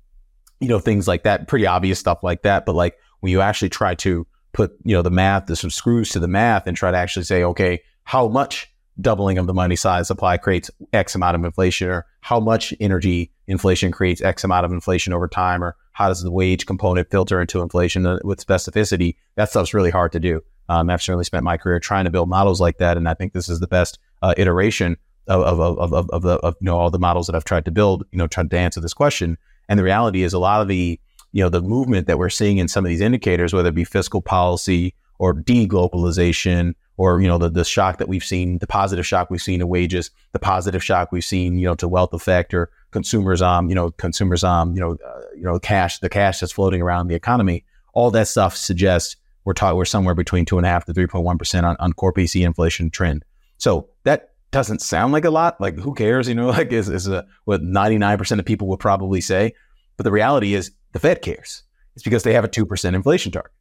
You 0.61 0.69
know, 0.69 0.79
things 0.79 1.09
like 1.09 1.25
that, 1.25 1.49
pretty 1.49 1.67
obvious 1.67 1.99
stuff 1.99 2.23
like 2.23 2.43
that. 2.43 2.67
But 2.67 2.75
like 2.75 2.97
when 3.21 3.33
you 3.33 3.41
actually 3.41 3.71
try 3.71 3.95
to 3.97 4.27
put, 4.53 4.77
you 4.85 4.95
know, 4.95 5.03
the 5.03 5.11
math, 5.11 5.47
the 5.47 5.57
some 5.57 5.71
screws 5.71 6.11
to 6.11 6.21
the 6.21 6.29
math 6.29 6.67
and 6.67 6.77
try 6.77 6.91
to 6.91 6.97
actually 6.97 7.25
say, 7.25 7.43
okay, 7.43 7.83
how 8.05 8.29
much 8.29 8.71
doubling 9.01 9.39
of 9.39 9.47
the 9.47 9.55
money 9.55 9.77
size 9.77 10.09
supply 10.09 10.37
creates 10.37 10.71
X 10.93 11.15
amount 11.15 11.35
of 11.35 11.45
inflation, 11.45 11.89
or 11.89 12.07
how 12.21 12.39
much 12.39 12.75
energy 12.79 13.33
inflation 13.47 13.91
creates 13.91 14.21
X 14.21 14.45
amount 14.45 14.67
of 14.67 14.73
inflation 14.73 15.15
over 15.15 15.29
time, 15.29 15.65
or 15.65 15.77
how 15.93 16.09
does 16.09 16.23
the 16.23 16.31
wage 16.31 16.67
component 16.67 17.11
filter 17.11 17.41
into 17.41 17.61
inflation 17.61 18.07
uh, 18.07 18.19
with 18.25 18.45
specificity? 18.45 19.17
That 19.37 19.51
stuff's 19.51 19.75
really 19.75 19.91
hard 19.91 20.13
to 20.13 20.21
do. 20.21 20.43
Um, 20.69 20.91
I've 20.91 21.03
certainly 21.03 21.25
spent 21.25 21.45
my 21.45 21.57
career 21.57 21.81
trying 21.81 22.05
to 22.05 22.11
build 22.11 22.29
models 22.29 22.61
like 22.61 22.79
that, 22.79 22.97
and 22.97 23.09
I 23.09 23.15
think 23.15 23.33
this 23.33 23.49
is 23.49 23.61
the 23.61 23.67
best 23.67 23.99
uh, 24.23 24.35
iteration 24.37 24.97
of 25.29 25.43
of, 25.43 25.61
of, 25.61 25.93
of, 25.93 26.11
of, 26.11 26.23
the, 26.23 26.35
of 26.39 26.57
you 26.61 26.67
know 26.67 26.79
all 26.79 26.91
the 26.91 26.99
models 26.99 27.27
that 27.27 27.37
I've 27.37 27.45
tried 27.45 27.65
to 27.67 27.71
build. 27.71 28.05
You 28.13 28.19
know, 28.19 28.27
trying 28.27 28.49
to 28.49 28.59
answer 28.59 28.81
this 28.81 28.95
question. 28.95 29.37
And 29.69 29.79
the 29.79 29.85
reality 29.85 30.23
is, 30.23 30.33
a 30.33 30.39
lot 30.39 30.63
of 30.63 30.69
the 30.69 30.99
you 31.33 31.43
know 31.43 31.49
the 31.49 31.63
movement 31.63 32.07
that 32.07 32.19
we're 32.19 32.31
seeing 32.31 32.59
in 32.59 32.69
some 32.69 32.85
of 32.85 32.89
these 32.89 33.01
indicators, 33.01 33.53
whether 33.53 33.69
it 33.69 33.75
be 33.75 33.85
fiscal 33.85 34.23
policy 34.23 34.95
or 35.23 35.33
deglobalization 35.33 36.75
or 36.97 37.21
you 37.21 37.29
know 37.29 37.39
the 37.39 37.49
the 37.49 37.65
shock 37.65 37.99
that 37.99 38.09
we've 38.09 38.25
seen, 38.25 38.59
the 38.59 38.67
positive 38.67 39.07
shock 39.07 39.31
we've 39.31 39.41
seen 39.41 39.61
to 39.61 39.67
wages, 39.69 40.11
the 40.33 40.41
positive 40.41 40.83
shock 40.83 41.13
we've 41.13 41.25
seen 41.25 41.59
you 41.59 41.65
know 41.65 41.77
to 41.77 41.87
wealth 41.87 42.13
effect 42.13 42.53
or 42.53 42.71
consumers 42.91 43.41
um 43.41 43.69
you 43.69 43.75
know 43.75 43.93
consumers 43.93 44.43
um 44.43 44.75
you 44.75 44.81
know 44.81 44.97
uh, 45.07 45.21
you 45.37 45.45
know 45.45 45.61
cash 45.61 46.01
the 46.01 46.09
cash 46.09 46.41
that's 46.41 46.51
floating 46.51 46.83
around 46.83 47.07
the 47.07 47.15
economy. 47.15 47.65
All 47.95 48.11
that 48.11 48.27
stuff 48.27 48.57
suggests 48.57 49.15
we're 49.45 49.53
talking 49.53 49.77
we're 49.77 49.85
somewhere 49.85 50.17
between 50.17 50.45
two 50.45 50.59
and 50.59 50.67
a 50.67 50.69
half 50.69 50.87
to 50.87 50.93
three 50.93 51.07
point 51.07 51.25
one 51.25 51.39
percent 51.39 51.67
on 51.67 51.77
on 51.79 51.93
core 51.93 52.13
PCE 52.13 52.45
inflation 52.45 52.91
trend. 52.91 53.25
So 53.59 53.91
that 54.03 54.31
doesn't 54.51 54.83
sound 54.83 55.13
like 55.13 55.25
a 55.25 55.31
lot. 55.31 55.61
Like 55.61 55.79
who 55.79 55.95
cares? 55.95 56.27
You 56.27 56.35
know, 56.35 56.49
like 56.59 56.73
is 56.73 56.89
is 56.89 57.07
a, 57.07 57.25
what 57.45 57.63
ninety 57.63 57.97
nine 57.97 58.19
percent 58.19 58.41
of 58.41 58.45
people 58.45 58.67
would 58.67 58.81
probably 58.81 59.21
say. 59.21 59.55
But 59.97 60.03
the 60.03 60.11
reality 60.11 60.55
is 60.55 60.73
the 60.91 60.99
Fed 60.99 61.23
cares. 61.23 61.63
It's 61.95 62.03
because 62.03 62.25
they 62.25 62.33
have 62.33 62.45
a 62.45 62.49
two 62.49 62.67
percent 62.67 62.97
inflation 62.97 63.31
target. 63.31 63.53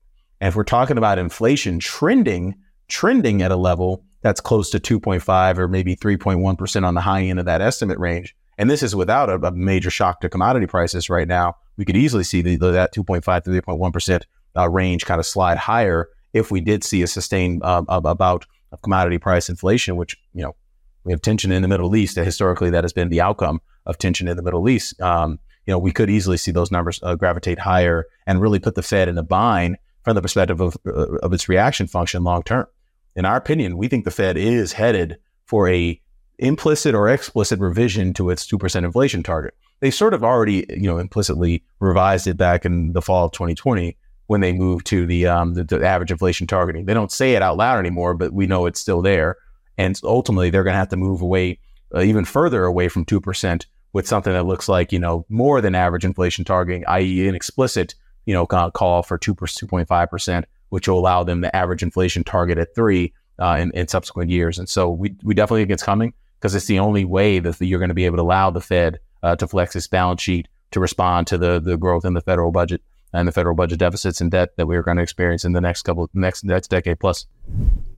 And 0.41 0.47
if 0.47 0.55
we're 0.55 0.63
talking 0.63 0.97
about 0.97 1.19
inflation 1.19 1.79
trending, 1.79 2.55
trending 2.87 3.43
at 3.43 3.51
a 3.51 3.55
level 3.55 4.03
that's 4.21 4.41
close 4.41 4.71
to 4.71 4.79
2.5 4.79 5.57
or 5.57 5.67
maybe 5.67 5.95
3.1% 5.95 6.83
on 6.83 6.95
the 6.95 7.01
high 7.01 7.21
end 7.21 7.39
of 7.39 7.45
that 7.45 7.61
estimate 7.61 7.99
range, 7.99 8.35
and 8.57 8.69
this 8.69 8.81
is 8.83 8.95
without 8.95 9.29
a, 9.29 9.35
a 9.35 9.51
major 9.51 9.91
shock 9.91 10.19
to 10.21 10.29
commodity 10.29 10.65
prices 10.65 11.09
right 11.09 11.27
now, 11.27 11.55
we 11.77 11.85
could 11.85 11.95
easily 11.95 12.23
see 12.23 12.41
the, 12.41 12.57
that 12.57 12.93
2.5 12.93 13.43
to 13.43 13.49
3.1% 13.51 14.23
uh, 14.57 14.67
range 14.67 15.05
kind 15.05 15.19
of 15.19 15.25
slide 15.25 15.57
higher 15.57 16.09
if 16.33 16.49
we 16.49 16.59
did 16.59 16.83
see 16.83 17.03
a 17.03 17.07
sustained 17.07 17.63
uh, 17.63 17.83
about 17.87 18.45
of 18.71 18.81
commodity 18.81 19.17
price 19.17 19.49
inflation, 19.49 19.95
which, 19.95 20.17
you 20.33 20.41
know, 20.41 20.55
we 21.03 21.11
have 21.11 21.21
tension 21.21 21.51
in 21.51 21.61
the 21.61 21.67
Middle 21.67 21.95
East. 21.95 22.15
Historically, 22.15 22.69
that 22.69 22.83
has 22.83 22.93
been 22.93 23.09
the 23.09 23.21
outcome 23.21 23.61
of 23.85 23.97
tension 23.97 24.27
in 24.27 24.37
the 24.37 24.43
Middle 24.43 24.69
East. 24.69 24.99
Um, 25.01 25.39
you 25.65 25.71
know, 25.71 25.79
we 25.79 25.91
could 25.91 26.09
easily 26.09 26.37
see 26.37 26.51
those 26.51 26.71
numbers 26.71 26.99
uh, 27.03 27.15
gravitate 27.15 27.59
higher 27.59 28.05
and 28.25 28.41
really 28.41 28.59
put 28.59 28.75
the 28.75 28.81
Fed 28.81 29.07
in 29.07 29.17
a 29.17 29.23
bind 29.23 29.77
from 30.03 30.15
the 30.15 30.21
perspective 30.21 30.61
of, 30.61 30.77
uh, 30.85 31.17
of 31.17 31.33
its 31.33 31.47
reaction 31.49 31.87
function 31.87 32.23
long 32.23 32.43
term. 32.43 32.67
In 33.15 33.25
our 33.25 33.35
opinion, 33.35 33.77
we 33.77 33.87
think 33.87 34.05
the 34.05 34.11
Fed 34.11 34.37
is 34.37 34.73
headed 34.73 35.17
for 35.45 35.67
a 35.69 35.99
implicit 36.39 36.95
or 36.95 37.07
explicit 37.07 37.59
revision 37.59 38.13
to 38.15 38.29
its 38.29 38.49
2% 38.49 38.83
inflation 38.83 39.21
target. 39.23 39.53
They 39.79 39.91
sort 39.91 40.13
of 40.13 40.23
already, 40.23 40.65
you 40.69 40.87
know, 40.87 40.97
implicitly 40.97 41.63
revised 41.79 42.27
it 42.27 42.37
back 42.37 42.65
in 42.65 42.93
the 42.93 43.01
fall 43.01 43.25
of 43.25 43.31
2020 43.31 43.97
when 44.27 44.41
they 44.41 44.53
moved 44.53 44.85
to 44.87 45.05
the, 45.05 45.27
um, 45.27 45.53
the, 45.53 45.63
the 45.63 45.85
average 45.85 46.11
inflation 46.11 46.47
targeting. 46.47 46.85
They 46.85 46.93
don't 46.93 47.11
say 47.11 47.33
it 47.33 47.41
out 47.41 47.57
loud 47.57 47.79
anymore, 47.79 48.13
but 48.13 48.33
we 48.33 48.47
know 48.47 48.65
it's 48.65 48.79
still 48.79 49.01
there. 49.01 49.37
And 49.77 49.99
ultimately, 50.03 50.49
they're 50.49 50.63
going 50.63 50.73
to 50.73 50.79
have 50.79 50.89
to 50.89 50.97
move 50.97 51.21
away, 51.21 51.59
uh, 51.93 52.01
even 52.01 52.25
further 52.25 52.63
away 52.63 52.87
from 52.87 53.05
2% 53.05 53.65
with 53.93 54.07
something 54.07 54.33
that 54.33 54.45
looks 54.45 54.69
like, 54.69 54.91
you 54.91 54.99
know, 54.99 55.25
more 55.29 55.61
than 55.61 55.75
average 55.75 56.05
inflation 56.05 56.45
targeting, 56.45 56.85
i.e., 56.87 57.27
an 57.27 57.35
explicit 57.35 57.95
you 58.25 58.33
know, 58.33 58.45
call 58.45 59.03
for 59.03 59.17
2 59.17 59.35
2.5%, 59.35 60.43
which 60.69 60.87
will 60.87 60.99
allow 60.99 61.23
them 61.23 61.41
the 61.41 61.55
average 61.55 61.83
inflation 61.83 62.23
target 62.23 62.57
at 62.57 62.75
3 62.75 63.13
uh, 63.39 63.57
in, 63.59 63.71
in 63.71 63.87
subsequent 63.87 64.29
years. 64.29 64.59
And 64.59 64.69
so 64.69 64.89
we, 64.89 65.15
we 65.23 65.33
definitely 65.33 65.61
think 65.61 65.71
it's 65.71 65.83
coming 65.83 66.13
because 66.39 66.55
it's 66.55 66.65
the 66.65 66.79
only 66.79 67.05
way 67.05 67.39
that 67.39 67.59
you're 67.61 67.79
going 67.79 67.89
to 67.89 67.95
be 67.95 68.05
able 68.05 68.17
to 68.17 68.23
allow 68.23 68.49
the 68.49 68.61
Fed 68.61 68.99
uh, 69.23 69.35
to 69.35 69.47
flex 69.47 69.75
its 69.75 69.87
balance 69.87 70.21
sheet 70.21 70.47
to 70.71 70.79
respond 70.79 71.27
to 71.27 71.37
the, 71.37 71.59
the 71.59 71.77
growth 71.77 72.05
in 72.05 72.13
the 72.13 72.21
federal 72.21 72.51
budget 72.51 72.81
and 73.13 73.27
the 73.27 73.31
federal 73.31 73.55
budget 73.55 73.79
deficits 73.79 74.21
and 74.21 74.31
debt 74.31 74.55
that 74.57 74.67
we're 74.67 74.81
going 74.81 74.97
to 74.97 75.03
experience 75.03 75.43
in 75.43 75.51
the 75.51 75.61
next 75.61 75.83
couple 75.83 76.09
next 76.13 76.43
next 76.43 76.69
decade 76.69 76.99
plus. 76.99 77.25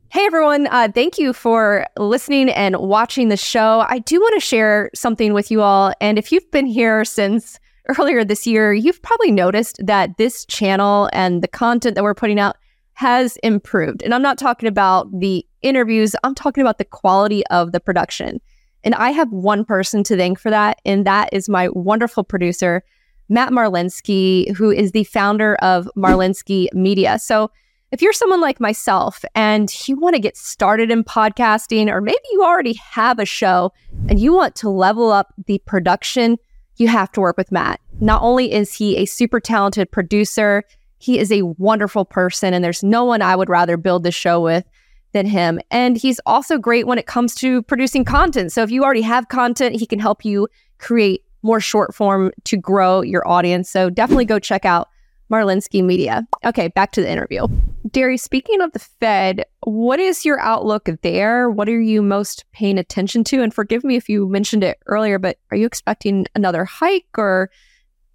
Hey 0.09 0.25
everyone, 0.25 0.67
uh, 0.67 0.89
thank 0.93 1.17
you 1.17 1.33
for 1.33 1.87
listening 1.97 2.49
and 2.49 2.77
watching 2.77 3.29
the 3.29 3.37
show. 3.37 3.83
I 3.87 3.99
do 3.99 4.19
want 4.19 4.35
to 4.35 4.39
share 4.39 4.89
something 4.93 5.33
with 5.33 5.49
you 5.49 5.61
all. 5.61 5.93
And 6.01 6.19
if 6.19 6.31
you've 6.31 6.49
been 6.51 6.67
here 6.67 7.03
since 7.03 7.59
earlier 7.97 8.23
this 8.23 8.47
year, 8.47 8.73
you've 8.73 9.01
probably 9.01 9.31
noticed 9.31 9.79
that 9.83 10.17
this 10.17 10.45
channel 10.45 11.09
and 11.13 11.41
the 11.41 11.47
content 11.47 11.95
that 11.95 12.03
we're 12.03 12.13
putting 12.13 12.39
out 12.39 12.55
has 12.93 13.37
improved. 13.37 14.03
And 14.03 14.13
I'm 14.13 14.21
not 14.21 14.37
talking 14.37 14.69
about 14.69 15.07
the 15.19 15.45
interviews, 15.61 16.15
I'm 16.23 16.35
talking 16.35 16.61
about 16.61 16.77
the 16.77 16.85
quality 16.85 17.45
of 17.47 17.71
the 17.71 17.79
production. 17.79 18.39
And 18.83 18.93
I 18.95 19.11
have 19.11 19.31
one 19.31 19.65
person 19.65 20.03
to 20.03 20.17
thank 20.17 20.39
for 20.39 20.49
that, 20.49 20.79
and 20.85 21.05
that 21.05 21.29
is 21.31 21.47
my 21.47 21.69
wonderful 21.69 22.23
producer, 22.23 22.83
Matt 23.29 23.51
Marlinsky, 23.51 24.53
who 24.55 24.69
is 24.69 24.91
the 24.91 25.05
founder 25.05 25.55
of 25.55 25.89
Marlinsky 25.97 26.67
Media. 26.73 27.17
So 27.17 27.49
if 27.93 28.01
you're 28.01 28.11
someone 28.11 28.41
like 28.41 28.59
myself 28.59 29.23
and 29.35 29.71
you 29.87 29.95
want 29.97 30.15
to 30.15 30.21
get 30.21 30.35
started 30.35 30.91
in 30.91 31.03
podcasting, 31.03 31.89
or 31.89 32.01
maybe 32.01 32.17
you 32.31 32.43
already 32.43 32.73
have 32.73 33.19
a 33.19 33.25
show 33.25 33.71
and 34.09 34.19
you 34.19 34.33
want 34.33 34.55
to 34.55 34.69
level 34.69 35.11
up 35.11 35.33
the 35.45 35.59
production, 35.59 36.37
you 36.77 36.87
have 36.87 37.11
to 37.13 37.21
work 37.21 37.37
with 37.37 37.51
Matt. 37.51 37.79
Not 37.99 38.21
only 38.21 38.51
is 38.51 38.73
he 38.73 38.97
a 38.97 39.05
super 39.05 39.39
talented 39.39 39.91
producer, 39.91 40.63
he 40.97 41.19
is 41.19 41.31
a 41.31 41.41
wonderful 41.41 42.05
person, 42.05 42.53
and 42.53 42.63
there's 42.63 42.83
no 42.83 43.03
one 43.03 43.21
I 43.21 43.35
would 43.35 43.49
rather 43.49 43.77
build 43.77 44.03
the 44.03 44.11
show 44.11 44.39
with 44.39 44.65
than 45.11 45.25
him. 45.25 45.59
And 45.69 45.97
he's 45.97 46.19
also 46.25 46.57
great 46.57 46.87
when 46.87 46.97
it 46.97 47.05
comes 47.05 47.35
to 47.35 47.61
producing 47.63 48.03
content. 48.03 48.51
So 48.51 48.63
if 48.63 48.71
you 48.71 48.83
already 48.83 49.01
have 49.01 49.29
content, 49.29 49.75
he 49.75 49.85
can 49.85 49.99
help 49.99 50.25
you 50.25 50.47
create 50.79 51.23
more 51.43 51.59
short 51.59 51.93
form 51.93 52.31
to 52.45 52.57
grow 52.57 53.01
your 53.01 53.27
audience. 53.27 53.69
So 53.69 53.89
definitely 53.89 54.25
go 54.25 54.39
check 54.39 54.65
out 54.65 54.89
Marlinsky 55.33 55.83
Media. 55.83 56.27
Okay, 56.45 56.67
back 56.67 56.91
to 56.91 57.01
the 57.01 57.09
interview. 57.09 57.47
Darius, 57.89 58.21
speaking 58.21 58.61
of 58.61 58.71
the 58.73 58.79
Fed, 58.79 59.45
what 59.61 59.99
is 59.99 60.23
your 60.23 60.39
outlook 60.39 60.87
there? 61.01 61.49
What 61.49 61.67
are 61.67 61.81
you 61.81 62.03
most 62.03 62.45
paying 62.51 62.77
attention 62.77 63.23
to? 63.25 63.41
And 63.41 63.51
forgive 63.51 63.83
me 63.83 63.95
if 63.95 64.07
you 64.07 64.29
mentioned 64.29 64.63
it 64.63 64.77
earlier, 64.85 65.17
but 65.17 65.39
are 65.49 65.57
you 65.57 65.65
expecting 65.65 66.27
another 66.35 66.65
hike 66.65 67.17
or 67.17 67.49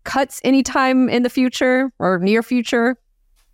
cuts 0.05 0.41
anytime 0.45 1.09
in 1.09 1.25
the 1.25 1.31
future 1.31 1.93
or 1.99 2.21
near 2.21 2.43
future? 2.43 2.97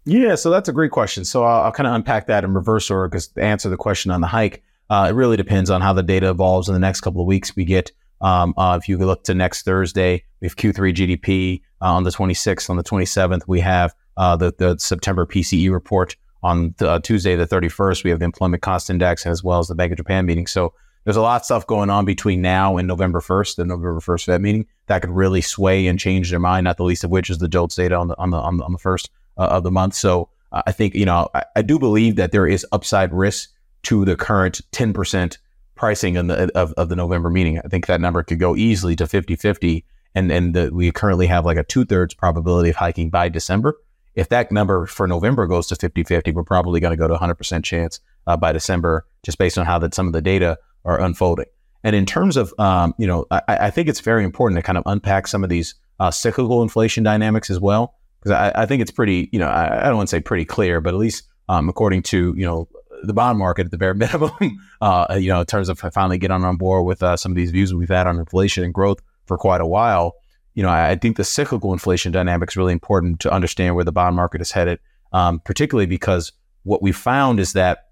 Yeah, 0.04 0.34
so 0.34 0.50
that's 0.50 0.68
a 0.68 0.72
great 0.72 0.90
question. 0.90 1.24
So 1.24 1.44
I'll, 1.44 1.64
I'll 1.64 1.72
kind 1.72 1.86
of 1.86 1.94
unpack 1.94 2.26
that 2.26 2.44
in 2.44 2.52
reverse 2.52 2.90
order 2.90 3.08
because 3.08 3.30
answer 3.38 3.70
the 3.70 3.78
question 3.78 4.10
on 4.10 4.20
the 4.20 4.26
hike, 4.26 4.62
uh, 4.90 5.06
it 5.08 5.14
really 5.14 5.38
depends 5.38 5.70
on 5.70 5.80
how 5.80 5.94
the 5.94 6.02
data 6.02 6.28
evolves 6.28 6.68
in 6.68 6.74
the 6.74 6.80
next 6.80 7.00
couple 7.00 7.22
of 7.22 7.26
weeks. 7.26 7.56
We 7.56 7.64
get, 7.64 7.92
um, 8.24 8.54
uh, 8.56 8.78
if 8.80 8.88
you 8.88 8.96
look 8.96 9.22
to 9.24 9.34
next 9.34 9.64
Thursday, 9.64 10.24
we 10.40 10.46
have 10.46 10.56
Q3 10.56 10.94
GDP 10.94 11.60
uh, 11.82 11.92
on 11.92 12.04
the 12.04 12.10
26th. 12.10 12.70
On 12.70 12.76
the 12.76 12.82
27th, 12.82 13.42
we 13.46 13.60
have 13.60 13.94
uh, 14.16 14.34
the, 14.34 14.52
the 14.56 14.78
September 14.78 15.26
PCE 15.26 15.70
report. 15.70 16.16
On 16.42 16.74
uh, 16.80 16.98
Tuesday, 17.00 17.36
the 17.36 17.46
31st, 17.46 18.02
we 18.02 18.10
have 18.10 18.18
the 18.18 18.24
employment 18.24 18.62
cost 18.62 18.88
index 18.88 19.26
as 19.26 19.44
well 19.44 19.58
as 19.58 19.68
the 19.68 19.74
Bank 19.74 19.92
of 19.92 19.98
Japan 19.98 20.24
meeting. 20.24 20.46
So 20.46 20.72
there's 21.04 21.16
a 21.16 21.22
lot 21.22 21.42
of 21.42 21.44
stuff 21.44 21.66
going 21.66 21.90
on 21.90 22.06
between 22.06 22.40
now 22.40 22.78
and 22.78 22.88
November 22.88 23.20
1st, 23.20 23.56
the 23.56 23.64
November 23.66 24.00
1st 24.00 24.24
Fed 24.24 24.40
meeting 24.40 24.66
that 24.86 25.02
could 25.02 25.10
really 25.10 25.42
sway 25.42 25.86
and 25.86 25.98
change 25.98 26.30
their 26.30 26.40
mind. 26.40 26.64
Not 26.64 26.78
the 26.78 26.84
least 26.84 27.04
of 27.04 27.10
which 27.10 27.28
is 27.28 27.38
the 27.38 27.48
JOLTS 27.48 27.76
data 27.76 27.94
on 27.94 28.08
the 28.08 28.18
on 28.18 28.30
the 28.30 28.38
on 28.38 28.56
the, 28.56 28.64
on 28.64 28.72
the 28.72 28.78
first 28.78 29.10
uh, 29.36 29.48
of 29.50 29.64
the 29.64 29.70
month. 29.70 29.94
So 29.94 30.30
I 30.50 30.72
think 30.72 30.94
you 30.94 31.04
know 31.04 31.28
I, 31.34 31.44
I, 31.56 31.62
do 31.62 31.78
believe 31.78 32.16
that 32.16 32.32
there 32.32 32.46
is 32.46 32.66
upside 32.72 33.12
risk 33.12 33.50
to 33.84 34.04
the 34.04 34.16
current 34.16 34.60
10% 34.72 35.36
pricing 35.84 36.16
in 36.16 36.28
the 36.28 36.50
of, 36.58 36.72
of 36.78 36.88
the 36.88 36.96
November 36.96 37.28
meeting. 37.28 37.58
I 37.58 37.68
think 37.68 37.88
that 37.88 38.00
number 38.00 38.22
could 38.22 38.38
go 38.38 38.56
easily 38.56 38.96
to 38.96 39.04
50-50 39.04 39.84
and 40.14 40.32
and 40.32 40.54
the, 40.54 40.70
we 40.72 40.90
currently 40.90 41.26
have 41.26 41.44
like 41.44 41.58
a 41.58 41.62
two 41.62 41.84
thirds 41.84 42.14
probability 42.14 42.70
of 42.70 42.76
hiking 42.76 43.10
by 43.10 43.28
December. 43.28 43.76
If 44.14 44.30
that 44.30 44.50
number 44.50 44.86
for 44.86 45.06
November 45.06 45.46
goes 45.46 45.66
to 45.66 45.76
50 45.76 46.04
50, 46.04 46.30
we're 46.30 46.42
probably 46.42 46.80
going 46.80 46.92
to 46.92 46.96
go 46.96 47.06
to 47.06 47.14
100% 47.14 47.64
chance 47.64 48.00
uh, 48.26 48.34
by 48.34 48.50
December, 48.52 49.04
just 49.22 49.36
based 49.36 49.58
on 49.58 49.66
how 49.66 49.78
that 49.80 49.92
some 49.92 50.06
of 50.06 50.14
the 50.14 50.22
data 50.22 50.56
are 50.86 50.98
unfolding. 50.98 51.50
And 51.82 51.94
in 51.94 52.06
terms 52.06 52.38
of, 52.38 52.54
um, 52.58 52.94
you 52.96 53.06
know, 53.06 53.26
I, 53.30 53.42
I, 53.48 53.70
think 53.70 53.90
it's 53.90 54.00
very 54.00 54.24
important 54.24 54.56
to 54.56 54.62
kind 54.62 54.78
of 54.78 54.84
unpack 54.86 55.26
some 55.26 55.44
of 55.44 55.50
these 55.50 55.74
uh, 56.00 56.10
cyclical 56.10 56.62
inflation 56.62 57.04
dynamics 57.04 57.50
as 57.50 57.60
well, 57.60 57.94
because 58.20 58.32
I, 58.32 58.62
I, 58.62 58.64
think 58.64 58.80
it's 58.80 58.90
pretty, 58.90 59.28
you 59.32 59.38
know, 59.38 59.48
I, 59.48 59.82
I 59.82 59.84
don't 59.88 59.96
want 59.96 60.08
to 60.08 60.16
say 60.16 60.20
pretty 60.20 60.46
clear, 60.46 60.80
but 60.80 60.94
at 60.94 60.98
least 60.98 61.24
um, 61.50 61.68
according 61.68 62.04
to, 62.04 62.32
you 62.38 62.46
know, 62.46 62.68
the 63.06 63.12
bond 63.12 63.38
market 63.38 63.66
at 63.66 63.70
the 63.70 63.78
bare 63.78 63.94
minimum, 63.94 64.32
uh, 64.80 65.16
you 65.18 65.28
know, 65.28 65.40
in 65.40 65.46
terms 65.46 65.68
of 65.68 65.78
finally 65.78 66.18
getting 66.18 66.44
on 66.44 66.56
board 66.56 66.84
with 66.84 67.02
uh, 67.02 67.16
some 67.16 67.32
of 67.32 67.36
these 67.36 67.50
views 67.50 67.74
we've 67.74 67.88
had 67.88 68.06
on 68.06 68.18
inflation 68.18 68.64
and 68.64 68.74
growth 68.74 69.00
for 69.26 69.38
quite 69.38 69.60
a 69.60 69.66
while. 69.66 70.14
You 70.54 70.62
know, 70.62 70.68
I, 70.68 70.94
think 70.96 71.16
the 71.16 71.24
cyclical 71.24 71.72
inflation 71.72 72.12
dynamic 72.12 72.50
is 72.50 72.56
really 72.56 72.72
important 72.72 73.18
to 73.20 73.32
understand 73.32 73.74
where 73.74 73.84
the 73.84 73.90
bond 73.90 74.14
market 74.14 74.40
is 74.40 74.52
headed, 74.52 74.78
um, 75.12 75.40
particularly 75.40 75.86
because 75.86 76.32
what 76.62 76.80
we 76.80 76.92
found 76.92 77.40
is 77.40 77.54
that 77.54 77.88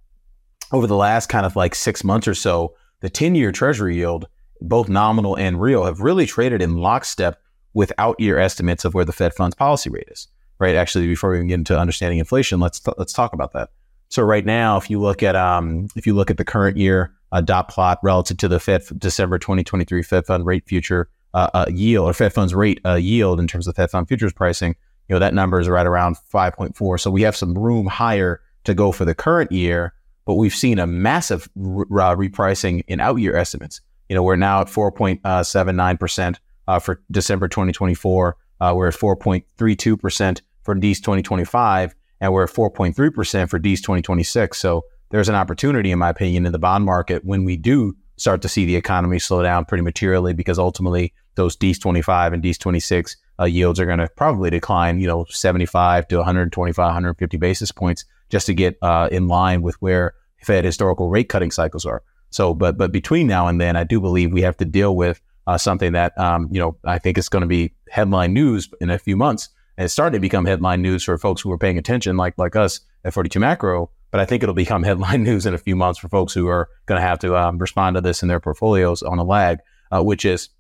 over 0.71 0.87
the 0.87 0.97
last 0.97 1.29
kind 1.29 1.45
of 1.45 1.57
like 1.57 1.75
six 1.75 2.05
months 2.05 2.29
or 2.29 2.35
so, 2.35 2.75
the 3.01 3.11
10 3.11 3.35
year 3.35 3.51
treasury 3.51 3.97
yield, 3.97 4.29
both 4.61 4.89
nominal 4.89 5.37
and 5.37 5.61
real, 5.61 5.85
have 5.85 6.01
really 6.01 6.25
traded 6.25 6.63
in 6.63 6.77
lockstep 6.77 7.41
with 7.75 7.93
out 7.99 8.19
year 8.21 8.39
estimates 8.39 8.85
of 8.85 8.95
where 8.95 9.05
the 9.05 9.13
Fed 9.13 9.35
funds 9.35 9.57
policy 9.57 9.91
rate 9.91 10.09
is. 10.09 10.29
Right. 10.59 10.77
Actually, 10.77 11.09
before 11.09 11.31
we 11.31 11.39
even 11.39 11.49
get 11.49 11.55
into 11.55 11.77
understanding 11.77 12.21
inflation, 12.21 12.61
let's 12.61 12.81
let's 12.97 13.13
talk 13.13 13.33
about 13.33 13.53
that. 13.55 13.71
So 14.13 14.23
right 14.23 14.45
now, 14.45 14.77
if 14.77 14.91
you 14.91 15.01
look 15.01 15.23
at 15.23 15.37
um, 15.37 15.89
if 15.97 16.07
you 16.07 16.15
look 16.15 16.31
at 16.31 16.37
the 16.37 16.45
current 16.45 16.77
year 16.77 17.13
uh, 17.33 17.41
dot 17.41 17.69
plot 17.69 17.99
relative 18.03 18.37
to 18.39 18.49
the 18.49 18.61
Fed 18.61 18.83
December 18.99 19.39
2023 19.39 20.03
Fed 20.03 20.27
fund 20.27 20.45
rate 20.45 20.67
future 20.67 21.09
uh, 21.35 21.49
uh, 21.55 21.67
yield 21.71 22.11
or 22.11 22.13
Fed 22.13 22.33
funds 22.33 22.55
rate 22.55 22.81
uh, 22.85 22.95
yield 22.95 23.41
in 23.41 23.47
terms 23.47 23.67
of 23.67 23.75
Fed 23.75 23.91
fund 23.91 24.07
futures 24.07 24.33
pricing, 24.33 24.77
you 25.09 25.15
know 25.15 25.19
that 25.19 25.33
number 25.33 25.59
is 25.59 25.69
right 25.69 25.87
around 25.87 26.17
5.4. 26.33 27.01
So 27.01 27.11
we 27.11 27.23
have 27.23 27.35
some 27.35 27.55
room 27.55 27.87
higher 27.87 28.43
to 28.65 28.75
go 28.75 28.93
for 28.93 29.05
the 29.05 29.15
current 29.15 29.51
year 29.51 29.95
but 30.25 30.35
we've 30.35 30.55
seen 30.55 30.79
a 30.79 30.87
massive 30.87 31.45
uh, 31.57 32.15
repricing 32.15 32.83
in 32.87 33.01
out 33.01 33.17
year 33.17 33.37
estimates. 33.37 33.81
You 34.09 34.17
know, 34.17 34.23
we're 34.23 34.37
now 34.37 34.61
at 34.61 34.69
4.79% 34.69 36.37
uh, 36.69 36.79
for 36.79 37.03
December 37.11 37.49
2024. 37.49 38.37
Uh, 38.61 38.73
we're 38.77 38.89
at 38.89 38.95
4.32% 38.95 40.41
for 40.63 40.75
D's 40.75 41.01
2025, 41.01 41.95
and 42.23 42.33
we're 42.33 42.45
at 42.45 42.51
4.3% 42.51 43.51
for 43.51 43.59
D's 43.59 43.83
2026. 43.83 44.57
So 44.57 44.85
there's 45.11 45.29
an 45.29 45.35
opportunity, 45.35 45.91
in 45.91 45.99
my 45.99 46.09
opinion, 46.09 46.47
in 46.47 46.53
the 46.53 46.59
bond 46.59 46.85
market 46.85 47.25
when 47.25 47.45
we 47.45 47.57
do 47.57 47.95
start 48.17 48.41
to 48.43 48.49
see 48.49 48.65
the 48.65 48.77
economy 48.77 49.19
slow 49.19 49.43
down 49.43 49.65
pretty 49.65 49.83
materially 49.83 50.33
because 50.33 50.59
ultimately 50.59 51.13
those 51.35 51.57
D's 51.57 51.81
25 51.81 52.33
and 52.33 52.43
D's 52.43 52.57
26 52.59 53.17
uh, 53.41 53.45
yields 53.45 53.81
are 53.81 53.87
going 53.87 53.99
to 53.99 54.09
probably 54.17 54.51
decline, 54.51 55.01
you 55.01 55.09
know, 55.09 55.27
75 55.29 56.07
to 56.09 56.17
125, 56.19 56.77
150 56.79 57.37
basis 57.39 57.73
points 57.73 58.05
just 58.31 58.47
to 58.47 58.55
get 58.55 58.79
uh, 58.83 59.09
in 59.11 59.27
line 59.27 59.61
with 59.61 59.75
where 59.83 60.15
Fed 60.45 60.65
historical 60.65 61.11
rate 61.11 61.29
cutting 61.29 61.51
cycles 61.51 61.85
are. 61.85 62.03
So, 62.31 62.55
but 62.55 62.79
but 62.79 62.93
between 62.93 63.27
now 63.27 63.49
and 63.49 63.61
then, 63.61 63.77
I 63.77 63.85
do 63.85 64.01
believe 64.01 64.33
we 64.33 64.43
have 64.43 64.57
to 64.59 64.65
deal 64.65 64.95
with 64.97 65.21
uh, 65.47 65.59
something 65.59 65.93
that 65.93 66.17
um, 66.19 66.49
you 66.51 66.61
know 66.61 66.77
I 66.85 66.99
think 66.99 67.19
is 67.19 67.29
going 67.29 67.43
to 67.43 67.49
be 67.49 67.75
headline 67.91 68.33
news 68.33 68.69
in 68.81 68.91
a 68.91 68.99
few 68.99 69.17
months, 69.17 69.49
and 69.83 69.87
it's 69.87 69.95
starting 69.95 70.17
to 70.17 70.21
become 70.21 70.45
headline 70.45 70.81
news 70.81 71.03
for 71.03 71.19
folks 71.19 71.41
who 71.41 71.51
are 71.51 71.59
paying 71.59 71.77
attention, 71.77 72.17
like 72.17 72.39
like 72.39 72.55
us 72.55 72.79
at 73.05 73.13
42 73.13 73.41
Macro. 73.41 73.91
But 74.13 74.21
I 74.21 74.25
think 74.25 74.45
it'll 74.45 74.55
become 74.55 74.83
headline 74.85 75.25
news 75.25 75.45
in 75.45 75.55
a 75.55 75.59
few 75.59 75.75
months 75.75 75.99
for 75.99 76.09
folks 76.09 76.33
who 76.33 76.47
are 76.47 76.69
going 76.87 77.01
to 77.01 77.05
have 77.05 77.19
to 77.19 77.37
um, 77.37 77.59
respond 77.59 77.97
to 77.97 78.01
this 78.01 78.23
in 78.23 78.29
their 78.29 78.39
portfolios 78.39 79.03
on 79.03 79.19
a 79.19 79.25
lag, 79.25 79.59
uh, 79.91 80.01
which 80.01 80.25
is 80.25 80.51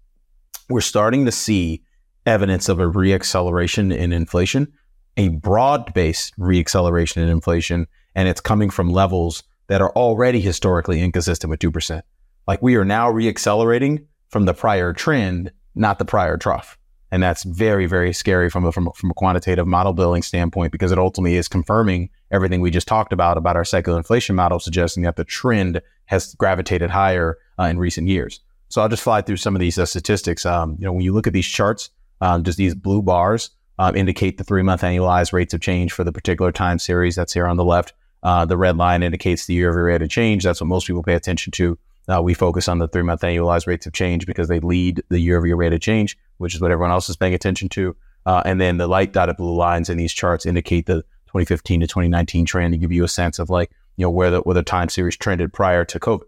we're 0.68 0.80
starting 0.80 1.24
to 1.26 1.30
see 1.30 1.84
evidence 2.26 2.68
of 2.68 2.80
a 2.80 2.86
reacceleration 2.86 3.96
in 3.96 4.12
inflation 4.12 4.72
a 5.16 5.28
broad 5.28 5.94
based 5.94 6.36
reacceleration 6.36 7.18
in 7.18 7.28
inflation, 7.28 7.86
and 8.16 8.28
it's 8.28 8.40
coming 8.40 8.70
from 8.70 8.90
levels 8.90 9.44
that 9.68 9.80
are 9.80 9.92
already 9.92 10.40
historically 10.40 11.00
inconsistent 11.00 11.48
with 11.48 11.60
2%. 11.60 12.02
Like 12.48 12.60
we 12.60 12.74
are 12.74 12.84
now 12.84 13.12
reaccelerating 13.12 14.06
from 14.30 14.46
the 14.46 14.54
prior 14.54 14.92
trend, 14.92 15.52
not 15.76 16.00
the 16.00 16.04
prior 16.04 16.36
trough. 16.36 16.76
And 17.12 17.22
that's 17.22 17.44
very, 17.44 17.84
very 17.84 18.14
scary 18.14 18.48
from 18.48 18.64
a, 18.64 18.72
from, 18.72 18.90
from 18.96 19.10
a 19.10 19.14
quantitative 19.14 19.66
model 19.66 19.92
building 19.92 20.22
standpoint 20.22 20.72
because 20.72 20.90
it 20.90 20.98
ultimately 20.98 21.36
is 21.36 21.46
confirming 21.46 22.08
everything 22.30 22.62
we 22.62 22.70
just 22.70 22.88
talked 22.88 23.12
about 23.12 23.36
about 23.36 23.54
our 23.54 23.66
secular 23.66 23.98
inflation 23.98 24.34
model, 24.34 24.58
suggesting 24.58 25.02
that 25.02 25.16
the 25.16 25.24
trend 25.24 25.82
has 26.06 26.34
gravitated 26.36 26.88
higher 26.88 27.36
uh, 27.58 27.64
in 27.64 27.78
recent 27.78 28.08
years. 28.08 28.40
So 28.70 28.80
I'll 28.80 28.88
just 28.88 29.02
fly 29.02 29.20
through 29.20 29.36
some 29.36 29.54
of 29.54 29.60
these 29.60 29.78
uh, 29.78 29.84
statistics. 29.84 30.46
Um, 30.46 30.76
you 30.78 30.86
know, 30.86 30.92
when 30.92 31.02
you 31.02 31.12
look 31.12 31.26
at 31.26 31.34
these 31.34 31.46
charts, 31.46 31.90
um, 32.22 32.44
just 32.44 32.56
these 32.56 32.74
blue 32.74 33.02
bars, 33.02 33.50
um, 33.78 33.94
indicate 33.94 34.38
the 34.38 34.44
three 34.44 34.62
month 34.62 34.80
annualized 34.80 35.34
rates 35.34 35.52
of 35.52 35.60
change 35.60 35.92
for 35.92 36.04
the 36.04 36.12
particular 36.12 36.50
time 36.50 36.78
series 36.78 37.14
that's 37.14 37.34
here 37.34 37.46
on 37.46 37.58
the 37.58 37.64
left. 37.64 37.92
Uh, 38.22 38.46
the 38.46 38.56
red 38.56 38.78
line 38.78 39.02
indicates 39.02 39.44
the 39.44 39.52
year 39.52 39.68
over 39.68 39.84
rate 39.84 40.00
of 40.00 40.08
change. 40.08 40.44
That's 40.44 40.62
what 40.62 40.68
most 40.68 40.86
people 40.86 41.02
pay 41.02 41.14
attention 41.14 41.50
to. 41.52 41.78
Uh, 42.08 42.20
we 42.20 42.34
focus 42.34 42.68
on 42.68 42.78
the 42.78 42.88
three 42.88 43.02
month 43.02 43.22
annualized 43.22 43.66
rates 43.66 43.86
of 43.86 43.92
change 43.92 44.26
because 44.26 44.48
they 44.48 44.60
lead 44.60 45.02
the 45.08 45.20
year 45.20 45.38
over 45.38 45.46
year 45.46 45.56
rate 45.56 45.72
of 45.72 45.80
change, 45.80 46.18
which 46.38 46.54
is 46.54 46.60
what 46.60 46.70
everyone 46.70 46.90
else 46.90 47.08
is 47.08 47.16
paying 47.16 47.34
attention 47.34 47.68
to. 47.68 47.96
Uh, 48.26 48.42
and 48.44 48.60
then 48.60 48.76
the 48.76 48.86
light 48.86 49.12
dotted 49.12 49.36
blue 49.36 49.54
lines 49.54 49.88
in 49.88 49.98
these 49.98 50.12
charts 50.12 50.46
indicate 50.46 50.86
the 50.86 51.02
2015 51.26 51.80
to 51.80 51.86
2019 51.86 52.44
trend 52.44 52.72
to 52.72 52.78
give 52.78 52.92
you 52.92 53.04
a 53.04 53.08
sense 53.08 53.38
of 53.38 53.50
like, 53.50 53.70
you 53.96 54.04
know, 54.04 54.10
where 54.10 54.30
the, 54.30 54.40
where 54.40 54.54
the 54.54 54.62
time 54.62 54.88
series 54.88 55.16
trended 55.16 55.52
prior 55.52 55.84
to 55.84 55.98
COVID. 55.98 56.24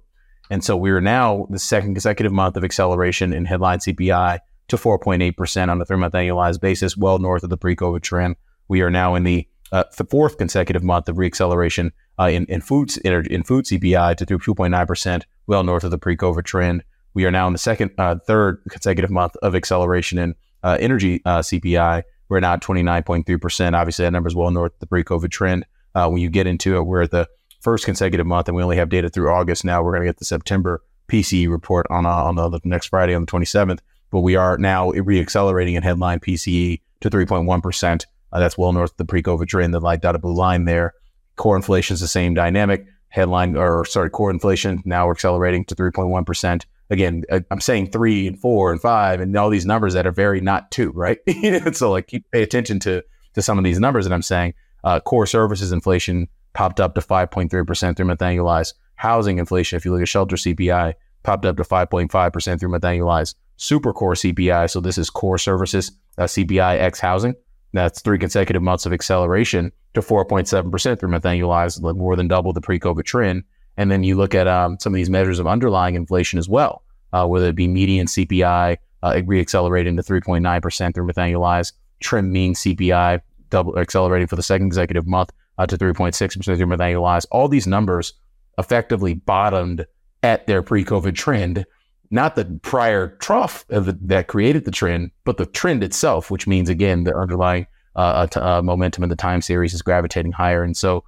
And 0.51 0.63
so 0.63 0.77
we 0.77 0.91
are 0.91 1.01
now 1.01 1.47
the 1.51 1.59
second 1.59 1.95
consecutive 1.95 2.33
month 2.33 2.57
of 2.57 2.65
acceleration 2.65 3.33
in 3.33 3.45
headline 3.45 3.79
CPI 3.79 4.41
to 4.69 4.77
4.8% 4.77 5.69
on 5.69 5.81
a 5.81 5.85
three 5.85 5.97
month 5.97 6.15
annualized 6.15 6.61
basis, 6.61 6.97
well 6.97 7.19
north 7.19 7.43
of 7.43 7.51
the 7.51 7.57
pre 7.57 7.77
COVID 7.77 8.03
trend. 8.03 8.37
We 8.69 8.83
are 8.83 8.91
now 8.91 9.15
in 9.15 9.25
the, 9.25 9.47
uh, 9.73 9.85
the 9.97 10.05
fourth 10.05 10.39
consecutive 10.39 10.83
month 10.83 11.09
of 11.09 11.17
reacceleration 11.17 11.93
uh, 12.19 12.25
in, 12.25 12.47
in, 12.47 12.61
foods, 12.61 12.97
in, 12.99 13.27
in 13.27 13.43
food 13.43 13.67
CPI 13.67 14.17
to 14.17 14.27
through 14.27 14.39
2.9%, 14.39 15.23
well 15.47 15.65
north 15.65 15.85
of 15.85 15.91
the 15.91 15.99
pre 15.99 16.17
COVID 16.17 16.45
trend. 16.45 16.85
We 17.15 17.25
are 17.25 17.31
now 17.31 17.47
in 17.47 17.53
the 17.53 17.59
second, 17.59 17.93
uh, 17.97 18.17
third 18.27 18.63
consecutive 18.71 19.11
month 19.11 19.37
of 19.37 19.55
acceleration 19.55 20.19
in 20.19 20.35
uh, 20.63 20.77
energy 20.81 21.23
uh, 21.25 21.39
CPI. 21.39 22.03
We're 22.29 22.41
now 22.41 22.55
at 22.55 22.63
29.3%. 22.63 23.75
Obviously, 23.75 24.05
that 24.05 24.11
number 24.11 24.29
is 24.29 24.35
well 24.35 24.51
north 24.51 24.73
of 24.73 24.81
the 24.81 24.87
pre-COVID 24.87 25.31
trend. 25.31 25.67
Uh, 25.95 26.09
when 26.09 26.21
you 26.21 26.29
get 26.29 26.47
into 26.47 26.77
it, 26.77 26.83
we're 26.83 27.03
at 27.03 27.13
the 27.13 27.29
first 27.61 27.85
consecutive 27.85 28.27
month, 28.27 28.49
and 28.49 28.57
we 28.57 28.63
only 28.63 28.77
have 28.77 28.89
data 28.89 29.09
through 29.09 29.31
August. 29.31 29.65
Now 29.65 29.83
we're 29.83 29.93
going 29.93 30.03
to 30.03 30.09
get 30.09 30.19
the 30.19 30.25
September 30.25 30.83
PCE 31.09 31.49
report 31.49 31.87
on 31.91 32.07
uh, 32.07 32.11
on 32.11 32.37
the 32.37 32.61
next 32.65 32.89
Friday 32.89 33.15
on 33.15 33.25
the 33.25 33.31
27th. 33.31 33.81
But 34.11 34.21
we 34.21 34.37
are 34.37 34.59
now 34.59 34.93
reaccelerating 34.93 35.75
in 35.75 35.83
headline 35.83 36.21
PCE 36.21 36.81
to 37.01 37.11
3.1%. 37.11 38.07
Uh, 38.33 38.39
that's 38.41 38.59
well 38.59 38.73
north 38.73 38.93
of 38.93 38.97
the 38.97 39.05
pre-COVID 39.05 39.49
trend, 39.49 39.75
the 39.75 39.81
light 39.81 40.03
dotted 40.03 40.23
blue 40.23 40.35
line 40.35 40.65
there. 40.65 40.95
Core 41.37 41.57
inflation 41.57 41.95
is 41.95 42.01
the 42.01 42.09
same 42.09 42.35
dynamic. 42.35 42.87
Headline, 43.15 43.57
or 43.57 43.85
sorry, 43.85 44.11
core 44.11 44.31
inflation 44.31 44.83
now 44.85 45.09
accelerating 45.09 45.65
to 45.67 45.77
3.1%. 45.77 46.65
Again, 46.91 47.23
I'm 47.49 47.61
saying 47.61 47.93
three 47.93 48.27
and 48.27 48.39
four 48.39 48.73
and 48.73 48.81
five 48.81 49.21
and 49.21 49.37
all 49.37 49.51
these 49.51 49.65
numbers 49.65 49.95
that 49.95 50.05
are 50.05 50.11
very 50.13 50.41
not 50.41 50.73
two, 50.73 50.91
right? 50.91 51.19
so 51.73 51.93
like 51.93 52.09
keep, 52.09 52.29
pay 52.33 52.43
attention 52.43 52.81
to 52.81 53.05
to 53.35 53.43
some 53.43 53.57
of 53.57 53.63
these 53.63 53.79
numbers 53.79 54.05
that 54.05 54.13
I'm 54.13 54.23
saying. 54.23 54.55
Uh, 54.83 54.99
core 54.99 55.27
services 55.27 55.71
inflation 55.71 56.29
popped 56.55 56.81
up 56.81 56.97
to 56.97 57.01
5.3% 57.01 57.97
through 57.97 58.05
month 58.05 58.21
annualized. 58.21 58.75
Housing 58.97 59.39
inflation, 59.39 59.77
if 59.77 59.85
you 59.85 59.93
look 59.93 60.03
at 60.03 60.09
shelter 60.09 60.37
CPI, 60.37 60.95
popped 61.23 61.47
up 61.47 61.57
to 61.57 61.63
5.5% 61.63 62.61
through 62.61 62.69
month 62.69 62.83
annualized. 62.83 63.37
Super 63.57 63.93
core 63.93 64.15
CPI, 64.15 64.69
so 64.69 64.81
this 64.81 64.99
is 64.99 65.09
core 65.09 65.39
services, 65.39 65.93
uh, 66.19 66.25
CPI 66.25 66.81
X 66.81 66.99
housing. 66.99 67.35
That's 67.75 68.01
three 68.01 68.19
consecutive 68.19 68.63
months 68.63 68.87
of 68.87 68.93
acceleration 68.93 69.73
to 69.95 70.01
4.7% 70.01 70.99
through 70.99 71.09
month 71.09 71.25
annualized, 71.25 71.97
more 71.97 72.15
than 72.15 72.29
double 72.29 72.53
the 72.53 72.61
pre 72.61 72.79
COVID 72.79 73.05
trend. 73.05 73.43
And 73.77 73.91
then 73.91 74.05
you 74.05 74.17
look 74.17 74.35
at 74.35 74.47
um, 74.47 74.79
some 74.79 74.93
of 74.93 74.97
these 74.97 75.11
measures 75.11 75.41
of 75.41 75.49
underlying 75.49 75.97
inflation 75.97 76.39
as 76.39 76.49
well, 76.49 76.85
uh, 77.13 77.27
whether 77.27 77.49
it 77.49 77.57
be 77.57 77.67
median 77.67 78.07
CPI 78.07 78.77
uh, 79.03 79.13
reaccelerating 79.13 79.97
to 79.97 80.03
3.9% 80.03 80.95
through 80.95 81.05
month 81.05 81.17
annualized, 81.17 81.73
trim 82.01 82.31
mean 82.31 82.55
CPI 82.55 83.21
double 83.51 83.77
accelerating 83.79 84.29
for 84.29 84.37
the 84.37 84.43
second 84.43 84.71
consecutive 84.71 85.07
month 85.07 85.31
uh, 85.59 85.67
to 85.67 85.77
3.6% 85.77 86.45
through 86.45 86.67
month 86.67 86.81
annualized. 86.81 87.27
All 87.33 87.49
these 87.49 87.67
numbers 87.67 88.13
effectively 88.57 89.15
bottomed 89.15 89.85
at 90.23 90.47
their 90.47 90.63
pre 90.63 90.85
COVID 90.85 91.17
trend 91.17 91.67
not 92.15 92.37
the 92.37 92.45
prior 92.63 93.17
trough 93.17 93.67
the, 93.69 93.99
that 94.03 94.29
created 94.29 94.65
the 94.65 94.71
trend, 94.71 95.11
but 95.25 95.37
the 95.37 95.47
trend 95.47 95.83
itself, 95.83 96.31
which 96.31 96.47
means 96.47 96.69
again 96.69 97.05
the 97.05 97.15
underlying 97.15 97.67
uh, 97.97 98.27
uh, 98.37 98.41
uh, 98.41 98.63
momentum 98.63 99.03
in 99.03 99.11
the 99.11 99.17
time 99.17 99.43
series 99.43 99.75
is 99.75 99.83
gravitating 99.83 100.33
higher. 100.33 100.63
And 100.63 100.77
so, 100.77 101.05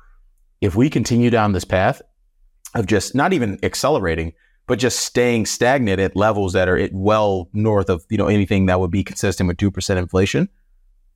if 0.60 0.74
we 0.74 0.90
continue 0.90 1.30
down 1.30 1.52
this 1.52 1.64
path 1.64 2.02
of 2.74 2.86
just 2.86 3.14
not 3.14 3.32
even 3.32 3.58
accelerating, 3.62 4.32
but 4.66 4.78
just 4.80 4.98
staying 5.00 5.46
stagnant 5.46 6.00
at 6.00 6.16
levels 6.16 6.52
that 6.54 6.68
are 6.68 6.88
well 6.92 7.48
north 7.52 7.88
of 7.88 8.04
you 8.10 8.18
know 8.18 8.26
anything 8.26 8.66
that 8.66 8.80
would 8.80 8.90
be 8.90 9.04
consistent 9.04 9.46
with 9.46 9.58
two 9.58 9.70
percent 9.70 10.00
inflation, 10.00 10.48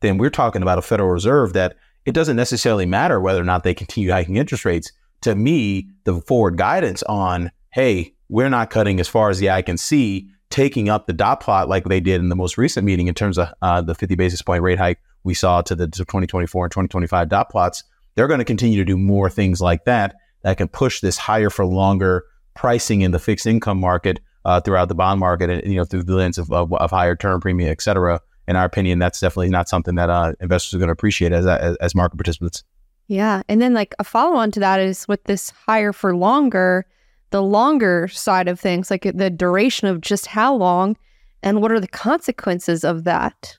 then 0.00 0.18
we're 0.18 0.30
talking 0.30 0.62
about 0.62 0.78
a 0.78 0.82
Federal 0.82 1.10
Reserve 1.10 1.52
that 1.54 1.76
it 2.06 2.12
doesn't 2.12 2.36
necessarily 2.36 2.86
matter 2.86 3.20
whether 3.20 3.40
or 3.40 3.44
not 3.44 3.64
they 3.64 3.74
continue 3.74 4.12
hiking 4.12 4.36
interest 4.36 4.64
rates. 4.64 4.92
To 5.22 5.34
me, 5.34 5.90
the 6.04 6.20
forward 6.22 6.56
guidance 6.56 7.02
on 7.04 7.50
hey, 7.72 8.14
we're 8.30 8.48
not 8.48 8.70
cutting 8.70 9.00
as 9.00 9.08
far 9.08 9.28
as 9.28 9.40
the 9.40 9.50
eye 9.50 9.60
can 9.60 9.76
see, 9.76 10.30
taking 10.50 10.88
up 10.88 11.06
the 11.06 11.12
dot 11.12 11.40
plot 11.40 11.68
like 11.68 11.84
they 11.84 12.00
did 12.00 12.20
in 12.20 12.28
the 12.28 12.36
most 12.36 12.56
recent 12.56 12.86
meeting 12.86 13.08
in 13.08 13.14
terms 13.14 13.36
of 13.36 13.48
uh, 13.60 13.82
the 13.82 13.94
50 13.94 14.14
basis 14.14 14.40
point 14.40 14.62
rate 14.62 14.78
hike 14.78 14.98
we 15.24 15.34
saw 15.34 15.60
to 15.62 15.74
the 15.74 15.86
2024 15.86 16.64
and 16.64 16.70
2025 16.70 17.28
dot 17.28 17.50
plots. 17.50 17.84
They're 18.14 18.28
going 18.28 18.38
to 18.38 18.44
continue 18.44 18.78
to 18.78 18.84
do 18.84 18.96
more 18.96 19.28
things 19.28 19.60
like 19.60 19.84
that 19.84 20.14
that 20.42 20.56
can 20.56 20.68
push 20.68 21.00
this 21.00 21.18
higher 21.18 21.50
for 21.50 21.66
longer 21.66 22.24
pricing 22.54 23.02
in 23.02 23.10
the 23.10 23.18
fixed 23.18 23.46
income 23.46 23.78
market 23.78 24.20
uh, 24.44 24.60
throughout 24.60 24.88
the 24.88 24.94
bond 24.94 25.20
market, 25.20 25.50
and 25.50 25.70
you 25.70 25.78
know 25.78 25.84
through 25.84 26.04
the 26.04 26.14
lens 26.14 26.38
of, 26.38 26.50
of, 26.50 26.72
of 26.72 26.90
higher 26.90 27.14
term 27.16 27.40
premium, 27.40 27.70
et 27.70 27.82
cetera. 27.82 28.20
In 28.48 28.56
our 28.56 28.64
opinion, 28.64 28.98
that's 28.98 29.20
definitely 29.20 29.50
not 29.50 29.68
something 29.68 29.96
that 29.96 30.08
uh, 30.08 30.32
investors 30.40 30.74
are 30.74 30.78
going 30.78 30.88
to 30.88 30.92
appreciate 30.92 31.32
as, 31.32 31.46
as 31.46 31.76
as 31.76 31.94
market 31.94 32.16
participants. 32.16 32.64
Yeah, 33.06 33.42
and 33.48 33.60
then 33.60 33.74
like 33.74 33.94
a 33.98 34.04
follow 34.04 34.36
on 34.36 34.50
to 34.52 34.60
that 34.60 34.80
is 34.80 35.06
with 35.06 35.24
this 35.24 35.50
higher 35.50 35.92
for 35.92 36.16
longer 36.16 36.86
the 37.30 37.42
longer 37.42 38.08
side 38.08 38.48
of 38.48 38.58
things, 38.58 38.90
like 38.90 39.02
the 39.14 39.30
duration 39.30 39.88
of 39.88 40.00
just 40.00 40.26
how 40.26 40.54
long 40.54 40.96
and 41.42 41.62
what 41.62 41.72
are 41.72 41.80
the 41.80 41.88
consequences 41.88 42.84
of 42.84 43.04
that? 43.04 43.56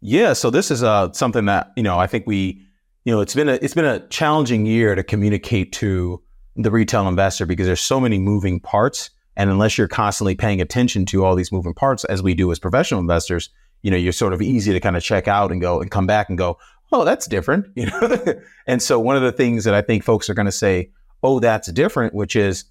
Yeah, 0.00 0.32
so 0.32 0.50
this 0.50 0.70
is 0.70 0.82
uh, 0.82 1.12
something 1.12 1.46
that 1.46 1.72
you 1.76 1.82
know 1.82 1.98
I 1.98 2.06
think 2.06 2.26
we, 2.26 2.62
you 3.04 3.12
know, 3.12 3.20
it's 3.20 3.34
been 3.34 3.48
a 3.48 3.54
it's 3.54 3.74
been 3.74 3.84
a 3.84 4.06
challenging 4.08 4.66
year 4.66 4.94
to 4.94 5.02
communicate 5.02 5.72
to 5.74 6.22
the 6.54 6.70
retail 6.70 7.08
investor 7.08 7.46
because 7.46 7.66
there's 7.66 7.80
so 7.80 8.00
many 8.00 8.18
moving 8.18 8.60
parts, 8.60 9.10
and 9.36 9.50
unless 9.50 9.76
you're 9.76 9.88
constantly 9.88 10.34
paying 10.34 10.60
attention 10.60 11.06
to 11.06 11.24
all 11.24 11.34
these 11.34 11.52
moving 11.52 11.74
parts, 11.74 12.04
as 12.04 12.22
we 12.22 12.34
do 12.34 12.50
as 12.52 12.58
professional 12.58 13.00
investors, 13.00 13.50
you 13.82 13.90
know, 13.90 13.96
you're 13.96 14.12
sort 14.12 14.32
of 14.32 14.42
easy 14.42 14.72
to 14.72 14.80
kind 14.80 14.96
of 14.96 15.02
check 15.02 15.28
out 15.28 15.50
and 15.50 15.60
go 15.60 15.80
and 15.80 15.90
come 15.90 16.06
back 16.06 16.28
and 16.28 16.38
go, 16.38 16.58
oh, 16.92 17.04
that's 17.04 17.26
different, 17.26 17.66
you 17.74 17.86
know. 17.86 18.34
and 18.66 18.82
so 18.82 18.98
one 18.98 19.16
of 19.16 19.22
the 19.22 19.32
things 19.32 19.64
that 19.64 19.74
I 19.74 19.82
think 19.82 20.04
folks 20.04 20.30
are 20.30 20.34
going 20.34 20.46
to 20.46 20.52
say, 20.52 20.90
oh, 21.22 21.40
that's 21.40 21.70
different, 21.72 22.14
which 22.14 22.36
is 22.36 22.64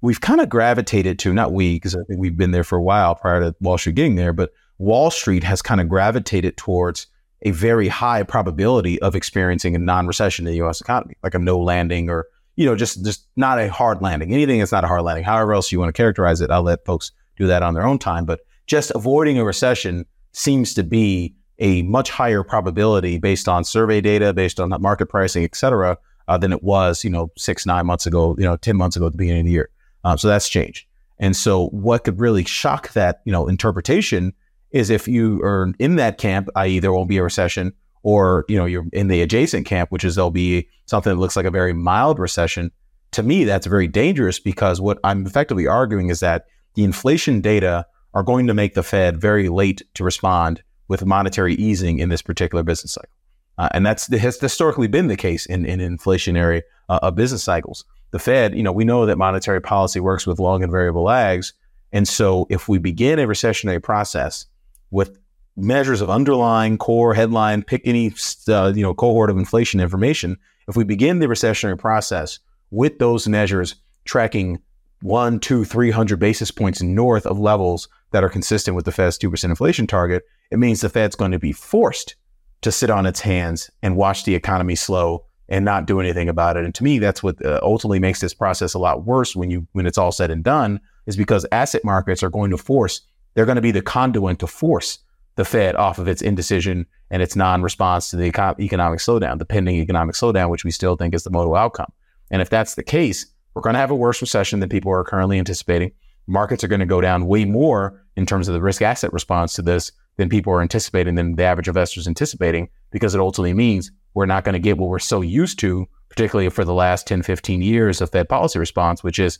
we've 0.00 0.20
kind 0.20 0.40
of 0.40 0.48
gravitated 0.48 1.18
to, 1.20 1.32
not 1.32 1.52
we, 1.52 1.76
because 1.76 1.94
I 1.94 2.02
think 2.04 2.20
we've 2.20 2.36
been 2.36 2.52
there 2.52 2.64
for 2.64 2.78
a 2.78 2.82
while 2.82 3.14
prior 3.14 3.40
to 3.40 3.54
Wall 3.60 3.78
Street 3.78 3.96
getting 3.96 4.16
there, 4.16 4.32
but 4.32 4.52
Wall 4.78 5.10
Street 5.10 5.44
has 5.44 5.60
kind 5.60 5.80
of 5.80 5.88
gravitated 5.88 6.56
towards 6.56 7.06
a 7.42 7.50
very 7.50 7.88
high 7.88 8.22
probability 8.22 9.00
of 9.00 9.14
experiencing 9.14 9.74
a 9.74 9.78
non-recession 9.78 10.46
in 10.46 10.52
the 10.52 10.56
U.S. 10.58 10.80
economy, 10.80 11.14
like 11.22 11.34
a 11.34 11.38
no 11.38 11.58
landing 11.58 12.10
or 12.10 12.26
you 12.56 12.66
know 12.66 12.76
just 12.76 13.04
just 13.04 13.26
not 13.36 13.58
a 13.58 13.70
hard 13.70 14.02
landing. 14.02 14.32
Anything 14.32 14.58
that's 14.58 14.72
not 14.72 14.84
a 14.84 14.88
hard 14.88 15.02
landing, 15.02 15.24
however 15.24 15.54
else 15.54 15.72
you 15.72 15.78
want 15.78 15.88
to 15.88 15.92
characterize 15.96 16.40
it, 16.40 16.50
I'll 16.50 16.62
let 16.62 16.84
folks 16.84 17.12
do 17.38 17.46
that 17.46 17.62
on 17.62 17.74
their 17.74 17.86
own 17.86 17.98
time. 17.98 18.24
But 18.24 18.40
just 18.66 18.92
avoiding 18.94 19.38
a 19.38 19.44
recession 19.44 20.06
seems 20.32 20.74
to 20.74 20.82
be 20.82 21.34
a 21.58 21.82
much 21.82 22.10
higher 22.10 22.42
probability 22.42 23.18
based 23.18 23.48
on 23.48 23.64
survey 23.64 24.00
data, 24.00 24.32
based 24.32 24.60
on 24.60 24.70
market 24.80 25.06
pricing, 25.06 25.44
et 25.44 25.54
cetera, 25.54 25.98
uh, 26.28 26.38
than 26.38 26.52
it 26.52 26.62
was 26.62 27.04
you 27.04 27.10
know 27.10 27.30
six 27.36 27.64
nine 27.64 27.86
months 27.86 28.06
ago, 28.06 28.34
you 28.38 28.44
know 28.44 28.56
ten 28.56 28.76
months 28.76 28.96
ago 28.96 29.06
at 29.06 29.12
the 29.12 29.18
beginning 29.18 29.40
of 29.40 29.46
the 29.46 29.52
year. 29.52 29.70
Um, 30.04 30.18
so 30.18 30.28
that's 30.28 30.48
changed. 30.48 30.86
And 31.18 31.36
so 31.36 31.68
what 31.68 32.04
could 32.04 32.18
really 32.18 32.44
shock 32.44 32.92
that, 32.94 33.20
you 33.24 33.32
know, 33.32 33.46
interpretation 33.46 34.32
is 34.70 34.88
if 34.88 35.06
you 35.06 35.42
are 35.42 35.72
in 35.78 35.96
that 35.96 36.18
camp, 36.18 36.48
i.e. 36.56 36.78
there 36.78 36.92
won't 36.92 37.08
be 37.08 37.18
a 37.18 37.22
recession, 37.22 37.72
or, 38.02 38.46
you 38.48 38.56
know, 38.56 38.64
you're 38.64 38.86
in 38.92 39.08
the 39.08 39.20
adjacent 39.20 39.66
camp, 39.66 39.90
which 39.90 40.04
is 40.04 40.14
there'll 40.14 40.30
be 40.30 40.68
something 40.86 41.12
that 41.12 41.20
looks 41.20 41.36
like 41.36 41.44
a 41.44 41.50
very 41.50 41.74
mild 41.74 42.18
recession. 42.18 42.70
To 43.12 43.22
me, 43.22 43.44
that's 43.44 43.66
very 43.66 43.88
dangerous 43.88 44.38
because 44.38 44.80
what 44.80 44.98
I'm 45.04 45.26
effectively 45.26 45.66
arguing 45.66 46.08
is 46.08 46.20
that 46.20 46.46
the 46.74 46.84
inflation 46.84 47.40
data 47.40 47.84
are 48.14 48.22
going 48.22 48.46
to 48.46 48.54
make 48.54 48.74
the 48.74 48.82
Fed 48.82 49.20
very 49.20 49.48
late 49.48 49.82
to 49.94 50.04
respond 50.04 50.62
with 50.88 51.04
monetary 51.04 51.54
easing 51.54 51.98
in 51.98 52.08
this 52.08 52.22
particular 52.22 52.62
business 52.62 52.92
cycle. 52.92 53.10
Uh, 53.58 53.68
and 53.72 53.84
that's 53.84 54.06
has 54.06 54.40
historically 54.40 54.88
been 54.88 55.08
the 55.08 55.16
case 55.16 55.44
in, 55.44 55.66
in 55.66 55.80
inflationary 55.80 56.62
uh, 56.88 57.10
business 57.10 57.42
cycles 57.42 57.84
the 58.10 58.18
Fed, 58.18 58.56
you 58.56 58.62
know, 58.62 58.72
we 58.72 58.84
know 58.84 59.06
that 59.06 59.18
monetary 59.18 59.60
policy 59.60 60.00
works 60.00 60.26
with 60.26 60.38
long 60.38 60.62
and 60.62 60.72
variable 60.72 61.04
lags. 61.04 61.52
And 61.92 62.06
so 62.06 62.46
if 62.50 62.68
we 62.68 62.78
begin 62.78 63.18
a 63.18 63.26
recessionary 63.26 63.82
process 63.82 64.46
with 64.90 65.18
measures 65.56 66.00
of 66.00 66.10
underlying 66.10 66.78
core 66.78 67.14
headline, 67.14 67.62
pick 67.62 67.82
any, 67.84 68.12
uh, 68.48 68.72
you 68.74 68.82
know, 68.82 68.94
cohort 68.94 69.30
of 69.30 69.38
inflation 69.38 69.80
information, 69.80 70.36
if 70.68 70.76
we 70.76 70.84
begin 70.84 71.18
the 71.18 71.26
recessionary 71.26 71.78
process 71.78 72.38
with 72.70 72.98
those 72.98 73.28
measures 73.28 73.76
tracking 74.04 74.58
one, 75.02 75.40
two, 75.40 75.64
three 75.64 75.90
hundred 75.90 76.18
basis 76.18 76.50
points 76.50 76.82
north 76.82 77.26
of 77.26 77.38
levels 77.38 77.88
that 78.12 78.24
are 78.24 78.28
consistent 78.28 78.74
with 78.74 78.84
the 78.84 78.92
Fed's 78.92 79.18
2% 79.18 79.44
inflation 79.44 79.86
target, 79.86 80.24
it 80.50 80.58
means 80.58 80.80
the 80.80 80.88
Fed's 80.88 81.16
going 81.16 81.30
to 81.30 81.38
be 81.38 81.52
forced 81.52 82.16
to 82.62 82.72
sit 82.72 82.90
on 82.90 83.06
its 83.06 83.20
hands 83.20 83.70
and 83.82 83.96
watch 83.96 84.24
the 84.24 84.34
economy 84.34 84.74
slow 84.74 85.24
and 85.50 85.64
not 85.64 85.86
do 85.86 86.00
anything 86.00 86.28
about 86.28 86.56
it. 86.56 86.64
And 86.64 86.74
to 86.76 86.84
me, 86.84 86.98
that's 86.98 87.22
what 87.22 87.44
uh, 87.44 87.60
ultimately 87.62 87.98
makes 87.98 88.20
this 88.20 88.32
process 88.32 88.72
a 88.72 88.78
lot 88.78 89.04
worse 89.04 89.36
when 89.36 89.50
you 89.50 89.66
when 89.72 89.86
it's 89.86 89.98
all 89.98 90.12
said 90.12 90.30
and 90.30 90.42
done, 90.42 90.80
is 91.06 91.16
because 91.16 91.44
asset 91.52 91.84
markets 91.84 92.22
are 92.22 92.30
going 92.30 92.50
to 92.50 92.56
force 92.56 93.02
they're 93.34 93.46
going 93.46 93.56
to 93.56 93.62
be 93.62 93.70
the 93.70 93.82
conduit 93.82 94.38
to 94.40 94.46
force 94.46 94.98
the 95.36 95.44
Fed 95.44 95.76
off 95.76 95.98
of 95.98 96.08
its 96.08 96.22
indecision 96.22 96.86
and 97.10 97.22
its 97.22 97.36
non-response 97.36 98.10
to 98.10 98.16
the 98.16 98.24
eco- 98.24 98.56
economic 98.58 98.98
slowdown, 98.98 99.38
the 99.38 99.44
pending 99.44 99.76
economic 99.76 100.14
slowdown, 100.14 100.50
which 100.50 100.64
we 100.64 100.70
still 100.70 100.96
think 100.96 101.14
is 101.14 101.24
the 101.24 101.30
modal 101.30 101.54
outcome. 101.54 101.92
And 102.30 102.42
if 102.42 102.50
that's 102.50 102.74
the 102.74 102.82
case, 102.82 103.26
we're 103.54 103.62
going 103.62 103.74
to 103.74 103.80
have 103.80 103.90
a 103.90 103.96
worse 103.96 104.20
recession 104.20 104.60
than 104.60 104.68
people 104.68 104.92
are 104.92 105.04
currently 105.04 105.38
anticipating. 105.38 105.92
Markets 106.26 106.62
are 106.62 106.68
going 106.68 106.80
to 106.80 106.86
go 106.86 107.00
down 107.00 107.26
way 107.26 107.44
more 107.44 108.04
in 108.16 108.26
terms 108.26 108.48
of 108.48 108.54
the 108.54 108.60
risk 108.60 108.82
asset 108.82 109.12
response 109.12 109.54
to 109.54 109.62
this 109.62 109.90
than 110.16 110.28
people 110.28 110.52
are 110.52 110.62
anticipating, 110.62 111.14
than 111.14 111.36
the 111.36 111.44
average 111.44 111.68
investor 111.68 112.00
is 112.00 112.08
anticipating, 112.08 112.68
because 112.90 113.14
it 113.14 113.20
ultimately 113.20 113.54
means 113.54 113.90
we're 114.14 114.26
not 114.26 114.44
going 114.44 114.52
to 114.54 114.58
get 114.58 114.78
what 114.78 114.88
we're 114.88 114.98
so 114.98 115.20
used 115.20 115.58
to, 115.60 115.86
particularly 116.08 116.48
for 116.50 116.64
the 116.64 116.74
last 116.74 117.06
10, 117.06 117.22
15 117.22 117.62
years 117.62 118.00
of 118.00 118.10
Fed 118.10 118.28
policy 118.28 118.58
response, 118.58 119.02
which 119.02 119.18
is 119.18 119.38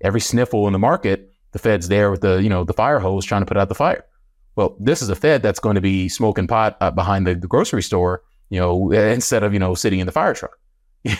every 0.00 0.20
sniffle 0.20 0.66
in 0.66 0.72
the 0.72 0.78
market, 0.78 1.32
the 1.52 1.58
Fed's 1.58 1.88
there 1.88 2.10
with 2.10 2.20
the, 2.20 2.42
you 2.42 2.48
know, 2.48 2.64
the 2.64 2.72
fire 2.72 2.98
hose 2.98 3.24
trying 3.24 3.42
to 3.42 3.46
put 3.46 3.56
out 3.56 3.68
the 3.68 3.74
fire. 3.74 4.04
Well, 4.56 4.76
this 4.78 5.00
is 5.00 5.08
a 5.08 5.16
Fed 5.16 5.42
that's 5.42 5.60
going 5.60 5.76
to 5.76 5.80
be 5.80 6.08
smoking 6.08 6.46
pot 6.46 6.76
uh, 6.80 6.90
behind 6.90 7.26
the, 7.26 7.34
the, 7.34 7.46
grocery 7.46 7.82
store, 7.82 8.22
you 8.50 8.60
know, 8.60 8.90
instead 8.92 9.42
of, 9.42 9.52
you 9.52 9.58
know, 9.58 9.74
sitting 9.74 10.00
in 10.00 10.06
the 10.06 10.12
fire 10.12 10.34
truck. 10.34 10.58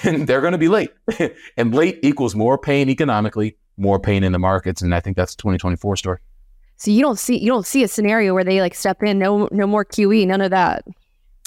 and 0.04 0.26
they're 0.26 0.40
going 0.40 0.52
to 0.52 0.58
be 0.58 0.68
late. 0.68 0.90
and 1.56 1.74
late 1.74 1.98
equals 2.02 2.34
more 2.34 2.58
pain 2.58 2.88
economically, 2.88 3.56
more 3.76 3.98
pain 3.98 4.22
in 4.22 4.32
the 4.32 4.38
markets. 4.38 4.82
And 4.82 4.94
I 4.94 5.00
think 5.00 5.16
that's 5.16 5.34
a 5.34 5.38
2024 5.38 5.96
story. 5.96 6.18
So 6.82 6.90
you 6.90 7.00
don't 7.00 7.16
see 7.16 7.38
you 7.38 7.46
don't 7.46 7.64
see 7.64 7.84
a 7.84 7.88
scenario 7.88 8.34
where 8.34 8.42
they 8.42 8.60
like 8.60 8.74
step 8.74 9.04
in, 9.04 9.16
no 9.16 9.48
no 9.52 9.68
more 9.68 9.84
QE, 9.84 10.26
none 10.26 10.40
of 10.40 10.50
that. 10.50 10.84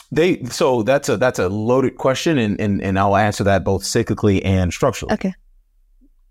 They 0.10 0.42
so 0.46 0.82
that's 0.82 1.10
a 1.10 1.18
that's 1.18 1.40
a 1.40 1.50
loaded 1.50 1.98
question, 1.98 2.38
and 2.38 2.58
and, 2.58 2.82
and 2.82 2.98
I'll 2.98 3.18
answer 3.18 3.44
that 3.44 3.66
both 3.66 3.84
cyclically 3.84 4.40
and 4.46 4.72
structurally. 4.72 5.14
Okay. 5.14 5.34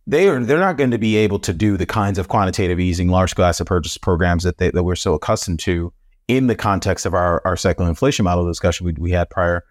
They 0.06 0.26
are 0.30 0.42
they're 0.42 0.58
not 0.58 0.78
going 0.78 0.90
to 0.90 0.96
be 0.96 1.16
able 1.16 1.38
to 1.40 1.52
do 1.52 1.76
the 1.76 1.84
kinds 1.84 2.18
of 2.18 2.28
quantitative 2.28 2.80
easing, 2.80 3.10
large 3.10 3.32
scale 3.32 3.44
asset 3.44 3.66
purchase 3.66 3.98
programs 3.98 4.42
that 4.44 4.56
they, 4.56 4.70
that 4.70 4.84
we're 4.84 4.96
so 4.96 5.12
accustomed 5.12 5.60
to 5.60 5.92
in 6.26 6.46
the 6.46 6.56
context 6.56 7.04
of 7.04 7.12
our 7.12 7.42
our 7.44 7.58
secular 7.58 7.90
inflation 7.90 8.24
model 8.24 8.46
discussion 8.46 8.86
we, 8.86 8.94
we 8.94 9.10
had 9.10 9.28
prior, 9.28 9.64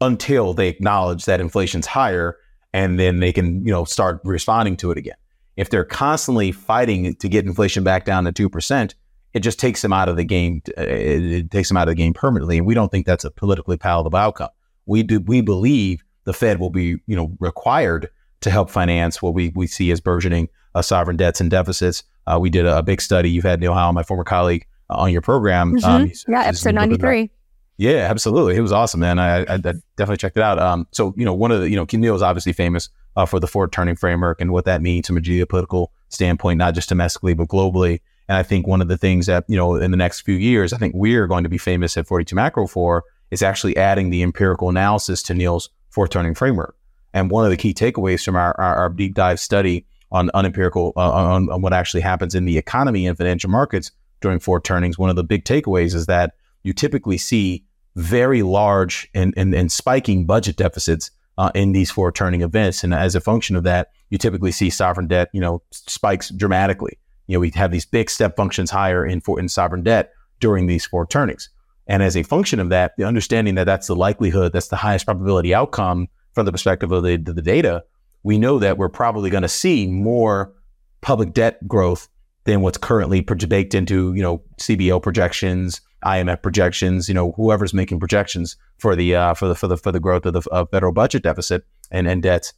until 0.00 0.54
they 0.54 0.68
acknowledge 0.68 1.24
that 1.24 1.40
inflation's 1.40 1.86
higher, 1.86 2.36
and 2.72 3.00
then 3.00 3.18
they 3.18 3.32
can 3.32 3.66
you 3.66 3.72
know 3.72 3.84
start 3.84 4.20
responding 4.22 4.76
to 4.76 4.92
it 4.92 4.96
again. 4.96 5.16
If 5.56 5.70
they're 5.70 5.84
constantly 5.84 6.52
fighting 6.52 7.14
to 7.16 7.28
get 7.28 7.46
inflation 7.46 7.82
back 7.84 8.04
down 8.04 8.24
to 8.24 8.32
two 8.32 8.48
percent, 8.48 8.94
it 9.32 9.40
just 9.40 9.58
takes 9.58 9.82
them 9.82 9.92
out 9.92 10.08
of 10.08 10.16
the 10.16 10.24
game. 10.24 10.62
Uh, 10.78 10.82
it, 10.82 11.50
takes 11.50 11.68
them 11.68 11.76
out 11.76 11.88
of 11.88 11.92
the 11.92 11.96
game 11.96 12.14
permanently, 12.14 12.58
and 12.58 12.66
we 12.66 12.74
don't 12.74 12.90
think 12.90 13.06
that's 13.06 13.24
a 13.24 13.30
politically 13.30 13.76
palatable 13.76 14.18
outcome. 14.18 14.50
We 14.86 15.02
do. 15.02 15.20
We 15.20 15.40
believe 15.40 16.02
the 16.24 16.32
Fed 16.32 16.60
will 16.60 16.70
be, 16.70 16.98
you 17.06 17.16
know, 17.16 17.36
required 17.40 18.10
to 18.40 18.50
help 18.50 18.70
finance 18.70 19.20
what 19.20 19.34
we 19.34 19.52
we 19.54 19.66
see 19.66 19.90
as 19.90 20.00
burgeoning 20.00 20.48
uh, 20.74 20.82
sovereign 20.82 21.16
debts 21.16 21.40
and 21.40 21.50
deficits. 21.50 22.02
Uh, 22.26 22.38
we 22.40 22.50
did 22.50 22.66
a, 22.66 22.78
a, 22.78 22.82
big 22.82 23.00
study. 23.00 23.30
You've 23.30 23.44
had 23.44 23.60
Neil 23.60 23.74
Howe, 23.74 23.92
my 23.92 24.02
former 24.02 24.24
colleague, 24.24 24.66
uh, 24.90 24.96
on 24.96 25.12
your 25.12 25.22
program. 25.22 25.74
Mm-hmm. 25.74 25.84
Um, 25.84 26.12
yeah, 26.28 26.44
episode 26.44 26.74
ninety 26.74 26.96
three. 26.96 27.30
Yeah, 27.78 28.08
absolutely. 28.10 28.56
It 28.56 28.62
was 28.62 28.72
awesome, 28.72 29.00
man. 29.00 29.18
I, 29.18 29.40
I, 29.40 29.54
I, 29.54 29.56
definitely 29.58 30.16
checked 30.16 30.38
it 30.38 30.42
out. 30.42 30.58
Um, 30.58 30.86
so 30.92 31.12
you 31.16 31.24
know, 31.24 31.34
one 31.34 31.50
of 31.50 31.60
the 31.60 31.68
you 31.68 31.76
know, 31.76 31.86
Neil 31.92 32.14
is 32.14 32.22
obviously 32.22 32.52
famous 32.54 32.88
uh, 33.16 33.26
for 33.26 33.38
the 33.38 33.46
fourth 33.46 33.70
turning 33.70 33.96
framework 33.96 34.40
and 34.40 34.50
what 34.50 34.64
that 34.64 34.80
means 34.80 35.06
from 35.06 35.18
a 35.18 35.20
geopolitical 35.20 35.88
standpoint, 36.08 36.58
not 36.58 36.74
just 36.74 36.88
domestically 36.88 37.34
but 37.34 37.48
globally. 37.48 38.00
And 38.28 38.36
I 38.36 38.42
think 38.42 38.66
one 38.66 38.80
of 38.80 38.88
the 38.88 38.96
things 38.96 39.26
that, 39.26 39.44
you 39.46 39.56
know, 39.56 39.76
in 39.76 39.90
the 39.90 39.96
next 39.96 40.22
few 40.22 40.34
years, 40.34 40.72
I 40.72 40.78
think 40.78 40.94
we're 40.94 41.26
going 41.26 41.44
to 41.44 41.50
be 41.50 41.58
famous 41.58 41.96
at 41.96 42.06
42 42.06 42.34
Macro 42.34 42.66
for 42.66 43.04
is 43.30 43.42
actually 43.42 43.76
adding 43.76 44.10
the 44.10 44.22
empirical 44.22 44.68
analysis 44.68 45.22
to 45.24 45.34
Neil's 45.34 45.70
fourth 45.90 46.10
turning 46.10 46.34
framework. 46.34 46.76
And 47.12 47.30
one 47.30 47.44
of 47.44 47.50
the 47.50 47.56
key 47.56 47.72
takeaways 47.72 48.24
from 48.24 48.36
our, 48.36 48.58
our, 48.60 48.76
our 48.76 48.88
deep 48.88 49.14
dive 49.14 49.40
study 49.40 49.86
on 50.12 50.30
unempirical, 50.34 50.92
uh, 50.96 51.10
on, 51.10 51.50
on, 51.50 51.62
what 51.62 51.72
actually 51.72 52.00
happens 52.00 52.34
in 52.34 52.44
the 52.44 52.58
economy 52.58 53.06
and 53.06 53.16
financial 53.16 53.50
markets 53.50 53.90
during 54.20 54.38
fourth 54.38 54.62
turnings, 54.62 54.98
one 54.98 55.10
of 55.10 55.16
the 55.16 55.24
big 55.24 55.44
takeaways 55.44 55.94
is 55.94 56.06
that 56.06 56.34
you 56.62 56.72
typically 56.72 57.18
see 57.18 57.64
very 57.96 58.42
large 58.42 59.08
and, 59.14 59.34
and, 59.36 59.54
and 59.54 59.72
spiking 59.72 60.24
budget 60.24 60.56
deficits 60.56 61.10
uh, 61.38 61.50
in 61.54 61.72
these 61.72 61.90
four 61.90 62.12
turning 62.12 62.42
events. 62.42 62.84
And 62.84 62.94
as 62.94 63.14
a 63.14 63.20
function 63.20 63.56
of 63.56 63.64
that, 63.64 63.90
you 64.10 64.18
typically 64.18 64.52
see 64.52 64.70
sovereign 64.70 65.08
debt, 65.08 65.28
you 65.32 65.40
know, 65.40 65.62
spikes 65.70 66.30
dramatically 66.30 66.98
you 67.26 67.36
know, 67.36 67.40
we 67.40 67.50
have 67.50 67.70
these 67.70 67.84
big 67.84 68.08
step 68.10 68.36
functions 68.36 68.70
higher 68.70 69.04
in 69.04 69.20
for 69.20 69.38
in 69.38 69.48
sovereign 69.48 69.82
debt 69.82 70.12
during 70.40 70.66
these 70.66 70.86
four 70.86 71.06
turnings. 71.06 71.48
And 71.86 72.02
as 72.02 72.16
a 72.16 72.22
function 72.22 72.60
of 72.60 72.68
that, 72.70 72.96
the 72.96 73.04
understanding 73.04 73.54
that 73.56 73.64
that's 73.64 73.86
the 73.86 73.96
likelihood, 73.96 74.52
that's 74.52 74.68
the 74.68 74.76
highest 74.76 75.04
probability 75.04 75.54
outcome 75.54 76.08
from 76.34 76.46
the 76.46 76.52
perspective 76.52 76.92
of 76.92 77.02
the, 77.02 77.16
the 77.16 77.42
data, 77.42 77.84
we 78.22 78.38
know 78.38 78.58
that 78.58 78.76
we're 78.76 78.88
probably 78.88 79.30
going 79.30 79.42
to 79.42 79.48
see 79.48 79.86
more 79.86 80.52
public 81.00 81.32
debt 81.32 81.66
growth 81.68 82.08
than 82.44 82.60
what's 82.60 82.78
currently 82.78 83.20
baked 83.20 83.74
into, 83.74 84.12
you 84.14 84.22
know, 84.22 84.42
CBO 84.58 85.00
projections, 85.02 85.80
IMF 86.06 86.40
projections, 86.40 87.08
you 87.08 87.14
know, 87.14 87.32
whoever's 87.32 87.74
making 87.74 87.98
projections 87.98 88.56
for 88.78 88.94
the 88.94 89.14
uh, 89.14 89.34
for 89.34 89.48
the 89.48 89.54
for 89.54 89.66
the 89.66 89.76
for 89.76 89.90
the 89.90 90.00
growth 90.00 90.24
of 90.24 90.34
the 90.34 90.66
federal 90.70 90.92
budget 90.92 91.22
deficit 91.22 91.64
and 91.90 92.06
and 92.06 92.22
debts. 92.22 92.52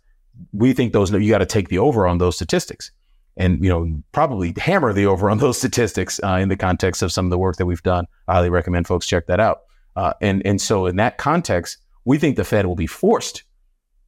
We 0.52 0.72
think 0.72 0.92
those 0.92 1.10
you 1.10 1.30
got 1.30 1.38
to 1.38 1.46
take 1.46 1.68
the 1.68 1.78
over 1.78 2.06
on 2.06 2.18
those 2.18 2.36
statistics 2.36 2.92
and 3.36 3.62
you 3.64 3.70
know 3.70 4.02
probably 4.12 4.52
hammer 4.58 4.92
the 4.92 5.06
over 5.06 5.30
on 5.30 5.38
those 5.38 5.56
statistics 5.62 6.20
uh, 6.22 6.38
in 6.40 6.48
the 6.48 6.56
context 6.56 7.02
of 7.02 7.10
some 7.10 7.24
of 7.24 7.30
the 7.30 7.38
work 7.38 7.56
that 7.56 7.66
we've 7.66 7.82
done. 7.82 8.06
I 8.28 8.34
highly 8.34 8.50
recommend 8.50 8.86
folks 8.86 9.06
check 9.06 9.26
that 9.26 9.40
out. 9.40 9.62
Uh, 9.96 10.12
and 10.20 10.42
and 10.44 10.60
so 10.60 10.86
in 10.86 10.96
that 10.96 11.16
context, 11.18 11.78
we 12.04 12.18
think 12.18 12.36
the 12.36 12.44
Fed 12.44 12.66
will 12.66 12.76
be 12.76 12.86
forced 12.86 13.44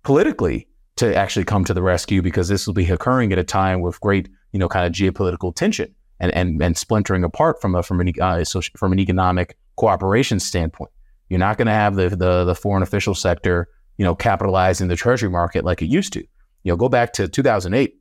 politically 0.03 0.69
to 0.97 1.17
actually 1.17 1.45
come 1.45 1.65
to 1.65 1.73
the 1.73 1.83
rescue 1.83 2.21
because 2.21 2.49
this 2.49 2.67
will 2.67 2.75
be 2.75 2.91
occurring 2.91 3.33
at 3.33 3.39
a 3.39 3.45
time 3.45 3.81
with 3.81 4.01
great 4.01 4.29
you 4.53 4.59
know 4.59 4.69
kind 4.69 4.87
of 4.87 4.93
geopolitical 4.93 5.55
tension 5.55 5.95
and 6.21 6.33
and, 6.35 6.63
and 6.63 6.77
splintering 6.77 7.25
apart 7.25 7.61
from 7.61 7.75
a 7.75 7.83
from 7.83 8.01
an 8.01 8.13
uh, 8.21 8.45
from 8.77 8.93
an 8.93 8.99
economic 8.99 9.57
cooperation 9.77 10.39
standpoint. 10.39 10.91
You're 11.29 11.39
not 11.39 11.59
going 11.59 11.67
to 11.67 11.73
have 11.73 11.97
the, 11.97 12.11
the 12.11 12.45
the 12.45 12.55
foreign 12.55 12.83
official 12.83 13.15
sector 13.15 13.69
you 13.97 14.05
know 14.05 14.15
capitalizing 14.15 14.89
the 14.89 14.97
treasury 14.97 15.31
market 15.31 15.65
like 15.65 15.83
it 15.83 15.87
used 15.87 16.13
to. 16.15 16.21
You 16.63 16.73
know, 16.73 16.77
go 16.77 16.89
back 16.89 17.13
to 17.15 17.29
2008 17.29 17.97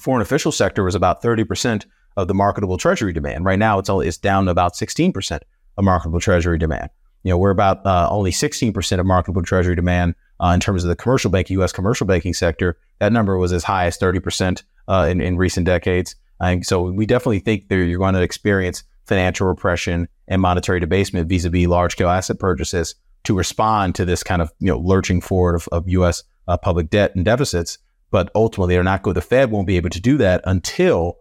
foreign 0.00 0.22
official 0.22 0.52
sector 0.52 0.84
was 0.84 0.94
about 0.94 1.22
30% 1.22 1.84
of 2.16 2.28
the 2.28 2.34
marketable 2.34 2.78
treasury 2.78 3.12
demand. 3.12 3.44
Right 3.44 3.58
now, 3.58 3.78
it's 3.78 3.88
only, 3.88 4.08
it's 4.08 4.18
down 4.18 4.46
to 4.46 4.50
about 4.50 4.74
16% 4.74 5.40
of 5.76 5.84
marketable 5.84 6.20
treasury 6.20 6.58
demand. 6.58 6.90
You 7.22 7.30
know, 7.30 7.38
we're 7.38 7.50
about 7.50 7.84
uh, 7.86 8.08
only 8.10 8.32
16% 8.32 8.98
of 8.98 9.06
marketable 9.06 9.42
treasury 9.42 9.76
demand 9.76 10.14
uh, 10.40 10.48
in 10.48 10.60
terms 10.60 10.82
of 10.82 10.88
the 10.88 10.96
commercial 10.96 11.30
banking, 11.30 11.54
U.S. 11.58 11.72
commercial 11.72 12.06
banking 12.06 12.34
sector. 12.34 12.76
That 12.98 13.12
number 13.12 13.38
was 13.38 13.52
as 13.52 13.64
high 13.64 13.86
as 13.86 13.96
30% 13.96 14.62
uh, 14.88 15.06
in, 15.08 15.20
in 15.20 15.36
recent 15.36 15.66
decades. 15.66 16.16
And 16.42 16.66
so 16.66 16.82
we 16.82 17.06
definitely 17.06 17.38
think 17.38 17.68
that 17.68 17.76
you're 17.76 17.98
going 17.98 18.14
to 18.14 18.22
experience 18.22 18.84
financial 19.06 19.46
repression 19.46 20.08
and 20.28 20.42
monetary 20.42 20.80
debasement 20.80 21.28
vis-a-vis 21.28 21.66
large-scale 21.66 22.08
asset 22.08 22.38
purchases 22.38 22.94
to 23.24 23.36
respond 23.36 23.94
to 23.94 24.04
this 24.04 24.22
kind 24.22 24.42
of 24.42 24.52
you 24.58 24.66
know 24.68 24.78
lurching 24.78 25.20
forward 25.20 25.54
of, 25.54 25.68
of 25.70 25.88
U.S. 25.88 26.24
Uh, 26.48 26.56
public 26.56 26.90
debt 26.90 27.14
and 27.14 27.24
deficits. 27.24 27.78
But 28.10 28.30
ultimately, 28.34 28.74
they're 28.74 28.82
not 28.82 29.02
good. 29.02 29.16
The 29.16 29.22
Fed 29.22 29.50
won't 29.50 29.66
be 29.66 29.76
able 29.78 29.88
to 29.90 30.00
do 30.00 30.18
that 30.18 30.42
until 30.44 31.16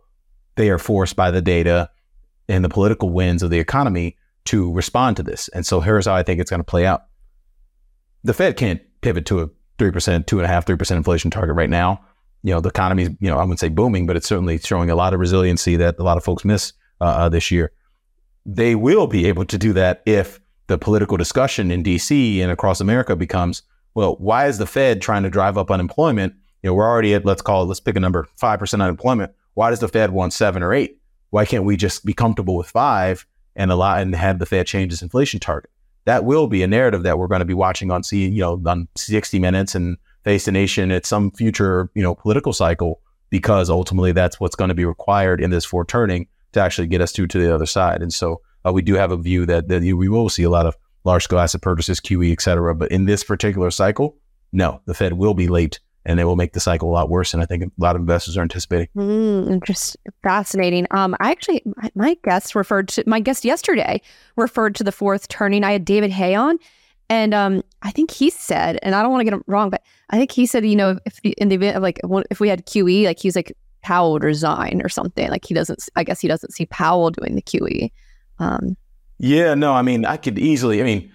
they 0.55 0.69
are 0.69 0.77
forced 0.77 1.15
by 1.15 1.31
the 1.31 1.41
data 1.41 1.89
and 2.49 2.65
the 2.65 2.69
political 2.69 3.09
winds 3.09 3.43
of 3.43 3.49
the 3.49 3.59
economy 3.59 4.17
to 4.45 4.73
respond 4.73 5.17
to 5.17 5.23
this. 5.23 5.47
And 5.49 5.65
so 5.65 5.79
here's 5.79 6.07
how 6.07 6.15
I 6.15 6.23
think 6.23 6.41
it's 6.41 6.49
going 6.49 6.59
to 6.59 6.65
play 6.65 6.85
out. 6.85 7.05
The 8.23 8.33
Fed 8.33 8.57
can't 8.57 8.81
pivot 9.01 9.25
to 9.27 9.39
a 9.41 9.47
3%, 9.77 10.25
2.5%, 10.25 10.65
3% 10.65 10.97
inflation 10.97 11.31
target 11.31 11.55
right 11.55 11.69
now. 11.69 12.03
You 12.43 12.53
know, 12.53 12.61
the 12.61 12.69
economy's, 12.69 13.09
you 13.19 13.29
know, 13.29 13.37
I 13.37 13.41
wouldn't 13.43 13.59
say 13.59 13.69
booming, 13.69 14.07
but 14.07 14.15
it's 14.15 14.27
certainly 14.27 14.57
showing 14.57 14.89
a 14.89 14.95
lot 14.95 15.13
of 15.13 15.19
resiliency 15.19 15.75
that 15.75 15.99
a 15.99 16.03
lot 16.03 16.17
of 16.17 16.23
folks 16.23 16.43
miss 16.43 16.73
uh, 16.99 17.05
uh, 17.05 17.29
this 17.29 17.51
year. 17.51 17.71
They 18.45 18.75
will 18.75 19.07
be 19.07 19.25
able 19.27 19.45
to 19.45 19.57
do 19.57 19.73
that 19.73 20.01
if 20.05 20.39
the 20.67 20.77
political 20.77 21.17
discussion 21.17 21.69
in 21.69 21.83
DC 21.83 22.39
and 22.39 22.51
across 22.51 22.81
America 22.81 23.15
becomes, 23.15 23.61
well, 23.93 24.15
why 24.15 24.47
is 24.47 24.57
the 24.57 24.65
Fed 24.65 25.01
trying 25.01 25.23
to 25.23 25.29
drive 25.29 25.57
up 25.57 25.69
unemployment 25.69 26.33
you 26.61 26.69
know, 26.69 26.73
we're 26.75 26.87
already 26.87 27.13
at, 27.13 27.25
let's 27.25 27.41
call 27.41 27.63
it, 27.63 27.65
let's 27.65 27.79
pick 27.79 27.95
a 27.95 27.99
number, 27.99 28.27
5% 28.39 28.73
unemployment. 28.81 29.33
Why 29.55 29.69
does 29.69 29.79
the 29.79 29.87
Fed 29.87 30.11
want 30.11 30.33
seven 30.33 30.63
or 30.63 30.73
eight? 30.73 30.99
Why 31.31 31.45
can't 31.45 31.65
we 31.65 31.75
just 31.75 32.05
be 32.05 32.13
comfortable 32.13 32.55
with 32.55 32.67
five 32.67 33.25
and 33.55 33.71
allow 33.71 33.95
and 33.95 34.13
have 34.15 34.39
the 34.39 34.45
Fed 34.45 34.67
change 34.67 34.93
its 34.93 35.01
inflation 35.01 35.39
target? 35.39 35.71
That 36.05 36.23
will 36.23 36.47
be 36.47 36.63
a 36.63 36.67
narrative 36.67 37.03
that 37.03 37.17
we're 37.17 37.27
going 37.27 37.39
to 37.39 37.45
be 37.45 37.53
watching 37.53 37.91
on 37.91 38.03
see, 38.03 38.27
you 38.27 38.41
know, 38.41 38.61
on 38.65 38.87
60 38.95 39.39
minutes 39.39 39.75
and 39.75 39.97
face 40.23 40.45
the 40.45 40.51
nation 40.51 40.91
at 40.91 41.05
some 41.05 41.31
future, 41.31 41.89
you 41.95 42.03
know, 42.03 42.15
political 42.15 42.53
cycle, 42.53 43.01
because 43.29 43.69
ultimately 43.69 44.11
that's 44.11 44.39
what's 44.39 44.55
going 44.55 44.69
to 44.69 44.75
be 44.75 44.85
required 44.85 45.41
in 45.41 45.49
this 45.49 45.65
forward 45.65 45.87
turning 45.87 46.27
to 46.51 46.59
actually 46.59 46.87
get 46.87 47.01
us 47.01 47.11
through 47.11 47.27
to 47.27 47.39
the 47.39 47.53
other 47.53 47.65
side. 47.65 48.01
And 48.01 48.13
so 48.13 48.41
uh, 48.65 48.71
we 48.73 48.81
do 48.81 48.95
have 48.95 49.11
a 49.11 49.17
view 49.17 49.45
that, 49.45 49.67
that 49.69 49.81
we 49.81 50.09
will 50.09 50.29
see 50.29 50.43
a 50.43 50.49
lot 50.49 50.65
of 50.65 50.75
large 51.03 51.23
scale 51.23 51.39
asset 51.39 51.61
purchases, 51.61 51.99
QE, 51.99 52.31
et 52.31 52.41
cetera. 52.41 52.75
But 52.75 52.91
in 52.91 53.05
this 53.05 53.23
particular 53.23 53.71
cycle, 53.71 54.17
no, 54.51 54.81
the 54.85 54.93
Fed 54.93 55.13
will 55.13 55.33
be 55.33 55.47
late 55.47 55.79
and 56.03 56.19
it 56.19 56.25
will 56.25 56.35
make 56.35 56.53
the 56.53 56.59
cycle 56.59 56.89
a 56.89 56.93
lot 56.93 57.09
worse. 57.09 57.33
And 57.33 57.41
I 57.41 57.45
think 57.45 57.63
a 57.63 57.71
lot 57.77 57.95
of 57.95 58.01
investors 58.01 58.35
are 58.35 58.41
anticipating. 58.41 58.87
Mm, 58.97 59.63
just 59.63 59.97
fascinating. 60.23 60.87
Um, 60.91 61.15
I 61.19 61.31
actually, 61.31 61.61
my, 61.77 61.91
my 61.95 62.17
guest 62.23 62.53
referred 62.55 62.87
to 62.89 63.03
my 63.07 63.19
guest 63.19 63.45
yesterday 63.45 64.01
referred 64.35 64.75
to 64.75 64.83
the 64.83 64.91
fourth 64.91 65.27
turning. 65.27 65.63
I 65.63 65.71
had 65.71 65.85
David 65.85 66.11
Hay 66.11 66.35
on, 66.35 66.57
and 67.11 67.33
um, 67.33 67.61
I 67.81 67.91
think 67.91 68.09
he 68.09 68.29
said, 68.29 68.79
and 68.81 68.95
I 68.95 69.01
don't 69.01 69.11
want 69.11 69.19
to 69.19 69.25
get 69.25 69.33
him 69.33 69.43
wrong, 69.45 69.69
but 69.69 69.83
I 70.11 70.17
think 70.17 70.31
he 70.31 70.45
said, 70.45 70.65
you 70.65 70.77
know, 70.77 70.97
if 71.05 71.19
in 71.23 71.49
the 71.49 71.55
event 71.55 71.75
of 71.75 71.83
like 71.83 71.99
if 72.29 72.39
we 72.39 72.47
had 72.47 72.65
QE, 72.65 73.03
like 73.03 73.19
he's 73.19 73.35
like 73.35 73.51
Powell 73.81 74.13
would 74.13 74.23
resign 74.23 74.81
or 74.81 74.87
something. 74.87 75.29
Like 75.29 75.43
he 75.43 75.53
doesn't. 75.53 75.89
I 75.97 76.05
guess 76.05 76.21
he 76.21 76.29
doesn't 76.29 76.53
see 76.53 76.67
Powell 76.67 77.11
doing 77.11 77.35
the 77.35 77.41
QE. 77.41 77.91
Um, 78.39 78.77
yeah, 79.17 79.55
no, 79.55 79.73
I 79.73 79.81
mean, 79.81 80.05
I 80.05 80.15
could 80.15 80.39
easily. 80.39 80.79
I 80.79 80.85
mean, 80.85 81.11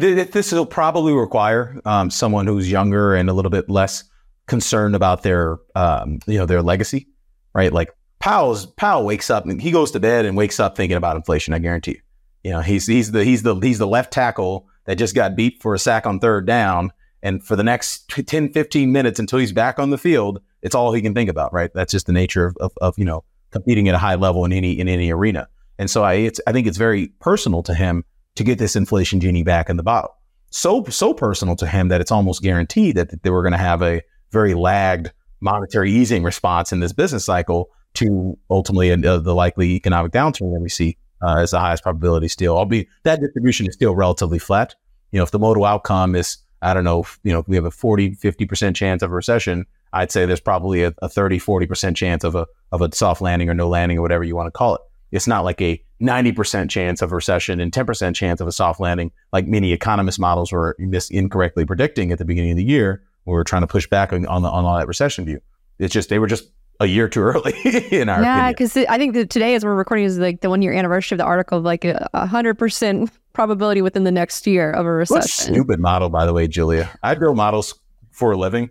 th- 0.00 0.30
this 0.30 0.50
will 0.50 0.64
probably 0.64 1.12
require 1.12 1.78
um, 1.84 2.08
someone 2.08 2.46
who's 2.46 2.70
younger 2.70 3.14
and 3.14 3.28
a 3.28 3.34
little 3.34 3.50
bit 3.50 3.68
less 3.68 4.02
concerned 4.46 4.96
about 4.96 5.24
their 5.24 5.58
um, 5.74 6.20
you 6.26 6.38
know 6.38 6.46
their 6.46 6.62
legacy, 6.62 7.06
right? 7.52 7.70
Like 7.70 7.90
Powell's 8.18 8.64
Powell 8.64 9.04
wakes 9.04 9.28
up 9.28 9.44
and 9.44 9.60
he 9.60 9.72
goes 9.72 9.90
to 9.90 10.00
bed 10.00 10.24
and 10.24 10.38
wakes 10.38 10.58
up 10.58 10.74
thinking 10.74 10.96
about 10.96 11.16
inflation. 11.16 11.52
I 11.52 11.58
guarantee 11.58 11.90
you. 11.90 12.00
You 12.44 12.50
know, 12.52 12.60
he's 12.62 12.86
he's 12.86 13.12
the 13.12 13.24
he's 13.24 13.42
the 13.42 13.56
he's 13.56 13.76
the 13.76 13.86
left 13.86 14.10
tackle 14.10 14.68
that 14.84 14.96
just 14.96 15.14
got 15.14 15.36
beat 15.36 15.62
for 15.62 15.74
a 15.74 15.78
sack 15.78 16.06
on 16.06 16.20
third 16.20 16.46
down. 16.46 16.92
And 17.22 17.42
for 17.42 17.56
the 17.56 17.62
next 17.62 18.08
10, 18.08 18.52
15 18.52 18.92
minutes 18.92 19.18
until 19.18 19.38
he's 19.38 19.52
back 19.52 19.78
on 19.78 19.90
the 19.90 19.98
field, 19.98 20.40
it's 20.62 20.74
all 20.74 20.92
he 20.92 21.02
can 21.02 21.14
think 21.14 21.30
about, 21.30 21.52
right? 21.52 21.70
That's 21.74 21.92
just 21.92 22.06
the 22.06 22.12
nature 22.12 22.46
of, 22.46 22.56
of, 22.60 22.72
of 22.80 22.98
you 22.98 23.04
know, 23.04 23.24
competing 23.50 23.88
at 23.88 23.94
a 23.94 23.98
high 23.98 24.16
level 24.16 24.44
in 24.44 24.52
any 24.52 24.78
in 24.78 24.88
any 24.88 25.10
arena. 25.10 25.48
And 25.78 25.90
so 25.90 26.04
I 26.04 26.30
I 26.46 26.52
think 26.52 26.66
it's 26.66 26.78
very 26.78 27.08
personal 27.20 27.62
to 27.64 27.74
him 27.74 28.04
to 28.36 28.44
get 28.44 28.58
this 28.58 28.76
inflation 28.76 29.20
genie 29.20 29.42
back 29.42 29.70
in 29.70 29.76
the 29.76 29.82
bottle. 29.82 30.14
So 30.50 30.84
so 30.84 31.14
personal 31.14 31.56
to 31.56 31.66
him 31.66 31.88
that 31.88 32.00
it's 32.00 32.12
almost 32.12 32.42
guaranteed 32.42 32.96
that, 32.96 33.10
that 33.10 33.22
they 33.22 33.30
were 33.30 33.42
going 33.42 33.52
to 33.52 33.58
have 33.58 33.82
a 33.82 34.02
very 34.30 34.54
lagged 34.54 35.12
monetary 35.40 35.92
easing 35.92 36.22
response 36.22 36.72
in 36.72 36.80
this 36.80 36.92
business 36.92 37.24
cycle 37.24 37.70
to 37.94 38.36
ultimately 38.50 38.90
uh, 38.90 39.18
the 39.18 39.34
likely 39.34 39.74
economic 39.74 40.12
downturn 40.12 40.52
that 40.52 40.60
we 40.60 40.68
see 40.68 40.96
uh, 41.24 41.38
as 41.38 41.52
the 41.52 41.60
highest 41.60 41.82
probability 41.82 42.28
still. 42.28 42.58
I'll 42.58 42.64
be 42.66 42.88
that 43.04 43.20
distribution 43.20 43.66
is 43.66 43.74
still 43.74 43.94
relatively 43.94 44.38
flat. 44.38 44.74
You 45.10 45.18
know, 45.18 45.24
if 45.24 45.30
the 45.30 45.38
modal 45.38 45.64
outcome 45.64 46.14
is, 46.14 46.38
I 46.62 46.74
don't 46.74 46.84
know, 46.84 47.04
you 47.22 47.32
know, 47.32 47.44
we 47.46 47.56
have 47.56 47.64
a 47.64 47.70
40, 47.70 48.16
50% 48.16 48.74
chance 48.74 49.02
of 49.02 49.10
a 49.10 49.14
recession, 49.14 49.66
I'd 49.92 50.10
say 50.10 50.26
there's 50.26 50.40
probably 50.40 50.82
a, 50.82 50.92
a 51.02 51.08
30, 51.08 51.38
40% 51.38 51.94
chance 51.94 52.24
of 52.24 52.34
a, 52.34 52.46
of 52.72 52.82
a 52.82 52.92
soft 52.94 53.22
landing 53.22 53.48
or 53.48 53.54
no 53.54 53.68
landing 53.68 53.98
or 53.98 54.02
whatever 54.02 54.24
you 54.24 54.34
want 54.34 54.48
to 54.48 54.50
call 54.50 54.74
it. 54.74 54.80
It's 55.12 55.28
not 55.28 55.44
like 55.44 55.60
a 55.60 55.80
90% 56.02 56.68
chance 56.68 57.00
of 57.00 57.12
a 57.12 57.14
recession 57.14 57.60
and 57.60 57.70
10% 57.70 58.14
chance 58.16 58.40
of 58.40 58.48
a 58.48 58.52
soft 58.52 58.80
landing, 58.80 59.12
like 59.32 59.46
many 59.46 59.72
economist 59.72 60.18
models 60.18 60.50
were 60.50 60.74
mis- 60.78 61.10
incorrectly 61.10 61.64
predicting 61.64 62.10
at 62.10 62.18
the 62.18 62.24
beginning 62.24 62.50
of 62.50 62.56
the 62.56 62.64
year. 62.64 63.02
We 63.24 63.32
were 63.32 63.44
trying 63.44 63.62
to 63.62 63.68
push 63.68 63.86
back 63.88 64.12
on, 64.12 64.26
on, 64.26 64.42
the, 64.42 64.50
on 64.50 64.64
all 64.64 64.76
that 64.76 64.88
recession 64.88 65.24
view. 65.24 65.40
It's 65.78 65.94
just, 65.94 66.08
they 66.08 66.18
were 66.18 66.26
just 66.26 66.50
a 66.80 66.86
year 66.86 67.08
too 67.08 67.20
early 67.20 67.54
in 67.90 68.08
our 68.08 68.20
yeah 68.20 68.50
because 68.50 68.76
i 68.76 68.98
think 68.98 69.14
that 69.14 69.30
today 69.30 69.54
as 69.54 69.64
we're 69.64 69.74
recording 69.74 70.04
is 70.04 70.18
like 70.18 70.40
the 70.40 70.50
one 70.50 70.60
year 70.60 70.72
anniversary 70.72 71.14
of 71.14 71.18
the 71.18 71.24
article 71.24 71.58
of 71.58 71.64
like 71.64 71.84
a 71.84 72.26
hundred 72.26 72.58
percent 72.58 73.10
probability 73.32 73.82
within 73.82 74.04
the 74.04 74.12
next 74.12 74.46
year 74.46 74.70
of 74.72 74.86
a 74.86 74.90
recession. 74.90 75.20
what 75.20 75.28
stupid 75.28 75.80
model 75.80 76.08
by 76.08 76.24
the 76.24 76.32
way 76.32 76.48
julia. 76.48 76.90
I 77.02 77.14
build 77.14 77.36
models 77.36 77.74
for 78.12 78.32
a 78.32 78.36
living. 78.36 78.70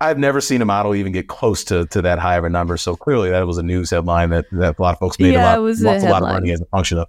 I've 0.00 0.18
never 0.18 0.40
seen 0.40 0.62
a 0.62 0.64
model 0.64 0.94
even 0.94 1.12
get 1.12 1.28
close 1.28 1.64
to, 1.64 1.86
to 1.86 2.02
that 2.02 2.18
high 2.18 2.36
of 2.36 2.44
a 2.44 2.48
number 2.48 2.76
so 2.76 2.94
clearly 2.94 3.30
that 3.30 3.46
was 3.46 3.58
a 3.58 3.62
news 3.62 3.90
headline 3.90 4.30
that, 4.30 4.46
that 4.52 4.78
a 4.78 4.82
lot 4.82 4.94
of 4.94 4.98
folks 4.98 5.18
made 5.18 5.32
yeah, 5.32 5.56
a 5.56 5.58
lot, 5.58 5.80
lots, 5.80 6.04
a, 6.04 6.08
a 6.08 6.10
lot 6.10 6.22
of 6.22 6.28
money 6.28 6.52
as 6.52 6.60
a 6.60 6.66
function 6.66 6.98
of 6.98 7.08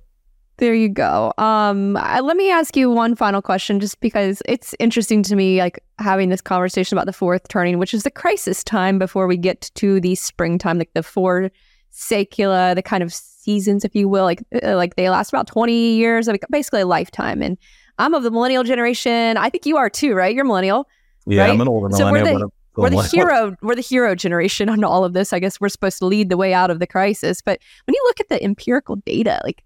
there 0.60 0.76
you 0.76 0.89
go. 0.89 1.34
Um, 1.38 1.93
let 1.93 2.38
me 2.38 2.51
ask 2.51 2.76
you 2.76 2.91
one 2.91 3.16
final 3.16 3.41
question, 3.41 3.80
just 3.80 3.99
because 4.01 4.41
it's 4.45 4.76
interesting 4.78 5.24
to 5.24 5.36
me, 5.36 5.60
like 5.60 5.84
having 5.97 6.30
this 6.30 6.41
conversation 6.41 6.97
about 6.97 7.05
the 7.05 7.14
fourth 7.14 7.47
turning, 7.47 7.80
which 7.80 7.93
is 7.93 8.03
the 8.03 8.12
crisis 8.12 8.64
time 8.64 8.99
before 8.99 9.26
we 9.26 9.38
get 9.38 9.72
to 9.76 9.99
the 9.99 10.16
springtime, 10.16 10.78
like 10.78 10.93
the 10.93 11.03
four 11.03 11.49
secula, 11.91 12.76
the 12.76 12.84
kind 12.84 13.01
of 13.01 13.14
seasons, 13.14 13.84
if 13.84 13.95
you 13.95 14.07
will, 14.07 14.26
like 14.26 14.43
uh, 14.62 14.76
like 14.76 14.95
they 14.95 15.10
last 15.10 15.30
about 15.30 15.47
twenty 15.47 15.95
years, 15.95 16.28
like 16.28 16.45
basically 16.51 16.82
a 16.82 16.86
lifetime. 16.86 17.41
And 17.41 17.57
I'm 17.97 18.14
of 18.14 18.24
the 18.24 18.32
millennial 18.32 18.64
generation. 18.64 19.38
I 19.38 19.49
think 19.49 19.66
you 19.66 19.78
are 19.78 19.89
too, 19.89 20.14
right? 20.14 20.36
You're 20.36 20.45
millennial. 20.45 20.88
Yeah, 21.26 21.43
right? 21.43 21.51
I'm 21.51 21.62
an 21.62 21.68
older 21.68 21.89
millennial. 21.89 22.28
So 22.28 22.36
we're 22.36 22.39
the, 22.39 22.49
we're 22.76 22.89
the 22.89 23.10
hero. 23.10 23.55
We're 23.62 23.76
the 23.76 23.82
hero 23.82 24.14
generation 24.14 24.70
on 24.70 24.84
all 24.84 25.03
of 25.03 25.14
this. 25.14 25.34
I 25.34 25.39
guess 25.39 25.60
we're 25.60 25.70
supposed 25.70 25.99
to 25.99 26.05
lead 26.05 26.30
the 26.30 26.38
way 26.38 26.53
out 26.53 26.70
of 26.70 26.80
the 26.80 26.88
crisis. 26.88 27.41
But 27.41 27.60
when 27.86 27.93
you 27.95 28.03
look 28.05 28.20
at 28.20 28.30
the 28.30 28.43
empirical 28.43 28.97
data, 28.97 29.41
like 29.43 29.64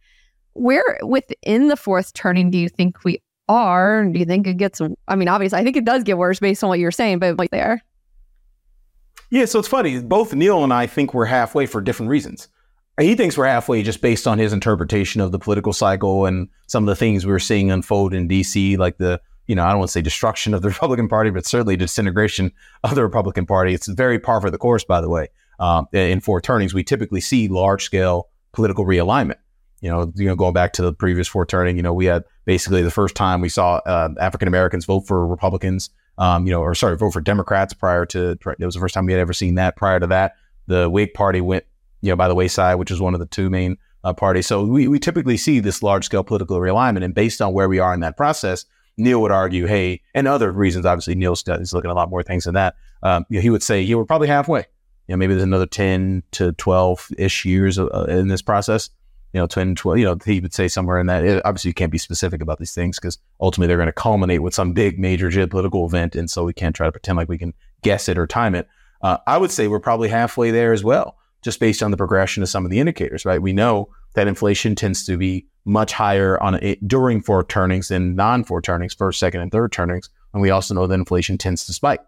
where 0.54 1.00
within 1.04 1.68
the 1.68 1.78
fourth 1.78 2.14
turning 2.14 2.52
do 2.52 2.58
you 2.58 2.70
think 2.70 3.04
we 3.04 3.22
are? 3.50 4.06
Do 4.06 4.20
you 4.20 4.26
think 4.26 4.48
it 4.48 4.58
gets, 4.58 4.82
I 5.08 5.16
mean, 5.16 5.28
obviously, 5.28 5.60
I 5.60 5.64
think 5.64 5.78
it 5.78 5.86
does 5.86 6.04
get 6.04 6.18
worse 6.18 6.40
based 6.40 6.64
on 6.64 6.70
what 6.70 6.80
you're 6.80 6.92
saying, 6.92 7.20
but 7.20 7.38
like 7.38 7.52
there. 7.52 7.84
Yeah, 9.30 9.46
so 9.46 9.60
it's 9.60 9.68
funny. 9.68 10.00
Both 10.00 10.34
Neil 10.34 10.64
and 10.64 10.72
I 10.72 10.86
think 10.86 11.14
we're 11.14 11.26
halfway 11.26 11.66
for 11.66 11.82
different 11.82 12.10
reasons. 12.10 12.48
He 13.00 13.16
thinks 13.16 13.36
we're 13.36 13.48
halfway 13.48 13.82
just 13.82 14.02
based 14.02 14.28
on 14.28 14.38
his 14.38 14.54
interpretation 14.54 15.20
of 15.20 15.32
the 15.32 15.40
political 15.40 15.74
cycle 15.74 16.28
and 16.28 16.48
some 16.68 16.84
of 16.84 16.88
the 16.88 16.96
things 16.96 17.26
we 17.26 17.34
are 17.34 17.40
seeing 17.40 17.72
unfold 17.72 18.14
in 18.14 18.28
DC, 18.28 18.78
like 18.78 18.98
the, 18.98 19.20
you 19.48 19.56
know, 19.56 19.64
I 19.64 19.70
don't 19.70 19.80
want 19.80 19.90
to 19.90 19.92
say 19.94 20.02
destruction 20.04 20.54
of 20.54 20.62
the 20.62 20.68
Republican 20.70 21.08
Party, 21.08 21.32
but 21.32 21.48
certainly 21.48 21.76
disintegration 21.76 22.52
of 22.84 22.94
the 22.94 23.02
Republican 23.02 23.48
Party. 23.48 23.74
It's 23.74 23.88
very 23.88 24.20
par 24.20 24.40
for 24.40 24.52
the 24.52 24.60
course, 24.60 24.84
by 24.84 25.02
the 25.02 25.10
way. 25.10 25.30
Um, 25.60 25.88
in 25.92 26.20
four 26.20 26.40
turnings, 26.40 26.76
we 26.76 26.84
typically 26.84 27.22
see 27.22 27.48
large 27.48 27.84
scale 27.84 28.30
political 28.52 28.86
realignment. 28.86 29.38
You 29.84 29.90
know, 29.90 30.14
you 30.16 30.26
know, 30.26 30.36
going 30.36 30.54
back 30.54 30.72
to 30.74 30.82
the 30.82 30.94
previous 30.94 31.28
four 31.28 31.46
turning, 31.46 31.76
you 31.76 31.84
know, 31.84 31.94
we 31.94 32.06
had 32.06 32.24
basically 32.46 32.82
the 32.82 32.90
first 32.90 33.16
time 33.16 33.42
we 33.42 33.50
saw 33.50 33.82
uh, 33.86 34.14
African 34.18 34.48
Americans 34.48 34.86
vote 34.86 35.02
for 35.02 35.28
Republicans, 35.28 35.90
um, 36.18 36.46
you 36.46 36.54
know, 36.54 36.62
or 36.62 36.74
sorry, 36.74 36.96
vote 36.96 37.12
for 37.12 37.20
Democrats 37.20 37.74
prior 37.74 38.06
to 38.06 38.32
it 38.32 38.66
was 38.66 38.76
the 38.76 38.80
first 38.80 38.94
time 38.94 39.06
we 39.06 39.12
had 39.12 39.20
ever 39.20 39.34
seen 39.34 39.56
that. 39.56 39.76
Prior 39.76 40.00
to 40.00 40.08
that, 40.08 40.36
the 40.68 40.90
Whig 40.90 41.14
Party 41.14 41.42
went, 41.42 41.66
you 42.00 42.10
know, 42.10 42.16
by 42.16 42.30
the 42.30 42.34
wayside, 42.34 42.80
which 42.80 42.92
is 42.92 43.02
one 43.02 43.14
of 43.14 43.20
the 43.20 43.26
two 43.26 43.50
main 43.50 43.78
uh, 44.06 44.14
parties. 44.14 44.48
So 44.48 44.64
we, 44.64 44.88
we 44.88 45.00
typically 45.00 45.36
see 45.36 45.60
this 45.60 45.84
large 45.84 46.06
scale 46.06 46.24
political 46.24 46.60
realignment, 46.60 47.04
and 47.04 47.14
based 47.14 47.42
on 47.42 47.52
where 47.52 47.68
we 47.68 47.80
are 47.80 47.94
in 47.94 48.00
that 48.00 48.16
process, 48.16 48.64
Neil 48.96 49.22
would 49.22 49.32
argue, 49.32 49.66
hey, 49.66 50.02
and 50.14 50.30
other 50.30 50.54
reasons, 50.54 50.86
obviously, 50.86 51.16
Neil's 51.16 51.44
is 51.46 51.74
looking 51.74 51.90
at 51.90 51.94
a 51.94 51.96
lot 51.96 52.10
more 52.10 52.24
things 52.24 52.46
than 52.46 52.54
that. 52.54 52.76
Um, 53.02 53.26
you 53.28 53.40
know, 53.40 53.42
he 53.42 53.50
would 53.50 53.64
say, 53.64 53.82
yeah, 53.82 53.98
we're 53.98 54.06
probably 54.06 54.30
halfway. 54.30 54.66
You 55.08 55.16
know, 55.16 55.18
maybe 55.18 55.34
there's 55.34 55.44
another 55.44 55.66
10 55.66 56.24
to 56.32 56.54
12 56.54 57.10
ish 57.18 57.44
years 57.44 57.78
uh, 57.78 58.06
in 58.08 58.30
this 58.30 58.42
process 58.42 58.90
you 59.34 59.40
know, 59.40 59.48
10, 59.48 59.76
12, 59.76 59.98
you 59.98 60.06
know, 60.06 60.18
he 60.24 60.40
would 60.40 60.54
say 60.54 60.68
somewhere 60.68 61.00
in 61.00 61.08
that. 61.08 61.26
It, 61.26 61.42
obviously, 61.44 61.70
you 61.70 61.74
can't 61.74 61.92
be 61.92 61.98
specific 61.98 62.42
about 62.42 62.60
these 62.60 62.74
things 62.74 63.00
because 63.00 63.18
ultimately 63.42 63.68
they're 63.68 63.78
going 63.78 63.88
to 63.88 63.94
culminate 63.94 64.44
with 64.44 64.54
some 64.54 64.74
big 64.74 65.00
major 65.00 65.30
geopolitical 65.30 65.88
event. 65.88 66.16
And 66.16 66.30
so 66.30 66.44
we 66.44 66.54
can't 66.54 66.76
try 66.76 66.88
to 66.88 66.92
pretend 66.92 67.18
like 67.18 67.30
we 67.30 67.40
can 67.40 67.54
guess 67.82 68.08
it 68.08 68.18
or 68.18 68.28
time 68.28 68.54
it. 68.54 68.68
Uh, 69.02 69.18
I 69.26 69.38
would 69.38 69.52
say 69.52 69.68
we're 69.68 69.80
probably 69.80 70.08
halfway 70.08 70.52
there 70.52 70.72
as 70.72 70.84
well, 70.84 71.18
just 71.42 71.60
based 71.60 71.82
on 71.82 71.92
the 71.92 71.98
progression 71.98 72.44
of 72.44 72.50
some 72.50 72.64
of 72.64 72.72
the 72.72 72.80
indicators, 72.80 73.26
right? 73.26 73.42
We 73.42 73.54
know 73.54 73.90
that 74.14 74.28
inflation 74.28 74.76
tends 74.76 75.06
to 75.08 75.18
be 75.18 75.48
much 75.66 75.94
higher 75.94 76.42
on 76.42 76.60
during 76.86 77.22
four 77.22 77.44
turnings 77.44 77.88
than 77.88 78.16
non 78.16 78.44
four 78.44 78.62
turnings, 78.62 78.94
first, 78.94 79.20
second, 79.20 79.42
and 79.42 79.52
third 79.52 79.72
turnings. 79.72 80.10
And 80.34 80.42
we 80.42 80.52
also 80.52 80.76
know 80.76 80.86
that 80.86 80.94
inflation 80.94 81.38
tends 81.38 81.66
to 81.66 81.74
spike 81.74 82.02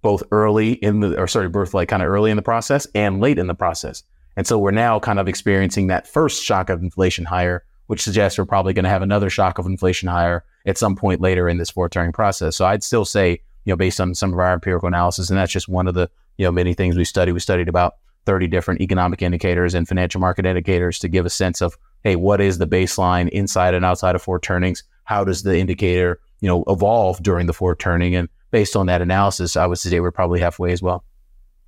both 0.00 0.22
early 0.32 0.72
in 0.72 1.00
the, 1.00 1.20
or 1.20 1.28
sorry, 1.28 1.48
birth 1.48 1.74
like 1.74 1.88
kind 1.88 2.02
of 2.02 2.08
early 2.08 2.30
in 2.30 2.36
the 2.36 2.42
process 2.42 2.86
and 2.94 3.20
late 3.20 3.38
in 3.38 3.46
the 3.46 3.54
process. 3.54 4.02
And 4.36 4.46
so 4.46 4.58
we're 4.58 4.70
now 4.70 4.98
kind 4.98 5.18
of 5.18 5.28
experiencing 5.28 5.88
that 5.88 6.06
first 6.06 6.42
shock 6.42 6.70
of 6.70 6.82
inflation 6.82 7.24
higher, 7.24 7.64
which 7.86 8.02
suggests 8.02 8.38
we're 8.38 8.44
probably 8.44 8.72
going 8.72 8.84
to 8.84 8.90
have 8.90 9.02
another 9.02 9.30
shock 9.30 9.58
of 9.58 9.66
inflation 9.66 10.08
higher 10.08 10.44
at 10.66 10.78
some 10.78 10.96
point 10.96 11.20
later 11.20 11.48
in 11.48 11.58
this 11.58 11.70
four 11.70 11.88
turning 11.88 12.12
process. 12.12 12.56
So 12.56 12.64
I'd 12.64 12.82
still 12.82 13.04
say, 13.04 13.40
you 13.64 13.72
know, 13.72 13.76
based 13.76 14.00
on 14.00 14.14
some 14.14 14.32
of 14.32 14.38
our 14.38 14.52
empirical 14.52 14.88
analysis, 14.88 15.30
and 15.30 15.38
that's 15.38 15.52
just 15.52 15.68
one 15.68 15.86
of 15.86 15.94
the, 15.94 16.10
you 16.38 16.44
know, 16.44 16.52
many 16.52 16.74
things 16.74 16.96
we 16.96 17.04
study. 17.04 17.32
We 17.32 17.40
studied 17.40 17.68
about 17.68 17.96
30 18.24 18.46
different 18.46 18.80
economic 18.80 19.22
indicators 19.22 19.74
and 19.74 19.86
financial 19.86 20.20
market 20.20 20.46
indicators 20.46 20.98
to 21.00 21.08
give 21.08 21.26
a 21.26 21.30
sense 21.30 21.60
of, 21.60 21.76
hey, 22.04 22.16
what 22.16 22.40
is 22.40 22.58
the 22.58 22.66
baseline 22.66 23.28
inside 23.30 23.74
and 23.74 23.84
outside 23.84 24.14
of 24.14 24.22
four 24.22 24.38
turnings? 24.38 24.82
How 25.04 25.24
does 25.24 25.42
the 25.42 25.58
indicator, 25.58 26.20
you 26.40 26.48
know, 26.48 26.64
evolve 26.68 27.22
during 27.22 27.46
the 27.46 27.52
four 27.52 27.74
turning? 27.74 28.14
And 28.14 28.28
based 28.50 28.76
on 28.76 28.86
that 28.86 29.02
analysis, 29.02 29.56
I 29.56 29.66
would 29.66 29.78
say 29.78 30.00
we're 30.00 30.10
probably 30.10 30.40
halfway 30.40 30.72
as 30.72 30.82
well. 30.82 31.04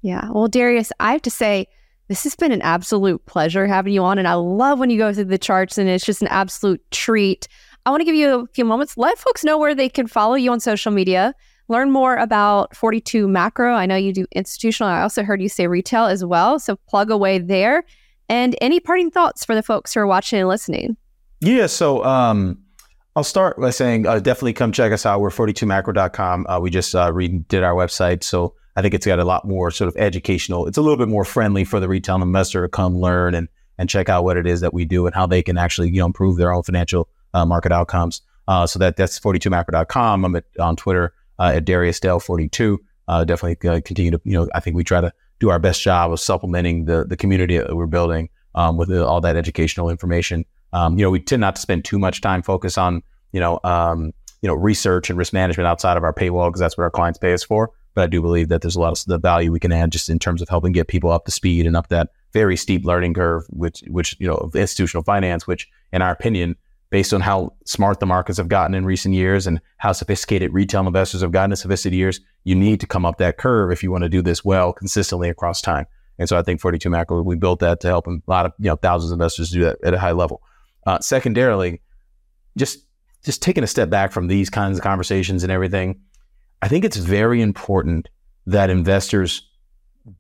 Yeah. 0.03 0.31
Well, 0.31 0.49
Darius, 0.49 0.93
I 1.01 1.13
have 1.13 1.23
to 1.23 1.31
say, 1.31 1.67
this 2.09 2.25
has 2.25 2.37
been 2.37 2.53
an 2.53 2.63
absolute 2.63 3.25
pleasure 3.27 3.67
having 3.67 3.93
you 3.93 4.03
on. 4.03 4.19
And 4.19 4.29
I 4.29 4.35
love 4.35 4.79
when 4.79 4.91
you 4.91 4.99
go 4.99 5.13
through 5.13 5.25
the 5.25 5.39
charts, 5.39 5.79
and 5.79 5.89
it's 5.89 6.05
just 6.05 6.23
an 6.23 6.29
absolute 6.29 6.83
treat. 6.91 7.49
I 7.87 7.91
want 7.91 8.01
to 8.01 8.05
give 8.05 8.15
you 8.15 8.41
a 8.41 8.47
few 8.49 8.65
moments. 8.65 8.97
Let 8.97 9.19
folks 9.19 9.45
know 9.45 9.59
where 9.59 9.75
they 9.75 9.89
can 9.89 10.07
follow 10.07 10.35
you 10.35 10.51
on 10.53 10.61
social 10.61 10.93
media, 10.93 11.35
learn 11.69 11.91
more 11.91 12.17
about 12.17 12.75
42 12.77 13.29
Macro. 13.29 13.75
I 13.75 13.87
know 13.87 13.97
you 13.97 14.13
do 14.13 14.27
institutional. 14.33 14.91
I 14.91 15.03
also 15.03 15.23
heard 15.23 15.41
you 15.43 15.49
say 15.49 15.67
retail 15.67 16.07
as 16.07 16.25
well. 16.25 16.59
So 16.59 16.77
plug 16.89 17.11
away 17.11 17.39
there. 17.39 17.85
And 18.29 18.57
any 18.61 18.81
parting 18.81 19.11
thoughts 19.11 19.45
for 19.45 19.55
the 19.55 19.63
folks 19.63 19.93
who 19.93 20.01
are 20.01 20.07
watching 20.07 20.41
and 20.41 20.49
listening? 20.49 20.97
Yeah. 21.41 21.67
So, 21.67 22.03
um, 22.05 22.59
I'll 23.17 23.25
start 23.25 23.61
by 23.61 23.71
saying 23.71 24.07
uh, 24.07 24.19
definitely 24.19 24.55
come 24.55 24.73
check 24.73 24.93
us 24.93 25.07
out. 25.07 25.21
We're 25.21 25.31
42macro.com. 25.31 26.47
Uh, 26.49 26.59
we 26.59 26.71
just 26.71 26.95
uh, 26.95 27.13
redid 27.13 27.63
our 27.63 27.75
website. 27.75 28.25
So 28.25 28.57
I 28.77 28.83
think 28.83 28.95
it's 28.95 29.07
got 29.07 29.19
a 29.19 29.25
lot 29.25 29.47
more 29.47 29.71
sort 29.71 29.89
of 29.89 29.97
educational. 29.97 30.67
It's 30.67 30.79
a 30.79 30.83
little 30.83 30.97
bit 30.97 31.09
more 31.09 31.25
friendly 31.25 31.65
for 31.65 31.81
the 31.81 31.89
retail 31.89 32.21
investor 32.23 32.63
to 32.63 32.69
come 32.69 32.99
learn 32.99 33.35
and 33.35 33.49
and 33.79 33.89
check 33.89 34.09
out 34.09 34.23
what 34.23 34.37
it 34.37 34.47
is 34.47 34.61
that 34.61 34.73
we 34.73 34.85
do 34.85 35.07
and 35.07 35.15
how 35.15 35.27
they 35.27 35.43
can 35.43 35.59
actually 35.59 35.91
you 35.91 35.99
know 35.99 36.07
improve 36.07 36.37
their 36.37 36.53
own 36.53 36.63
financial 36.63 37.09
uh, 37.33 37.45
market 37.45 37.73
outcomes. 37.73 38.23
Uh, 38.47 38.67
so 38.67 38.79
that 38.79 38.97
that's 38.97 39.19
42macro.com. 39.19 40.25
I'm 40.25 40.37
at, 40.37 40.45
on 40.61 40.77
Twitter 40.77 41.15
uh, 41.39 41.53
at 41.55 41.65
Darius 41.65 42.01
Dale 42.01 42.21
42. 42.21 42.81
Uh, 43.07 43.25
definitely 43.25 43.69
uh, 43.69 43.81
continue 43.85 44.11
to 44.11 44.21
you 44.25 44.33
know 44.33 44.49
I 44.55 44.61
think 44.61 44.77
we 44.77 44.85
try 44.85 45.01
to 45.01 45.13
do 45.41 45.51
our 45.51 45.59
best 45.59 45.83
job 45.83 46.13
of 46.13 46.21
supplementing 46.21 46.87
the 46.87 47.05
the 47.05 47.17
community 47.17 47.59
that 47.59 47.75
we're 47.77 47.87
building 47.87 48.29
um, 48.55 48.77
with 48.77 48.93
all 48.93 49.21
that 49.21 49.37
educational 49.37 49.91
information. 49.91 50.45
Um, 50.73 50.99
you 50.99 51.05
know 51.05 51.11
we 51.11 51.21
tend 51.21 51.41
not 51.41 51.57
to 51.57 51.63
spend 51.63 51.85
too 51.85 51.99
much 51.99 52.21
time 52.21 52.43
focus 52.43 52.77
on 52.79 53.03
you 53.33 53.41
know 53.41 53.61
um, 53.65 54.13
you 54.43 54.49
know 54.49 54.55
research 54.55 55.11
and 55.11 55.19
risk 55.19 55.33
management 55.33 55.67
outside 55.67 55.97
of 55.97 56.05
our 56.05 56.13
paywall 56.13 56.49
because 56.49 56.61
that's 56.61 56.77
what 56.77 56.85
our 56.85 56.91
clients 56.91 57.19
pay 57.19 57.33
us 57.33 57.45
for. 57.45 57.71
But 57.95 58.05
I 58.05 58.07
do 58.09 58.21
believe 58.21 58.49
that 58.49 58.63
there's 58.63 58.77
a 58.77 58.81
lot 58.81 58.99
of 58.99 59.05
the 59.07 59.19
value 59.19 59.53
we 59.53 59.61
can 59.61 59.73
add 59.73 59.93
just 59.93 60.09
in 60.09 60.19
terms 60.19 60.43
of 60.43 60.49
helping 60.49 60.73
get 60.73 60.89
people 60.89 61.11
up 61.11 61.25
to 61.27 61.31
speed 61.31 61.67
and 61.67 61.77
up 61.77 61.89
that 61.89 62.11
very 62.33 62.57
steep 62.57 62.85
learning 62.85 63.15
curve, 63.15 63.45
which, 63.51 63.83
which, 63.87 64.17
you 64.19 64.27
know, 64.27 64.35
of 64.35 64.57
institutional 64.57 65.05
finance, 65.05 65.47
which 65.47 65.69
in 65.93 66.03
our 66.03 66.11
opinion, 66.11 66.57
based 66.91 67.15
on 67.15 67.21
how 67.21 67.53
smart 67.65 68.01
the 68.01 68.07
markets 68.07 68.39
have 68.39 68.49
gotten 68.49 68.75
in 68.75 68.85
recent 68.85 69.15
years 69.15 69.47
and 69.47 69.61
how 69.79 69.93
sophisticated 69.93 70.53
retail 70.53 70.87
investors 70.87 71.23
have 71.23 71.33
gotten 71.33 71.53
in 71.53 71.57
sophisticated 71.57 71.97
years, 71.97 72.21
you 72.45 72.55
need 72.55 72.81
to 72.81 72.87
come 72.87 73.07
up 73.07 73.19
that 73.19 73.37
curve 73.39 73.71
if 73.71 73.83
you 73.83 73.91
want 73.91 74.03
to 74.03 74.09
do 74.09 74.23
this 74.23 74.45
well 74.45 74.73
consistently 74.73 75.29
across 75.29 75.61
time. 75.61 75.87
And 76.19 76.29
so 76.29 76.39
I 76.39 76.43
think 76.43 76.61
42 76.61 76.89
Macro, 76.91 77.23
we 77.23 77.37
built 77.37 77.61
that 77.61 77.81
to 77.81 77.89
help 77.89 78.07
a 78.07 78.19
lot 78.27 78.47
of, 78.47 78.53
you 78.59 78.67
know, 78.67 78.77
thousands 78.77 79.11
of 79.11 79.17
investors 79.17 79.51
do 79.51 79.65
that 79.65 79.79
at 79.83 79.95
a 79.95 79.99
high 79.99 80.13
level. 80.13 80.43
Uh, 80.87 81.01
secondarily, 81.01 81.81
just 82.57 82.81
just 83.25 83.43
taking 83.43 83.65
a 83.65 83.67
step 83.67 83.89
back 83.89 84.13
from 84.13 84.27
these 84.27 84.51
kinds 84.51 84.77
of 84.79 84.85
conversations 84.85 85.43
and 85.43 85.51
everything, 85.51 86.01
I 86.65 86.69
think 86.69 86.83
it's 86.83 86.97
very 86.97 87.43
important 87.43 88.09
that 88.47 88.71
investors 88.71 89.47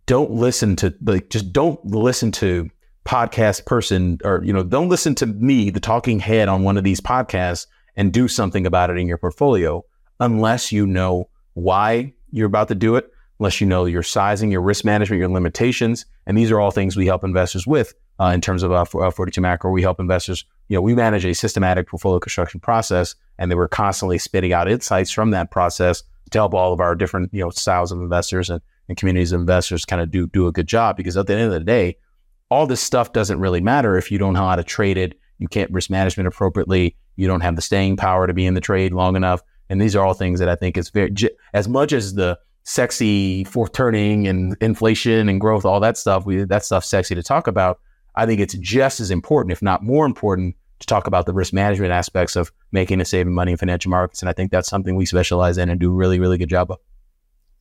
don't 0.04 0.30
listen 0.30 0.76
to 0.76 0.94
like 1.02 1.30
just 1.30 1.54
don't 1.54 1.82
listen 1.86 2.32
to 2.32 2.68
podcast 3.06 3.64
person 3.64 4.18
or 4.24 4.42
you 4.44 4.52
know 4.52 4.62
don't 4.62 4.90
listen 4.90 5.14
to 5.14 5.26
me 5.26 5.70
the 5.70 5.80
talking 5.80 6.18
head 6.18 6.48
on 6.48 6.62
one 6.62 6.76
of 6.76 6.84
these 6.84 7.00
podcasts 7.00 7.66
and 7.96 8.12
do 8.12 8.28
something 8.28 8.66
about 8.66 8.90
it 8.90 8.98
in 8.98 9.06
your 9.06 9.16
portfolio 9.16 9.82
unless 10.20 10.70
you 10.70 10.86
know 10.86 11.30
why 11.54 12.12
you're 12.30 12.46
about 12.46 12.68
to 12.68 12.74
do 12.74 12.96
it 12.96 13.10
unless 13.38 13.58
you 13.62 13.66
know 13.66 13.86
your 13.86 14.02
sizing, 14.02 14.50
your 14.50 14.60
risk 14.60 14.84
management, 14.84 15.20
your 15.20 15.30
limitations. 15.30 16.04
And 16.26 16.36
these 16.36 16.50
are 16.50 16.60
all 16.60 16.70
things 16.70 16.94
we 16.94 17.06
help 17.06 17.24
investors 17.24 17.66
with 17.66 17.94
uh, 18.20 18.32
in 18.34 18.42
terms 18.42 18.62
of 18.62 18.70
uh, 18.70 18.84
42 18.84 19.40
macro. 19.40 19.70
We 19.70 19.80
help 19.80 19.98
investors, 19.98 20.44
you 20.68 20.76
know, 20.76 20.82
we 20.82 20.94
manage 20.94 21.24
a 21.24 21.34
systematic 21.34 21.88
portfolio 21.88 22.20
construction 22.20 22.60
process 22.60 23.14
and 23.38 23.50
they 23.50 23.54
were 23.54 23.66
constantly 23.66 24.18
spitting 24.18 24.52
out 24.52 24.70
insights 24.70 25.10
from 25.10 25.30
that 25.30 25.50
process 25.50 26.02
to 26.34 26.38
help 26.38 26.54
all 26.54 26.72
of 26.72 26.80
our 26.80 26.94
different, 26.94 27.32
you 27.32 27.40
know, 27.40 27.50
styles 27.50 27.90
of 27.90 28.00
investors 28.00 28.50
and, 28.50 28.60
and 28.88 28.98
communities 28.98 29.32
of 29.32 29.40
investors 29.40 29.84
kind 29.84 30.02
of 30.02 30.10
do, 30.10 30.26
do 30.28 30.46
a 30.46 30.52
good 30.52 30.66
job. 30.66 30.96
Because 30.96 31.16
at 31.16 31.26
the 31.26 31.34
end 31.34 31.42
of 31.42 31.52
the 31.52 31.60
day, 31.60 31.96
all 32.50 32.66
this 32.66 32.80
stuff 32.80 33.12
doesn't 33.12 33.40
really 33.40 33.60
matter 33.60 33.96
if 33.96 34.10
you 34.10 34.18
don't 34.18 34.34
know 34.34 34.46
how 34.46 34.56
to 34.56 34.62
trade 34.62 34.98
it. 34.98 35.18
You 35.38 35.48
can't 35.48 35.70
risk 35.70 35.90
management 35.90 36.28
appropriately. 36.28 36.96
You 37.16 37.26
don't 37.26 37.40
have 37.40 37.56
the 37.56 37.62
staying 37.62 37.96
power 37.96 38.26
to 38.26 38.34
be 38.34 38.46
in 38.46 38.54
the 38.54 38.60
trade 38.60 38.92
long 38.92 39.16
enough. 39.16 39.42
And 39.70 39.80
these 39.80 39.96
are 39.96 40.04
all 40.04 40.14
things 40.14 40.40
that 40.40 40.48
I 40.48 40.54
think 40.54 40.76
is 40.76 40.90
very, 40.90 41.12
as 41.54 41.68
much 41.68 41.92
as 41.92 42.14
the 42.14 42.38
sexy 42.64 43.44
fourth 43.44 43.72
turning 43.72 44.26
and 44.26 44.56
inflation 44.60 45.28
and 45.28 45.40
growth, 45.40 45.64
all 45.64 45.80
that 45.80 45.96
stuff, 45.96 46.26
we, 46.26 46.44
that 46.44 46.64
stuff's 46.64 46.88
sexy 46.88 47.14
to 47.14 47.22
talk 47.22 47.46
about. 47.46 47.80
I 48.14 48.26
think 48.26 48.40
it's 48.40 48.54
just 48.54 49.00
as 49.00 49.10
important, 49.10 49.52
if 49.52 49.62
not 49.62 49.82
more 49.82 50.06
important, 50.06 50.54
to 50.80 50.86
talk 50.86 51.06
about 51.06 51.26
the 51.26 51.32
risk 51.32 51.52
management 51.52 51.92
aspects 51.92 52.36
of 52.36 52.52
making 52.72 53.00
and 53.00 53.08
saving 53.08 53.34
money 53.34 53.52
in 53.52 53.58
financial 53.58 53.90
markets. 53.90 54.22
And 54.22 54.28
I 54.28 54.32
think 54.32 54.50
that's 54.50 54.68
something 54.68 54.96
we 54.96 55.06
specialize 55.06 55.58
in 55.58 55.68
and 55.68 55.80
do 55.80 55.90
a 55.90 55.94
really, 55.94 56.18
really 56.18 56.38
good 56.38 56.48
job 56.48 56.70
of. 56.70 56.78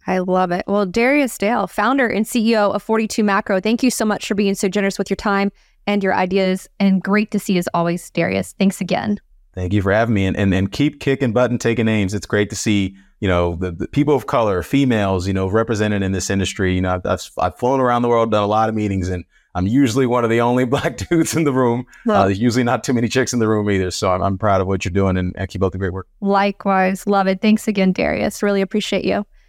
I 0.05 0.19
love 0.19 0.51
it. 0.51 0.65
Well, 0.67 0.85
Darius 0.85 1.37
Dale, 1.37 1.67
founder 1.67 2.07
and 2.07 2.25
CEO 2.25 2.73
of 2.73 2.83
42 2.83 3.23
Macro, 3.23 3.61
thank 3.61 3.83
you 3.83 3.89
so 3.89 4.03
much 4.03 4.27
for 4.27 4.35
being 4.35 4.55
so 4.55 4.67
generous 4.67 4.97
with 4.97 5.09
your 5.09 5.15
time 5.15 5.51
and 5.87 6.03
your 6.03 6.13
ideas. 6.13 6.67
And 6.79 7.01
great 7.01 7.31
to 7.31 7.39
see 7.39 7.57
as 7.57 7.69
always, 7.73 8.09
Darius. 8.09 8.53
Thanks 8.59 8.81
again. 8.81 9.19
Thank 9.53 9.71
you 9.71 9.81
for 9.81 9.93
having 9.93 10.15
me 10.15 10.25
and, 10.25 10.35
and, 10.35 10.53
and 10.53 10.71
keep 10.71 10.99
kicking 10.99 11.31
butt 11.31 11.51
and 11.51 11.61
taking 11.61 11.85
names. 11.85 12.13
It's 12.13 12.25
great 12.25 12.49
to 12.49 12.55
see, 12.55 12.97
you 13.19 13.27
know, 13.27 13.55
the, 13.55 13.71
the 13.71 13.87
people 13.87 14.15
of 14.15 14.25
color, 14.25 14.63
females, 14.63 15.27
you 15.27 15.33
know, 15.33 15.47
represented 15.47 16.01
in 16.01 16.11
this 16.11 16.29
industry. 16.29 16.75
You 16.75 16.81
know, 16.81 16.95
I've, 16.95 17.05
I've, 17.05 17.31
I've 17.37 17.57
flown 17.57 17.79
around 17.79 18.01
the 18.01 18.09
world, 18.09 18.31
done 18.31 18.43
a 18.43 18.47
lot 18.47 18.67
of 18.67 18.75
meetings, 18.75 19.09
and 19.09 19.23
I'm 19.55 19.67
usually 19.67 20.05
one 20.05 20.23
of 20.23 20.29
the 20.29 20.41
only 20.41 20.65
black 20.73 20.97
dudes 20.97 21.35
in 21.35 21.43
the 21.43 21.53
room. 21.53 21.85
Uh, 22.07 22.25
there's 22.25 22.39
usually 22.39 22.63
not 22.63 22.83
too 22.83 22.93
many 22.93 23.07
chicks 23.07 23.33
in 23.33 23.39
the 23.39 23.47
room 23.47 23.69
either. 23.69 23.91
So 23.91 24.11
I'm, 24.11 24.21
I'm 24.21 24.37
proud 24.37 24.61
of 24.61 24.67
what 24.67 24.83
you're 24.83 24.91
doing 24.91 25.17
and, 25.17 25.33
and 25.37 25.49
keep 25.49 25.63
up 25.63 25.71
the 25.71 25.77
great 25.77 25.93
work. 25.93 26.07
Likewise. 26.21 27.05
Love 27.07 27.27
it. 27.27 27.41
Thanks 27.41 27.67
again, 27.67 27.91
Darius. 27.91 28.41
Really 28.41 28.61
appreciate 28.61 29.05
you. 29.05 29.25